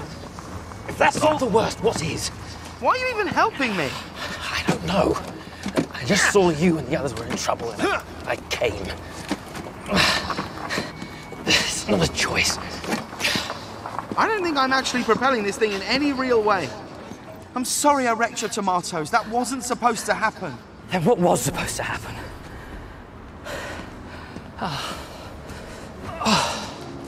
If 0.88 0.96
that's 0.96 1.20
not 1.20 1.40
the 1.40 1.46
worst, 1.46 1.82
what 1.82 2.02
is? 2.02 2.28
Why 2.80 2.90
are 2.90 2.96
you 2.98 3.14
even 3.14 3.26
helping 3.26 3.76
me? 3.76 3.88
I 4.40 4.62
don't 4.66 4.86
know. 4.86 5.16
I 5.92 6.04
just 6.04 6.32
saw 6.32 6.50
you 6.50 6.78
and 6.78 6.86
the 6.88 6.96
others 6.96 7.14
were 7.14 7.24
in 7.26 7.36
trouble, 7.36 7.70
and 7.70 7.82
I, 7.82 8.02
I 8.26 8.36
came. 8.50 8.86
It's 11.46 11.88
not 11.88 12.08
a 12.08 12.12
choice. 12.12 12.58
I 14.16 14.28
don't 14.28 14.42
think 14.44 14.56
I'm 14.56 14.72
actually 14.72 15.02
propelling 15.02 15.42
this 15.42 15.58
thing 15.58 15.72
in 15.72 15.82
any 15.82 16.12
real 16.12 16.42
way. 16.42 16.68
I'm 17.56 17.64
sorry 17.64 18.06
I 18.06 18.12
wrecked 18.12 18.42
your 18.42 18.50
tomatoes. 18.50 19.10
That 19.10 19.28
wasn't 19.28 19.64
supposed 19.64 20.06
to 20.06 20.14
happen. 20.14 20.56
Then 20.90 21.04
what 21.04 21.18
was 21.18 21.40
supposed 21.40 21.76
to 21.76 21.82
happen? 21.82 22.14
Ah. 24.60 24.98
Ah. 26.06 26.54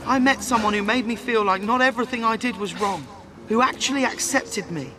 I 0.07 0.19
met 0.19 0.43
someone 0.43 0.73
who 0.73 0.83
made 0.83 1.07
me 1.07 1.17
feel 1.17 1.45
like 1.45 1.63
not 1.63 1.81
everything 1.81 2.25
I 2.25 2.37
did 2.37 2.57
was 2.57 2.79
wrong, 2.81 3.07
who 3.49 3.61
actually 3.61 4.05
accepted 4.05 4.71
me. 4.71 4.93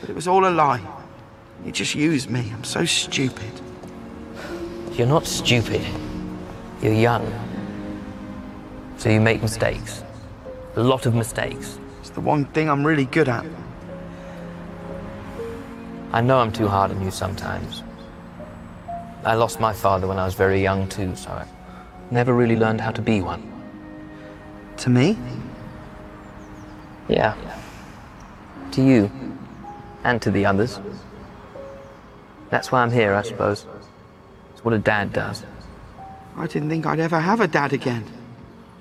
But 0.00 0.10
it 0.10 0.16
was 0.16 0.28
all 0.28 0.46
a 0.46 0.50
lie. 0.50 0.80
He 1.64 1.72
just 1.72 1.94
used 1.94 2.30
me. 2.30 2.50
I'm 2.54 2.64
so 2.64 2.84
stupid. 2.84 3.50
You're 4.92 5.08
not 5.08 5.26
stupid. 5.26 5.84
You're 6.80 6.92
young. 6.92 7.26
So 8.96 9.10
you 9.10 9.20
make 9.20 9.42
mistakes. 9.42 10.02
A 10.76 10.82
lot 10.82 11.06
of 11.06 11.14
mistakes. 11.14 11.78
It's 12.00 12.10
the 12.10 12.20
one 12.20 12.44
thing 12.46 12.70
I'm 12.70 12.86
really 12.86 13.06
good 13.06 13.28
at. 13.28 13.44
I 16.12 16.20
know 16.20 16.38
I'm 16.38 16.52
too 16.52 16.68
hard 16.68 16.90
on 16.90 17.02
you 17.04 17.10
sometimes. 17.10 17.82
I 19.24 19.34
lost 19.34 19.58
my 19.58 19.72
father 19.72 20.06
when 20.06 20.18
I 20.18 20.24
was 20.24 20.34
very 20.34 20.62
young, 20.62 20.88
too, 20.88 21.14
so 21.16 21.30
I 21.30 21.44
never 22.10 22.34
really 22.34 22.56
learned 22.56 22.80
how 22.80 22.90
to 22.90 23.02
be 23.02 23.20
one. 23.20 23.42
To 24.78 24.90
me? 24.90 25.18
Yeah. 27.08 27.34
To 28.72 28.82
you. 28.82 29.10
And 30.04 30.22
to 30.22 30.30
the 30.30 30.46
others. 30.46 30.80
That's 32.50 32.72
why 32.72 32.82
I'm 32.82 32.90
here, 32.90 33.14
I 33.14 33.22
suppose. 33.22 33.66
It's 34.52 34.64
what 34.64 34.74
a 34.74 34.78
dad 34.78 35.12
does. 35.12 35.44
I 36.36 36.46
didn't 36.46 36.68
think 36.68 36.86
I'd 36.86 37.00
ever 37.00 37.18
have 37.18 37.40
a 37.40 37.48
dad 37.48 37.72
again. 37.72 38.04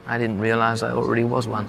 I 0.05 0.17
didn't 0.17 0.39
realize 0.39 0.84
I 0.84 0.91
already 0.91 1.23
was 1.23 1.47
one. 1.47 1.67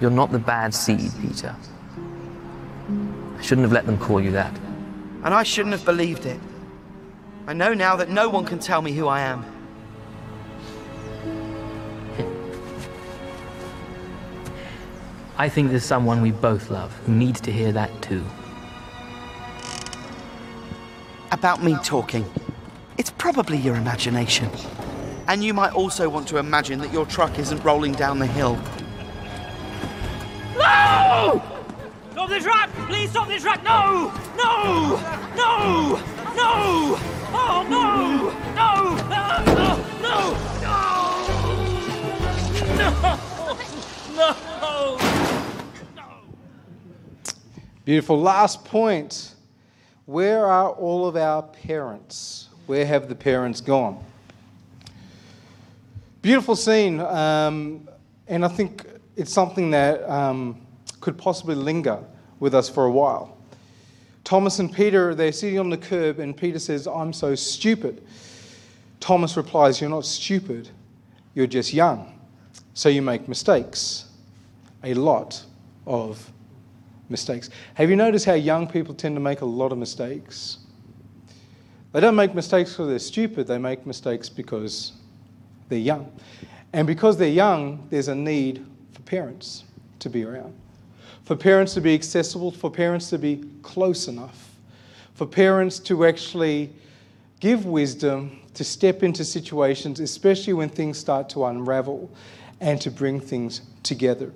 You're 0.00 0.10
not 0.10 0.32
the 0.32 0.38
bad 0.38 0.74
seed, 0.74 1.12
Peter. 1.22 1.54
I 3.38 3.42
shouldn't 3.42 3.64
have 3.64 3.72
let 3.72 3.86
them 3.86 3.98
call 3.98 4.20
you 4.20 4.32
that. 4.32 4.54
And 5.22 5.32
I 5.32 5.42
shouldn't 5.42 5.72
have 5.72 5.84
believed 5.84 6.26
it. 6.26 6.40
I 7.46 7.52
know 7.52 7.74
now 7.74 7.96
that 7.96 8.08
no 8.08 8.30
one 8.30 8.46
can 8.46 8.58
tell 8.58 8.80
me 8.80 8.92
who 8.92 9.06
I 9.06 9.20
am. 9.20 9.44
I 15.36 15.48
think 15.48 15.70
there's 15.70 15.84
someone 15.84 16.22
we 16.22 16.30
both 16.30 16.70
love 16.70 16.94
who 17.04 17.12
needs 17.12 17.40
to 17.42 17.52
hear 17.52 17.70
that 17.72 17.90
too. 18.00 18.24
About 21.32 21.62
me 21.62 21.76
talking. 21.84 22.24
It's 22.96 23.10
probably 23.10 23.58
your 23.58 23.74
imagination. 23.74 24.48
And 25.26 25.44
you 25.44 25.52
might 25.52 25.72
also 25.74 26.08
want 26.08 26.28
to 26.28 26.38
imagine 26.38 26.78
that 26.78 26.92
your 26.92 27.04
truck 27.04 27.38
isn't 27.38 27.62
rolling 27.62 27.92
down 27.92 28.18
the 28.20 28.26
hill. 28.26 28.54
No! 30.56 31.42
Stop 32.12 32.28
the 32.30 32.40
truck! 32.40 32.70
Please 32.88 33.10
stop 33.10 33.28
the 33.28 33.38
truck! 33.38 33.62
No! 33.64 34.12
No! 34.36 34.96
No! 35.36 36.00
No! 36.36 37.13
Oh 37.36 37.66
no! 37.68 38.30
No! 38.54 38.94
No! 39.08 39.44
No! 39.54 39.68
No! 40.00 40.36
No! 44.14 44.98
No! 45.96 46.14
Beautiful. 47.84 48.20
Last 48.20 48.64
point. 48.64 49.34
Where 50.06 50.46
are 50.46 50.70
all 50.70 51.06
of 51.06 51.16
our 51.16 51.42
parents? 51.42 52.48
Where 52.66 52.86
have 52.86 53.08
the 53.08 53.14
parents 53.14 53.60
gone? 53.60 54.02
Beautiful 56.22 56.56
scene, 56.56 57.00
um, 57.00 57.88
and 58.28 58.44
I 58.44 58.48
think 58.48 58.86
it's 59.16 59.32
something 59.32 59.70
that 59.70 60.08
um, 60.08 60.60
could 61.00 61.18
possibly 61.18 61.54
linger 61.54 62.02
with 62.40 62.54
us 62.54 62.68
for 62.68 62.84
a 62.86 62.90
while. 62.90 63.33
Thomas 64.24 64.58
and 64.58 64.72
Peter, 64.72 65.14
they're 65.14 65.32
sitting 65.32 65.58
on 65.58 65.70
the 65.70 65.76
curb, 65.76 66.18
and 66.18 66.36
Peter 66.36 66.58
says, 66.58 66.86
I'm 66.86 67.12
so 67.12 67.34
stupid. 67.34 68.02
Thomas 68.98 69.36
replies, 69.36 69.80
You're 69.80 69.90
not 69.90 70.06
stupid, 70.06 70.70
you're 71.34 71.46
just 71.46 71.74
young. 71.74 72.18
So 72.72 72.88
you 72.88 73.02
make 73.02 73.28
mistakes. 73.28 74.06
A 74.82 74.94
lot 74.94 75.42
of 75.86 76.30
mistakes. 77.08 77.50
Have 77.74 77.90
you 77.90 77.96
noticed 77.96 78.24
how 78.24 78.34
young 78.34 78.66
people 78.66 78.94
tend 78.94 79.14
to 79.16 79.20
make 79.20 79.42
a 79.42 79.46
lot 79.46 79.72
of 79.72 79.78
mistakes? 79.78 80.58
They 81.92 82.00
don't 82.00 82.16
make 82.16 82.34
mistakes 82.34 82.70
because 82.70 82.88
they're 82.88 82.98
stupid, 82.98 83.46
they 83.46 83.58
make 83.58 83.86
mistakes 83.86 84.28
because 84.28 84.92
they're 85.68 85.78
young. 85.78 86.10
And 86.72 86.86
because 86.86 87.16
they're 87.16 87.28
young, 87.28 87.86
there's 87.90 88.08
a 88.08 88.14
need 88.14 88.66
for 88.92 89.02
parents 89.02 89.64
to 90.00 90.10
be 90.10 90.24
around, 90.24 90.54
for 91.24 91.36
parents 91.36 91.74
to 91.74 91.80
be 91.80 91.94
accessible, 91.94 92.50
for 92.50 92.70
parents 92.70 93.10
to 93.10 93.18
be 93.18 93.44
close 93.62 94.08
enough, 94.08 94.56
for 95.14 95.26
parents 95.26 95.78
to 95.80 96.04
actually 96.04 96.72
give 97.40 97.66
wisdom 97.66 98.40
to 98.54 98.64
step 98.64 99.02
into 99.02 99.24
situations, 99.24 100.00
especially 100.00 100.52
when 100.52 100.68
things 100.68 100.98
start 100.98 101.28
to 101.30 101.44
unravel, 101.46 102.10
and 102.60 102.80
to 102.80 102.90
bring 102.90 103.20
things 103.20 103.62
together. 103.82 104.32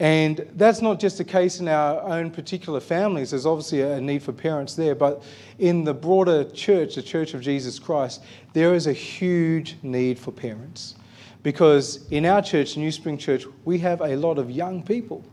And 0.00 0.48
that's 0.56 0.82
not 0.82 0.98
just 0.98 1.18
the 1.18 1.24
case 1.24 1.60
in 1.60 1.68
our 1.68 2.00
own 2.00 2.30
particular 2.30 2.80
families. 2.80 3.30
There's 3.30 3.46
obviously 3.46 3.82
a 3.82 4.00
need 4.00 4.22
for 4.22 4.32
parents 4.32 4.74
there, 4.74 4.94
but 4.94 5.22
in 5.60 5.84
the 5.84 5.94
broader 5.94 6.44
church, 6.50 6.96
the 6.96 7.02
Church 7.02 7.32
of 7.32 7.40
Jesus 7.40 7.78
Christ, 7.78 8.22
there 8.54 8.74
is 8.74 8.88
a 8.88 8.92
huge 8.92 9.76
need 9.82 10.18
for 10.18 10.32
parents. 10.32 10.96
Because 11.44 12.08
in 12.10 12.26
our 12.26 12.42
church, 12.42 12.76
New 12.76 12.90
Spring 12.90 13.18
Church, 13.18 13.44
we 13.64 13.78
have 13.78 14.00
a 14.00 14.16
lot 14.16 14.38
of 14.38 14.50
young 14.50 14.82
people 14.82 15.24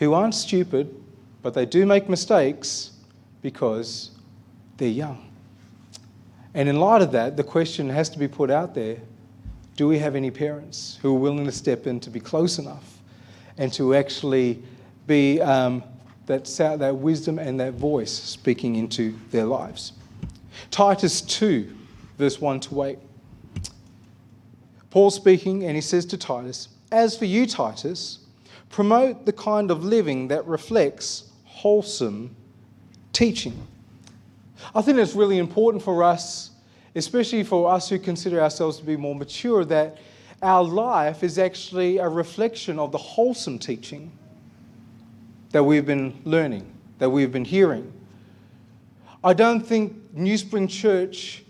who 0.00 0.14
aren't 0.14 0.34
stupid, 0.34 0.92
but 1.42 1.54
they 1.54 1.66
do 1.66 1.86
make 1.86 2.08
mistakes 2.08 2.90
because 3.42 4.10
they're 4.78 4.88
young. 4.88 5.30
And 6.54 6.68
in 6.68 6.80
light 6.80 7.02
of 7.02 7.12
that, 7.12 7.36
the 7.36 7.44
question 7.44 7.88
has 7.90 8.08
to 8.10 8.18
be 8.18 8.26
put 8.26 8.50
out 8.50 8.74
there 8.74 8.96
do 9.76 9.88
we 9.88 9.98
have 9.98 10.14
any 10.14 10.30
parents 10.30 10.98
who 11.00 11.16
are 11.16 11.18
willing 11.18 11.46
to 11.46 11.52
step 11.52 11.86
in 11.86 12.00
to 12.00 12.10
be 12.10 12.20
close 12.20 12.58
enough 12.58 12.98
and 13.56 13.72
to 13.72 13.94
actually 13.94 14.62
be 15.06 15.40
um, 15.40 15.82
that, 16.26 16.44
that 16.78 16.96
wisdom 16.96 17.38
and 17.38 17.58
that 17.60 17.74
voice 17.74 18.12
speaking 18.12 18.76
into 18.76 19.14
their 19.30 19.46
lives? 19.46 19.92
Titus 20.70 21.22
2, 21.22 21.74
verse 22.18 22.40
1 22.40 22.60
to 22.60 22.82
8. 22.82 22.98
Paul 24.90 25.10
speaking, 25.10 25.64
and 25.64 25.76
he 25.76 25.80
says 25.80 26.04
to 26.06 26.18
Titus, 26.18 26.68
As 26.92 27.16
for 27.16 27.24
you, 27.24 27.46
Titus, 27.46 28.19
promote 28.70 29.26
the 29.26 29.32
kind 29.32 29.70
of 29.70 29.84
living 29.84 30.28
that 30.28 30.46
reflects 30.46 31.30
wholesome 31.44 32.34
teaching. 33.12 33.66
I 34.74 34.82
think 34.82 34.98
it's 34.98 35.14
really 35.14 35.38
important 35.38 35.82
for 35.82 36.02
us, 36.02 36.50
especially 36.94 37.42
for 37.42 37.70
us 37.70 37.88
who 37.88 37.98
consider 37.98 38.40
ourselves 38.40 38.78
to 38.78 38.84
be 38.84 38.96
more 38.96 39.14
mature, 39.14 39.64
that 39.66 39.98
our 40.42 40.62
life 40.62 41.22
is 41.22 41.38
actually 41.38 41.98
a 41.98 42.08
reflection 42.08 42.78
of 42.78 42.92
the 42.92 42.98
wholesome 42.98 43.58
teaching 43.58 44.10
that 45.50 45.62
we've 45.62 45.84
been 45.84 46.18
learning, 46.24 46.72
that 46.98 47.10
we've 47.10 47.32
been 47.32 47.44
hearing. 47.44 47.92
I 49.22 49.34
don't 49.34 49.60
think 49.60 49.94
New 50.14 50.38
Spring 50.38 50.68
Church 50.68 51.42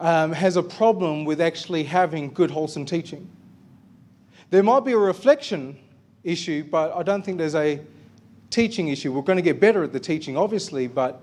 um, 0.00 0.32
has 0.32 0.56
a 0.56 0.62
problem 0.62 1.24
with 1.24 1.40
actually 1.40 1.84
having 1.84 2.32
good, 2.32 2.50
wholesome 2.50 2.86
teaching. 2.86 3.28
There 4.50 4.62
might 4.62 4.84
be 4.84 4.92
a 4.92 4.98
reflection 4.98 5.78
issue, 6.24 6.64
but 6.64 6.94
I 6.94 7.02
don't 7.02 7.24
think 7.24 7.38
there's 7.38 7.54
a 7.54 7.80
teaching 8.50 8.88
issue. 8.88 9.12
We're 9.12 9.22
going 9.22 9.36
to 9.36 9.42
get 9.42 9.60
better 9.60 9.82
at 9.82 9.92
the 9.92 10.00
teaching, 10.00 10.36
obviously, 10.36 10.86
but 10.86 11.22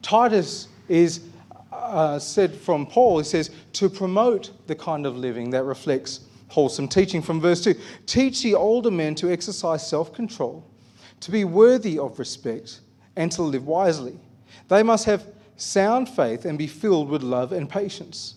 Titus 0.00 0.68
is 0.88 1.20
uh, 1.72 2.18
said 2.18 2.54
from 2.54 2.86
Paul, 2.86 3.18
he 3.18 3.24
says, 3.24 3.50
to 3.74 3.88
promote 3.88 4.50
the 4.66 4.74
kind 4.74 5.06
of 5.06 5.16
living 5.16 5.50
that 5.50 5.64
reflects 5.64 6.20
wholesome 6.48 6.88
teaching. 6.88 7.22
From 7.22 7.40
verse 7.40 7.62
2 7.64 7.74
Teach 8.06 8.42
the 8.42 8.54
older 8.54 8.90
men 8.90 9.14
to 9.16 9.32
exercise 9.32 9.86
self 9.86 10.12
control, 10.12 10.64
to 11.20 11.30
be 11.30 11.44
worthy 11.44 11.98
of 11.98 12.18
respect, 12.18 12.80
and 13.16 13.30
to 13.32 13.42
live 13.42 13.66
wisely. 13.66 14.18
They 14.68 14.82
must 14.82 15.04
have 15.06 15.26
sound 15.56 16.08
faith 16.08 16.44
and 16.44 16.58
be 16.58 16.66
filled 16.66 17.08
with 17.08 17.22
love 17.22 17.52
and 17.52 17.68
patience. 17.68 18.36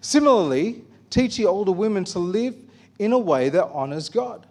Similarly, 0.00 0.84
teach 1.10 1.36
the 1.36 1.46
older 1.46 1.72
women 1.72 2.04
to 2.04 2.18
live 2.18 2.56
in 2.98 3.12
a 3.12 3.18
way 3.18 3.48
that 3.48 3.66
honors 3.68 4.08
God. 4.08 4.46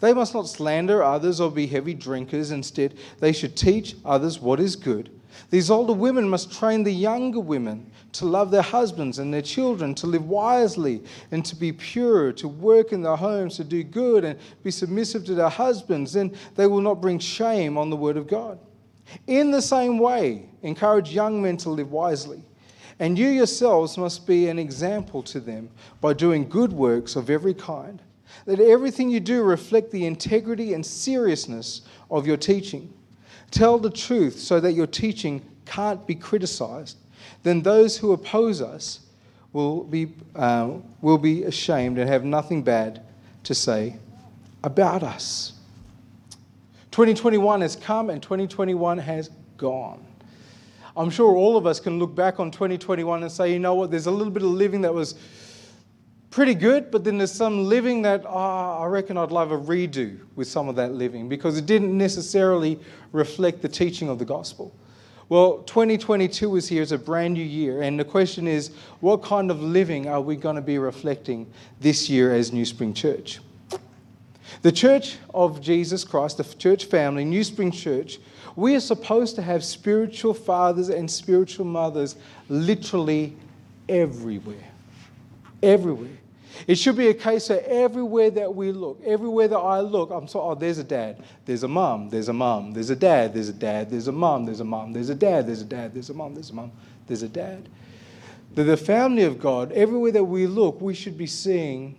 They 0.00 0.12
must 0.12 0.34
not 0.34 0.48
slander 0.48 1.02
others 1.02 1.40
or 1.40 1.50
be 1.50 1.66
heavy 1.66 1.94
drinkers. 1.94 2.50
Instead, 2.50 2.94
they 3.18 3.32
should 3.32 3.56
teach 3.56 3.96
others 4.04 4.40
what 4.40 4.60
is 4.60 4.76
good. 4.76 5.10
These 5.50 5.70
older 5.70 5.92
women 5.92 6.28
must 6.28 6.52
train 6.52 6.82
the 6.82 6.92
younger 6.92 7.40
women 7.40 7.90
to 8.12 8.24
love 8.24 8.50
their 8.50 8.62
husbands 8.62 9.18
and 9.18 9.32
their 9.32 9.42
children, 9.42 9.94
to 9.96 10.06
live 10.06 10.26
wisely 10.26 11.02
and 11.30 11.44
to 11.44 11.54
be 11.54 11.72
pure, 11.72 12.32
to 12.32 12.48
work 12.48 12.92
in 12.92 13.02
their 13.02 13.16
homes, 13.16 13.56
to 13.56 13.64
do 13.64 13.82
good 13.82 14.24
and 14.24 14.38
be 14.62 14.70
submissive 14.70 15.24
to 15.26 15.34
their 15.34 15.48
husbands. 15.50 16.14
Then 16.14 16.34
they 16.54 16.66
will 16.66 16.80
not 16.80 17.00
bring 17.00 17.18
shame 17.18 17.76
on 17.76 17.90
the 17.90 17.96
word 17.96 18.16
of 18.16 18.26
God. 18.26 18.58
In 19.26 19.50
the 19.50 19.62
same 19.62 19.98
way, 19.98 20.48
encourage 20.62 21.12
young 21.12 21.40
men 21.42 21.56
to 21.58 21.70
live 21.70 21.92
wisely. 21.92 22.42
And 22.98 23.18
you 23.18 23.28
yourselves 23.28 23.98
must 23.98 24.26
be 24.26 24.48
an 24.48 24.58
example 24.58 25.22
to 25.24 25.38
them 25.38 25.68
by 26.00 26.14
doing 26.14 26.48
good 26.48 26.72
works 26.72 27.14
of 27.14 27.28
every 27.28 27.54
kind. 27.54 28.00
Let 28.46 28.60
everything 28.60 29.10
you 29.10 29.18
do 29.18 29.42
reflect 29.42 29.90
the 29.90 30.06
integrity 30.06 30.72
and 30.74 30.86
seriousness 30.86 31.82
of 32.10 32.26
your 32.26 32.36
teaching. 32.36 32.92
Tell 33.50 33.78
the 33.78 33.90
truth 33.90 34.38
so 34.38 34.60
that 34.60 34.72
your 34.72 34.86
teaching 34.86 35.42
can't 35.64 36.06
be 36.06 36.14
criticized. 36.14 36.96
Then 37.42 37.62
those 37.62 37.98
who 37.98 38.12
oppose 38.12 38.62
us 38.62 39.00
will 39.52 39.82
be, 39.84 40.12
uh, 40.34 40.70
will 41.00 41.18
be 41.18 41.44
ashamed 41.44 41.98
and 41.98 42.08
have 42.08 42.24
nothing 42.24 42.62
bad 42.62 43.02
to 43.44 43.54
say 43.54 43.96
about 44.62 45.02
us. 45.02 45.52
2021 46.92 47.60
has 47.60 47.76
come 47.76 48.10
and 48.10 48.22
2021 48.22 48.98
has 48.98 49.30
gone. 49.56 50.04
I'm 50.96 51.10
sure 51.10 51.34
all 51.34 51.56
of 51.56 51.66
us 51.66 51.78
can 51.78 51.98
look 51.98 52.14
back 52.14 52.40
on 52.40 52.50
2021 52.50 53.22
and 53.22 53.30
say, 53.30 53.52
you 53.52 53.58
know 53.58 53.74
what, 53.74 53.90
there's 53.90 54.06
a 54.06 54.10
little 54.10 54.32
bit 54.32 54.42
of 54.42 54.48
living 54.48 54.80
that 54.82 54.94
was 54.94 55.14
pretty 56.30 56.54
good, 56.54 56.90
but 56.90 57.04
then 57.04 57.18
there's 57.18 57.32
some 57.32 57.64
living 57.64 58.02
that 58.02 58.24
oh, 58.26 58.78
I 58.82 58.86
reckon 58.86 59.16
I'd 59.16 59.30
love 59.30 59.52
a 59.52 59.58
redo 59.58 60.18
with 60.34 60.48
some 60.48 60.68
of 60.68 60.76
that 60.76 60.92
living 60.92 61.28
because 61.28 61.56
it 61.56 61.66
didn't 61.66 61.96
necessarily 61.96 62.78
reflect 63.12 63.62
the 63.62 63.68
teaching 63.68 64.08
of 64.08 64.18
the 64.18 64.24
gospel. 64.24 64.74
Well, 65.28 65.58
2022 65.66 66.54
is 66.54 66.68
here 66.68 66.82
as 66.82 66.92
a 66.92 66.98
brand 66.98 67.34
new 67.34 67.42
year, 67.42 67.82
and 67.82 67.98
the 67.98 68.04
question 68.04 68.46
is 68.46 68.70
what 69.00 69.22
kind 69.22 69.50
of 69.50 69.60
living 69.60 70.06
are 70.08 70.20
we 70.20 70.36
going 70.36 70.54
to 70.54 70.62
be 70.62 70.78
reflecting 70.78 71.50
this 71.80 72.08
year 72.08 72.32
as 72.32 72.52
New 72.52 72.64
Spring 72.64 72.94
Church? 72.94 73.40
The 74.62 74.70
Church 74.70 75.16
of 75.34 75.60
Jesus 75.60 76.04
Christ, 76.04 76.36
the 76.36 76.44
church 76.44 76.84
family, 76.84 77.24
New 77.24 77.42
Spring 77.42 77.72
Church, 77.72 78.20
we 78.54 78.74
are 78.76 78.80
supposed 78.80 79.34
to 79.36 79.42
have 79.42 79.64
spiritual 79.64 80.32
fathers 80.32 80.88
and 80.88 81.10
spiritual 81.10 81.64
mothers 81.64 82.16
literally 82.48 83.36
everywhere. 83.88 84.70
Everywhere. 85.66 86.10
It 86.66 86.76
should 86.76 86.96
be 86.96 87.08
a 87.08 87.14
case 87.14 87.48
that 87.48 87.68
everywhere 87.68 88.30
that 88.30 88.54
we 88.54 88.72
look, 88.72 89.00
everywhere 89.04 89.48
that 89.48 89.58
I 89.58 89.80
look, 89.80 90.10
I'm 90.10 90.26
so, 90.26 90.40
oh, 90.40 90.54
there's 90.54 90.78
a 90.78 90.84
dad, 90.84 91.22
there's 91.44 91.64
a 91.64 91.68
mum, 91.68 92.08
there's 92.08 92.28
a 92.28 92.32
mum, 92.32 92.72
there's 92.72 92.90
a 92.90 92.96
dad, 92.96 93.34
there's 93.34 93.48
a 93.48 93.52
dad, 93.52 93.90
there's 93.90 94.08
a 94.08 94.12
mum, 94.12 94.46
there's 94.46 94.60
a 94.60 94.64
mum, 94.64 94.92
there's 94.92 95.10
a 95.10 95.14
dad, 95.14 95.46
there's 95.46 95.60
a 95.60 95.64
dad, 95.64 95.92
there's 95.92 96.08
a 96.08 96.14
mum, 96.14 96.34
there's 96.34 96.50
a 96.50 96.54
mum, 96.54 96.72
there's 97.06 97.22
a 97.22 97.28
dad. 97.28 97.68
That 98.54 98.64
the 98.64 98.76
family 98.76 99.24
of 99.24 99.38
God, 99.38 99.70
everywhere 99.72 100.12
that 100.12 100.24
we 100.24 100.46
look, 100.46 100.80
we 100.80 100.94
should 100.94 101.18
be 101.18 101.26
seeing 101.26 101.96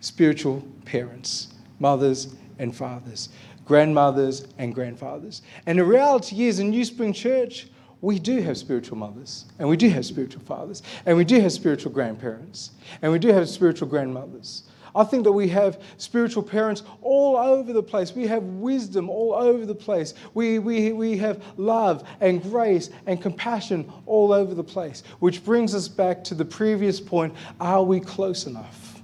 spiritual 0.00 0.66
parents, 0.86 1.48
mothers 1.78 2.34
and 2.58 2.74
fathers, 2.74 3.28
grandmothers 3.66 4.46
and 4.56 4.74
grandfathers. 4.74 5.42
And 5.66 5.78
the 5.78 5.84
reality 5.84 6.46
is, 6.46 6.58
in 6.58 6.70
New 6.70 6.84
Spring 6.84 7.12
Church, 7.12 7.68
we 8.02 8.18
do 8.18 8.40
have 8.40 8.56
spiritual 8.56 8.96
mothers, 8.96 9.44
and 9.58 9.68
we 9.68 9.76
do 9.76 9.88
have 9.90 10.06
spiritual 10.06 10.42
fathers, 10.42 10.82
and 11.04 11.16
we 11.16 11.24
do 11.24 11.40
have 11.40 11.52
spiritual 11.52 11.92
grandparents, 11.92 12.70
and 13.02 13.12
we 13.12 13.18
do 13.18 13.28
have 13.28 13.48
spiritual 13.48 13.88
grandmothers. 13.88 14.64
I 14.94 15.04
think 15.04 15.24
that 15.24 15.32
we 15.32 15.48
have 15.48 15.80
spiritual 15.98 16.42
parents 16.42 16.82
all 17.02 17.36
over 17.36 17.72
the 17.72 17.82
place. 17.82 18.14
We 18.14 18.26
have 18.26 18.42
wisdom 18.42 19.08
all 19.08 19.34
over 19.34 19.64
the 19.64 19.74
place. 19.74 20.14
We, 20.34 20.58
we, 20.58 20.92
we 20.92 21.16
have 21.18 21.42
love 21.56 22.08
and 22.20 22.42
grace 22.42 22.90
and 23.06 23.20
compassion 23.20 23.90
all 24.06 24.32
over 24.32 24.54
the 24.54 24.64
place, 24.64 25.02
which 25.20 25.44
brings 25.44 25.74
us 25.74 25.88
back 25.88 26.24
to 26.24 26.34
the 26.34 26.44
previous 26.44 27.00
point 27.00 27.34
are 27.60 27.82
we 27.82 28.00
close 28.00 28.46
enough? 28.46 29.00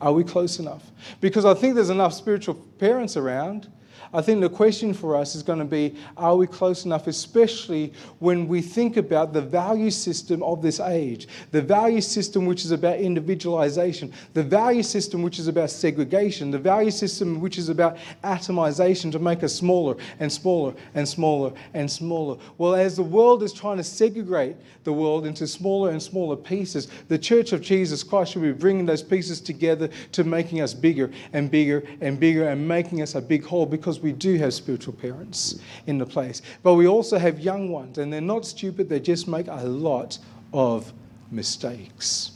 Are 0.00 0.12
we 0.12 0.24
close 0.24 0.58
enough? 0.58 0.90
Because 1.20 1.46
I 1.46 1.54
think 1.54 1.74
there's 1.74 1.90
enough 1.90 2.12
spiritual 2.12 2.54
parents 2.78 3.16
around. 3.16 3.68
I 4.12 4.22
think 4.22 4.40
the 4.40 4.48
question 4.48 4.94
for 4.94 5.16
us 5.16 5.34
is 5.34 5.42
going 5.42 5.58
to 5.58 5.64
be 5.64 5.96
are 6.16 6.36
we 6.36 6.46
close 6.46 6.84
enough, 6.84 7.06
especially 7.06 7.92
when 8.18 8.48
we 8.48 8.62
think 8.62 8.96
about 8.96 9.32
the 9.32 9.42
value 9.42 9.90
system 9.90 10.42
of 10.42 10.62
this 10.62 10.80
age? 10.80 11.28
The 11.50 11.62
value 11.62 12.00
system 12.00 12.46
which 12.46 12.64
is 12.64 12.70
about 12.70 12.98
individualization, 12.98 14.12
the 14.34 14.42
value 14.42 14.82
system 14.82 15.22
which 15.22 15.38
is 15.38 15.48
about 15.48 15.70
segregation, 15.70 16.50
the 16.50 16.58
value 16.58 16.90
system 16.90 17.40
which 17.40 17.58
is 17.58 17.68
about 17.68 17.98
atomization 18.24 19.10
to 19.12 19.18
make 19.18 19.42
us 19.42 19.54
smaller 19.54 19.96
and 20.20 20.32
smaller 20.32 20.74
and 20.94 21.08
smaller 21.08 21.52
and 21.74 21.90
smaller. 21.90 22.38
Well, 22.58 22.74
as 22.74 22.96
the 22.96 23.02
world 23.02 23.42
is 23.42 23.52
trying 23.52 23.78
to 23.78 23.84
segregate 23.84 24.56
the 24.84 24.92
world 24.92 25.26
into 25.26 25.46
smaller 25.46 25.90
and 25.90 26.02
smaller 26.02 26.36
pieces, 26.36 26.88
the 27.08 27.18
Church 27.18 27.52
of 27.52 27.60
Jesus 27.60 28.02
Christ 28.02 28.32
should 28.32 28.42
be 28.42 28.52
bringing 28.52 28.86
those 28.86 29.02
pieces 29.02 29.40
together 29.40 29.88
to 30.12 30.24
making 30.24 30.60
us 30.60 30.74
bigger 30.74 31.10
and 31.32 31.50
bigger 31.50 31.82
and 32.00 32.18
bigger 32.20 32.48
and 32.48 32.66
making 32.66 33.02
us 33.02 33.14
a 33.14 33.20
big 33.20 33.44
whole 33.44 33.66
because 33.66 33.95
we 34.00 34.12
do 34.12 34.36
have 34.36 34.54
spiritual 34.54 34.94
parents 34.94 35.60
in 35.86 35.98
the 35.98 36.06
place. 36.06 36.42
But 36.62 36.74
we 36.74 36.86
also 36.86 37.18
have 37.18 37.40
young 37.40 37.70
ones, 37.70 37.98
and 37.98 38.12
they're 38.12 38.20
not 38.20 38.44
stupid, 38.46 38.88
they 38.88 39.00
just 39.00 39.28
make 39.28 39.46
a 39.48 39.64
lot 39.64 40.18
of 40.52 40.92
mistakes. 41.30 42.32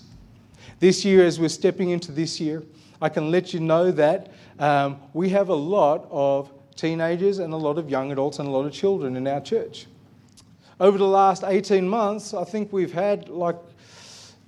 This 0.79 1.05
year, 1.05 1.25
as 1.25 1.39
we're 1.39 1.49
stepping 1.49 1.91
into 1.91 2.13
this 2.13 2.41
year, 2.41 2.63
I 3.03 3.09
can 3.09 3.31
let 3.31 3.55
you 3.55 3.61
know 3.61 3.91
that 3.93 4.33
um, 4.59 4.99
we 5.15 5.29
have 5.31 5.49
a 5.49 5.55
lot 5.55 6.07
of 6.11 6.51
teenagers 6.77 7.39
and 7.39 7.53
a 7.53 7.57
lot 7.57 7.79
of 7.79 7.91
young 7.91 8.13
adults 8.13 8.39
and 8.39 8.49
a 8.49 8.51
lot 8.51 8.67
of 8.67 8.73
children 8.73 9.17
in 9.17 9.27
our 9.27 9.41
church. 9.41 9.87
Over 10.79 10.97
the 10.97 11.07
last 11.07 11.45
18 11.45 11.87
months, 11.87 12.33
I 12.33 12.45
think 12.45 12.73
we've 12.73 12.93
had 12.93 13.29
like 13.29 13.57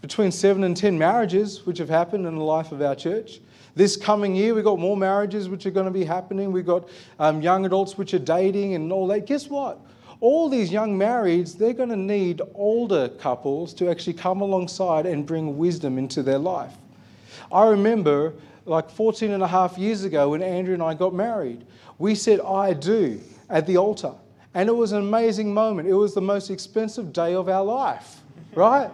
between 0.00 0.32
seven 0.32 0.64
and 0.64 0.76
10 0.76 0.98
marriages 0.98 1.64
which 1.66 1.78
have 1.78 1.88
happened 1.88 2.26
in 2.26 2.36
the 2.36 2.44
life 2.44 2.72
of 2.72 2.82
our 2.82 2.94
church. 2.94 3.40
This 3.74 3.96
coming 3.96 4.34
year, 4.34 4.54
we've 4.54 4.64
got 4.64 4.78
more 4.78 4.96
marriages 4.96 5.48
which 5.48 5.64
are 5.64 5.70
going 5.70 5.86
to 5.86 5.92
be 5.92 6.04
happening. 6.04 6.52
We've 6.52 6.66
got 6.66 6.88
um, 7.18 7.40
young 7.40 7.64
adults 7.64 7.96
which 7.96 8.12
are 8.12 8.18
dating 8.18 8.74
and 8.74 8.92
all 8.92 9.06
that. 9.08 9.26
Guess 9.26 9.48
what? 9.48 9.80
All 10.20 10.48
these 10.48 10.70
young 10.70 10.98
marrieds, 10.98 11.56
they're 11.56 11.72
going 11.72 11.88
to 11.88 11.96
need 11.96 12.42
older 12.54 13.08
couples 13.08 13.72
to 13.74 13.90
actually 13.90 14.12
come 14.12 14.40
alongside 14.40 15.06
and 15.06 15.26
bring 15.26 15.56
wisdom 15.56 15.98
into 15.98 16.22
their 16.22 16.38
life. 16.38 16.72
I 17.50 17.66
remember 17.66 18.34
like 18.66 18.90
14 18.90 19.32
and 19.32 19.42
a 19.42 19.48
half 19.48 19.78
years 19.78 20.04
ago 20.04 20.30
when 20.30 20.42
Andrea 20.42 20.74
and 20.74 20.82
I 20.82 20.94
got 20.94 21.14
married, 21.14 21.64
we 21.98 22.14
said, 22.14 22.40
I 22.40 22.74
do 22.74 23.20
at 23.48 23.66
the 23.66 23.78
altar. 23.78 24.12
And 24.54 24.68
it 24.68 24.72
was 24.72 24.92
an 24.92 24.98
amazing 24.98 25.52
moment. 25.52 25.88
It 25.88 25.94
was 25.94 26.14
the 26.14 26.20
most 26.20 26.50
expensive 26.50 27.12
day 27.12 27.34
of 27.34 27.48
our 27.48 27.64
life, 27.64 28.20
right? 28.54 28.90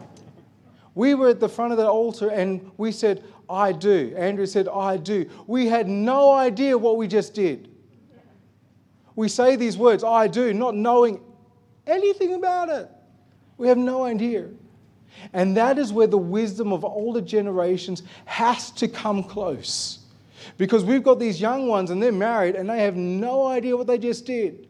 We 0.95 1.15
were 1.15 1.29
at 1.29 1.41
the 1.41 1.49
front 1.49 1.73
of 1.73 1.79
the 1.79 1.87
altar 1.87 2.31
and 2.31 2.71
we 2.77 2.93
said, 2.93 3.25
I 3.49 3.73
do. 3.73 4.15
Andrea 4.17 4.47
said, 4.47 4.69
I 4.69 4.97
do. 4.97 5.29
We 5.47 5.67
had 5.67 5.89
no 5.89 6.33
idea 6.33 6.77
what 6.77 6.97
we 6.97 7.07
just 7.07 7.35
did. 7.35 7.71
We 9.17 9.29
say 9.29 9.57
these 9.57 9.77
words, 9.77 10.05
I 10.05 10.29
do, 10.29 10.55
not 10.55 10.77
knowing 10.77 11.21
anything 11.87 12.35
about 12.35 12.69
it. 12.69 12.89
We 13.57 13.69
have 13.69 13.79
no 13.79 14.05
idea. 14.05 14.49
And 15.33 15.57
that 15.57 15.79
is 15.79 15.93
where 15.93 16.07
the 16.07 16.19
wisdom 16.19 16.73
of 16.73 16.85
older 16.85 17.21
generations 17.21 18.03
has 18.27 18.71
to 18.73 18.87
come 18.87 19.25
close. 19.25 20.01
Because 20.57 20.85
we've 20.85 21.03
got 21.03 21.19
these 21.19 21.41
young 21.41 21.67
ones 21.67 21.91
and 21.91 22.03
they're 22.03 22.13
married 22.13 22.55
and 22.55 22.71
they 22.71 22.81
have 22.83 22.97
no 22.97 23.47
idea 23.47 23.77
what 23.77 23.87
they 23.87 23.99
just 23.99 24.25
did. 24.25 24.69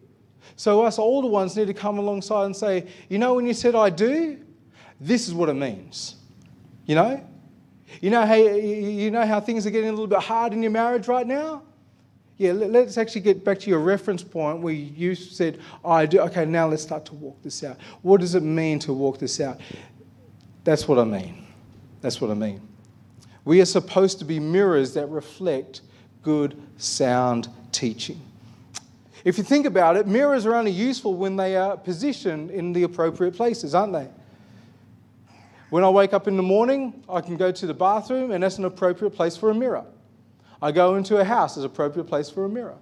So, 0.57 0.83
us 0.83 0.99
older 0.99 1.29
ones 1.29 1.57
need 1.57 1.67
to 1.67 1.75
come 1.75 1.99
alongside 1.99 2.47
and 2.47 2.57
say, 2.57 2.87
you 3.09 3.19
know, 3.19 3.35
when 3.35 3.47
you 3.47 3.53
said 3.53 3.75
I 3.75 3.91
do, 3.91 4.39
this 5.01 5.29
is 5.29 5.35
what 5.35 5.49
it 5.49 5.55
means. 5.55 6.17
You 6.87 6.95
know? 6.95 7.25
You 8.01 8.11
know 8.11 8.25
how, 8.25 8.35
you 8.35 9.11
know 9.11 9.27
how 9.27 9.41
things 9.41 9.67
are 9.67 9.71
getting 9.71 9.89
a 9.89 9.93
little 9.93 10.07
bit 10.07 10.21
hard 10.21 10.53
in 10.53 10.63
your 10.63 10.71
marriage 10.71 11.09
right 11.09 11.27
now? 11.27 11.63
Yeah, 12.37 12.53
let's 12.53 12.97
actually 12.97 13.23
get 13.23 13.45
back 13.45 13.59
to 13.61 13.71
your 13.71 13.81
reference 13.81 14.23
point 14.23 14.61
where 14.61 14.73
you 14.73 15.17
said, 15.17 15.59
oh, 15.85 15.91
I 15.91 16.07
do. 16.07 16.21
Okay, 16.21 16.45
now 16.45 16.69
let's 16.69 16.83
start 16.83 17.05
to 17.07 17.15
walk 17.15 17.43
this 17.43 17.65
out. 17.65 17.79
What 18.03 18.21
does 18.21 18.37
it 18.37 18.45
mean 18.45 18.79
to 18.81 18.93
walk 18.93 19.19
this 19.19 19.41
out? 19.41 19.61
That's 20.63 20.87
what 20.87 21.01
I 21.01 21.05
mean. 21.05 21.47
That's 22.01 22.21
what 22.21 22.31
I 22.31 22.35
mean. 22.35 22.61
We 23.45 23.61
are 23.61 23.65
supposed 23.65 24.21
to 24.21 24.25
be 24.25 24.39
mirrors 24.39 24.95
that 24.95 25.07
reflect 25.07 25.81
good, 26.23 26.61
sound 26.77 27.49
teaching. 27.73 28.21
If 29.25 29.37
you 29.37 29.43
think 29.43 29.67
about 29.67 29.97
it, 29.97 30.07
mirrors 30.07 30.47
are 30.47 30.55
only 30.55 30.71
useful 30.71 31.15
when 31.15 31.35
they 31.35 31.57
are 31.57 31.77
positioned 31.77 32.51
in 32.51 32.73
the 32.73 32.85
appropriate 32.85 33.35
places, 33.35 33.75
aren't 33.75 33.95
they? 33.95 34.09
When 35.71 35.85
I 35.85 35.91
wake 35.91 36.15
up 36.15 36.27
in 36.27 36.37
the 36.37 36.43
morning, 36.43 37.05
I 37.09 37.21
can 37.21 37.37
go 37.37 37.53
to 37.53 37.67
the 37.67 37.75
bathroom, 37.75 38.31
and 38.31 38.43
that's 38.43 38.59
an 38.59 38.65
appropriate 38.65 39.11
place 39.11 39.37
for 39.37 39.51
a 39.51 39.55
mirror. 39.55 39.85
I 40.63 40.73
go 40.73 40.97
into 40.97 41.19
a 41.19 41.25
house, 41.25 41.55
there's 41.55 41.65
an 41.65 41.71
appropriate 41.71 42.07
place 42.07 42.31
for 42.31 42.45
a 42.45 42.49
mirror. 42.49 42.77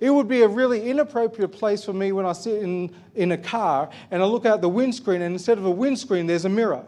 It 0.00 0.10
would 0.10 0.28
be 0.28 0.42
a 0.42 0.48
really 0.48 0.90
inappropriate 0.90 1.52
place 1.52 1.84
for 1.84 1.92
me 1.92 2.12
when 2.12 2.26
I 2.26 2.32
sit 2.32 2.62
in, 2.62 2.94
in 3.14 3.32
a 3.32 3.38
car 3.38 3.88
and 4.10 4.22
I 4.22 4.26
look 4.26 4.44
out 4.44 4.60
the 4.60 4.68
windscreen, 4.68 5.22
and 5.22 5.34
instead 5.34 5.58
of 5.58 5.64
a 5.64 5.70
windscreen, 5.70 6.26
there's 6.26 6.44
a 6.44 6.50
mirror. 6.50 6.84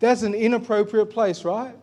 That's 0.00 0.22
an 0.22 0.34
inappropriate 0.34 1.10
place, 1.10 1.44
right? 1.44 1.74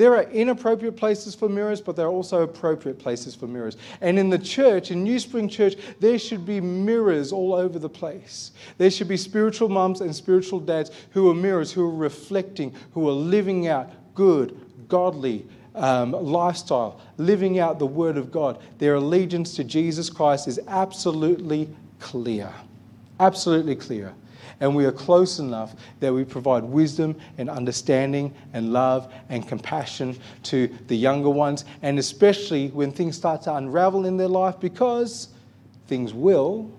There 0.00 0.16
are 0.16 0.22
inappropriate 0.22 0.96
places 0.96 1.34
for 1.34 1.46
mirrors, 1.46 1.82
but 1.82 1.94
there 1.94 2.06
are 2.06 2.10
also 2.10 2.40
appropriate 2.40 2.98
places 2.98 3.34
for 3.34 3.46
mirrors. 3.46 3.76
And 4.00 4.18
in 4.18 4.30
the 4.30 4.38
church, 4.38 4.90
in 4.90 5.04
New 5.04 5.18
Spring 5.18 5.46
Church, 5.46 5.74
there 6.00 6.18
should 6.18 6.46
be 6.46 6.58
mirrors 6.58 7.32
all 7.32 7.52
over 7.52 7.78
the 7.78 7.90
place. 7.90 8.52
There 8.78 8.90
should 8.90 9.08
be 9.08 9.18
spiritual 9.18 9.68
mums 9.68 10.00
and 10.00 10.16
spiritual 10.16 10.58
dads 10.58 10.90
who 11.10 11.28
are 11.30 11.34
mirrors, 11.34 11.70
who 11.70 11.84
are 11.84 11.94
reflecting, 11.94 12.74
who 12.92 13.06
are 13.10 13.12
living 13.12 13.68
out 13.68 13.90
good, 14.14 14.58
godly 14.88 15.44
um, 15.74 16.12
lifestyle, 16.12 16.98
living 17.18 17.58
out 17.58 17.78
the 17.78 17.84
Word 17.84 18.16
of 18.16 18.32
God. 18.32 18.58
Their 18.78 18.94
allegiance 18.94 19.54
to 19.56 19.64
Jesus 19.64 20.08
Christ 20.08 20.48
is 20.48 20.58
absolutely 20.66 21.68
clear. 21.98 22.50
Absolutely 23.18 23.76
clear 23.76 24.14
and 24.60 24.76
we 24.76 24.84
are 24.84 24.92
close 24.92 25.38
enough 25.38 25.74
that 26.00 26.12
we 26.12 26.24
provide 26.24 26.62
wisdom 26.62 27.16
and 27.38 27.48
understanding 27.48 28.34
and 28.52 28.72
love 28.72 29.12
and 29.28 29.48
compassion 29.48 30.16
to 30.44 30.68
the 30.86 30.96
younger 30.96 31.30
ones, 31.30 31.64
and 31.82 31.98
especially 31.98 32.68
when 32.68 32.92
things 32.92 33.16
start 33.16 33.42
to 33.42 33.54
unravel 33.54 34.06
in 34.06 34.16
their 34.16 34.28
life, 34.28 34.60
because 34.60 35.28
things 35.86 36.12
will, 36.12 36.70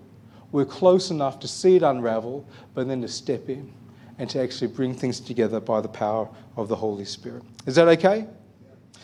we're 0.52 0.66
close 0.66 1.12
enough 1.12 1.40
to 1.40 1.48
see 1.48 1.76
it 1.76 1.84
unravel, 1.84 2.46
but 2.74 2.88
then 2.88 3.02
to 3.02 3.08
step 3.08 3.50
in 3.50 3.72
and 4.18 4.30
to 4.30 4.40
actually 4.40 4.68
bring 4.68 4.94
things 4.94 5.20
together 5.20 5.60
by 5.60 5.82
the 5.82 5.88
power 5.88 6.30
of 6.56 6.68
the 6.68 6.76
Holy 6.76 7.06
Spirit. 7.06 7.44
Is 7.66 7.76
that 7.76 7.88
okay? 7.88 8.28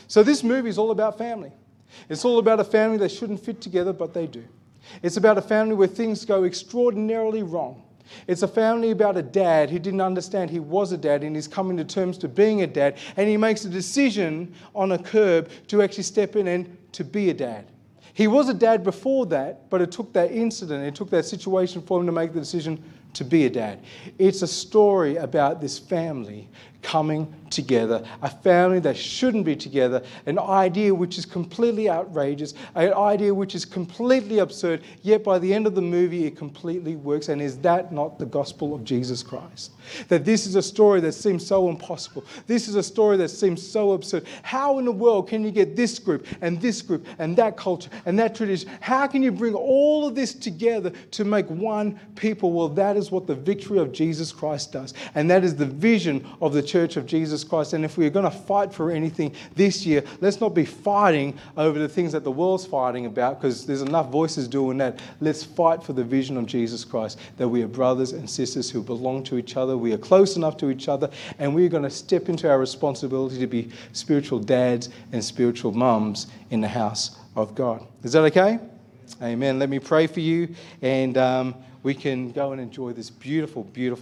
So, 0.08 0.24
this 0.24 0.44
movie 0.44 0.70
is 0.70 0.78
all 0.78 0.92
about 0.92 1.18
family. 1.18 1.52
It's 2.10 2.24
all 2.24 2.40
about 2.40 2.60
a 2.60 2.64
family 2.64 2.98
that 2.98 3.10
shouldn't 3.10 3.40
fit 3.44 3.60
together, 3.60 3.94
but 3.94 4.14
they 4.14 4.28
do. 4.28 4.44
It's 5.02 5.18
about 5.18 5.38
a 5.38 5.42
family 5.42 5.76
where 5.76 5.88
things 5.88 6.24
go 6.24 6.44
extraordinarily 6.44 7.44
wrong. 7.44 7.84
It's 8.28 8.44
a 8.44 8.48
family 8.48 8.92
about 8.92 9.18
a 9.18 9.22
dad 9.22 9.70
who 9.70 9.80
didn't 9.80 10.02
understand 10.02 10.50
he 10.50 10.60
was 10.60 10.92
a 10.92 10.98
dad 10.98 11.24
and 11.24 11.36
he's 11.36 11.48
coming 11.48 11.78
to 11.78 11.84
terms 11.84 12.18
to 12.20 12.28
being 12.28 12.62
a 12.62 12.68
dad. 12.68 12.98
And 13.16 13.28
he 13.28 13.38
makes 13.38 13.66
a 13.66 13.70
decision 13.70 14.54
on 14.76 14.92
a 14.92 14.98
curb 14.98 15.50
to 15.68 15.82
actually 15.82 16.04
step 16.04 16.36
in 16.36 16.48
and 16.48 16.78
to 16.94 17.04
be 17.04 17.30
a 17.30 17.34
dad. 17.34 17.66
He 18.14 18.26
was 18.26 18.50
a 18.50 18.54
dad 18.54 18.84
before 18.84 19.28
that, 19.28 19.70
but 19.70 19.80
it 19.80 19.92
took 19.92 20.12
that 20.14 20.32
incident, 20.32 20.84
it 20.84 20.96
took 20.96 21.12
that 21.12 21.26
situation 21.26 21.84
for 21.84 22.00
him 22.00 22.08
to 22.08 22.12
make 22.12 22.34
the 22.34 22.40
decision 22.40 22.84
to 23.14 23.24
be 23.24 23.46
a 23.46 23.50
dad. 23.50 23.80
It's 24.18 24.42
a 24.42 24.48
story 24.48 25.18
about 25.18 25.62
this 25.62 25.78
family 25.78 26.50
coming 26.82 27.34
together, 27.50 28.06
a 28.22 28.30
family 28.30 28.80
that 28.80 28.98
shouldn't 28.98 29.46
be 29.46 29.56
together, 29.56 30.04
an 30.26 30.38
idea 30.38 30.94
which 30.94 31.18
is 31.18 31.26
completely 31.26 31.90
outrageous, 31.90 32.54
an 32.76 32.94
idea 32.94 33.34
which 33.34 33.56
is 33.56 33.66
completely 33.66 34.40
absurd, 34.40 34.84
yet 35.02 35.24
by 35.24 35.40
the 35.40 35.54
end 35.54 35.66
of 35.66 35.76
the 35.76 35.82
movie 35.82 36.26
it 36.26 36.38
completely 36.38 36.96
works. 36.96 37.30
And 37.30 37.42
is 37.42 37.58
that 37.60 37.92
not 37.92 38.20
the 38.20 38.26
gospel 38.26 38.74
of 38.74 38.84
Jesus 38.84 39.24
Christ? 39.24 39.72
That 40.10 40.26
this 40.26 40.46
is 40.46 40.56
a 40.56 40.62
story 40.62 41.00
that 41.02 41.14
seems 41.14 41.46
so 41.46 41.70
impossible. 41.70 42.26
This 42.48 42.68
is 42.68 42.76
a 42.76 42.84
story 42.84 43.18
that 43.18 43.30
seems 43.30 43.66
so 43.66 43.94
absurd. 43.94 44.26
How 44.44 44.80
in 44.80 44.86
the 44.86 44.92
world 44.92 45.30
can 45.30 45.44
you 45.44 45.52
get 45.52 45.76
this 45.76 46.00
group 46.00 46.28
and 46.42 46.60
this 46.62 46.82
group 46.82 47.06
and 47.20 47.36
that 47.38 47.56
culture 47.56 47.90
and 48.06 48.20
that 48.20 48.36
tradition? 48.36 48.70
How 48.82 49.08
can 49.08 49.24
you 49.24 49.32
bring 49.32 49.54
all 49.54 50.06
of 50.06 50.16
this 50.16 50.34
together 50.34 50.92
to 51.12 51.24
make 51.24 51.50
one 51.50 52.00
people? 52.16 52.52
Well, 52.52 52.70
that 52.70 52.98
is 52.98 53.12
what 53.12 53.28
the 53.28 53.36
victory 53.36 53.80
of 53.80 53.92
Jesus 53.94 54.32
Christ 54.32 54.74
does. 54.74 54.94
And 55.16 55.30
that 55.32 55.44
is 55.44 55.56
the 55.56 55.66
vision 55.66 56.28
of 56.42 56.54
the 56.54 56.62
church 56.68 56.98
of 56.98 57.06
Jesus 57.06 57.44
Christ. 57.44 57.74
And 57.74 57.86
if 57.86 57.98
we're 57.98 58.10
going 58.10 58.26
to 58.26 58.38
fight 58.38 58.74
for 58.74 58.92
anything 58.92 59.34
this 59.56 59.86
year, 59.86 60.04
let's 60.22 60.42
not 60.42 60.54
be 60.54 60.66
fighting 60.66 61.38
over 61.56 61.80
the 61.80 61.90
things 61.90 62.12
that 62.12 62.24
the 62.24 62.32
world's 62.32 62.66
fighting 62.66 63.06
about 63.06 63.40
because 63.40 63.66
there's 63.66 63.82
enough 63.82 64.10
voices 64.10 64.48
doing 64.48 64.78
that. 64.78 65.00
Let's 65.22 65.44
fight 65.44 65.82
for 65.82 65.94
the 65.94 66.04
vision 66.04 66.38
of 66.38 66.46
Jesus 66.46 66.84
Christ 66.84 67.20
that 67.38 67.48
we 67.48 67.64
are 67.64 67.68
brothers 67.68 68.12
and 68.12 68.30
sisters 68.30 68.70
who 68.70 68.84
belong 68.84 69.24
to 69.24 69.38
each 69.38 69.58
other. 69.58 69.78
We 69.78 69.94
are 69.94 69.98
close 69.98 70.36
enough 70.36 70.58
to 70.58 70.70
each 70.70 70.88
other, 70.88 71.10
and 71.40 71.56
we're 71.56 71.70
going 71.70 71.84
to 71.84 71.90
step 71.90 72.30
into 72.30 72.50
our 72.50 72.60
responsibility 72.60 73.40
to 73.40 73.48
be 73.48 73.70
spiritual 73.94 74.40
dads 74.40 74.90
and 75.12 75.24
spiritual 75.24 75.72
mums 75.72 76.28
in 76.50 76.62
the 76.62 76.68
house 76.68 77.18
of 77.36 77.56
God. 77.56 77.86
Is 78.04 78.14
that 78.14 78.22
okay? 78.24 78.60
Amen. 79.22 79.58
Let 79.58 79.70
me 79.70 79.80
pray 79.80 80.06
for 80.06 80.20
you, 80.20 80.54
and 80.82 81.18
um, 81.18 81.56
we 81.84 81.94
can 81.94 82.32
go 82.32 82.52
and 82.52 82.60
enjoy 82.60 82.92
this 82.94 83.10
beautiful, 83.10 83.64
beautiful. 83.64 83.96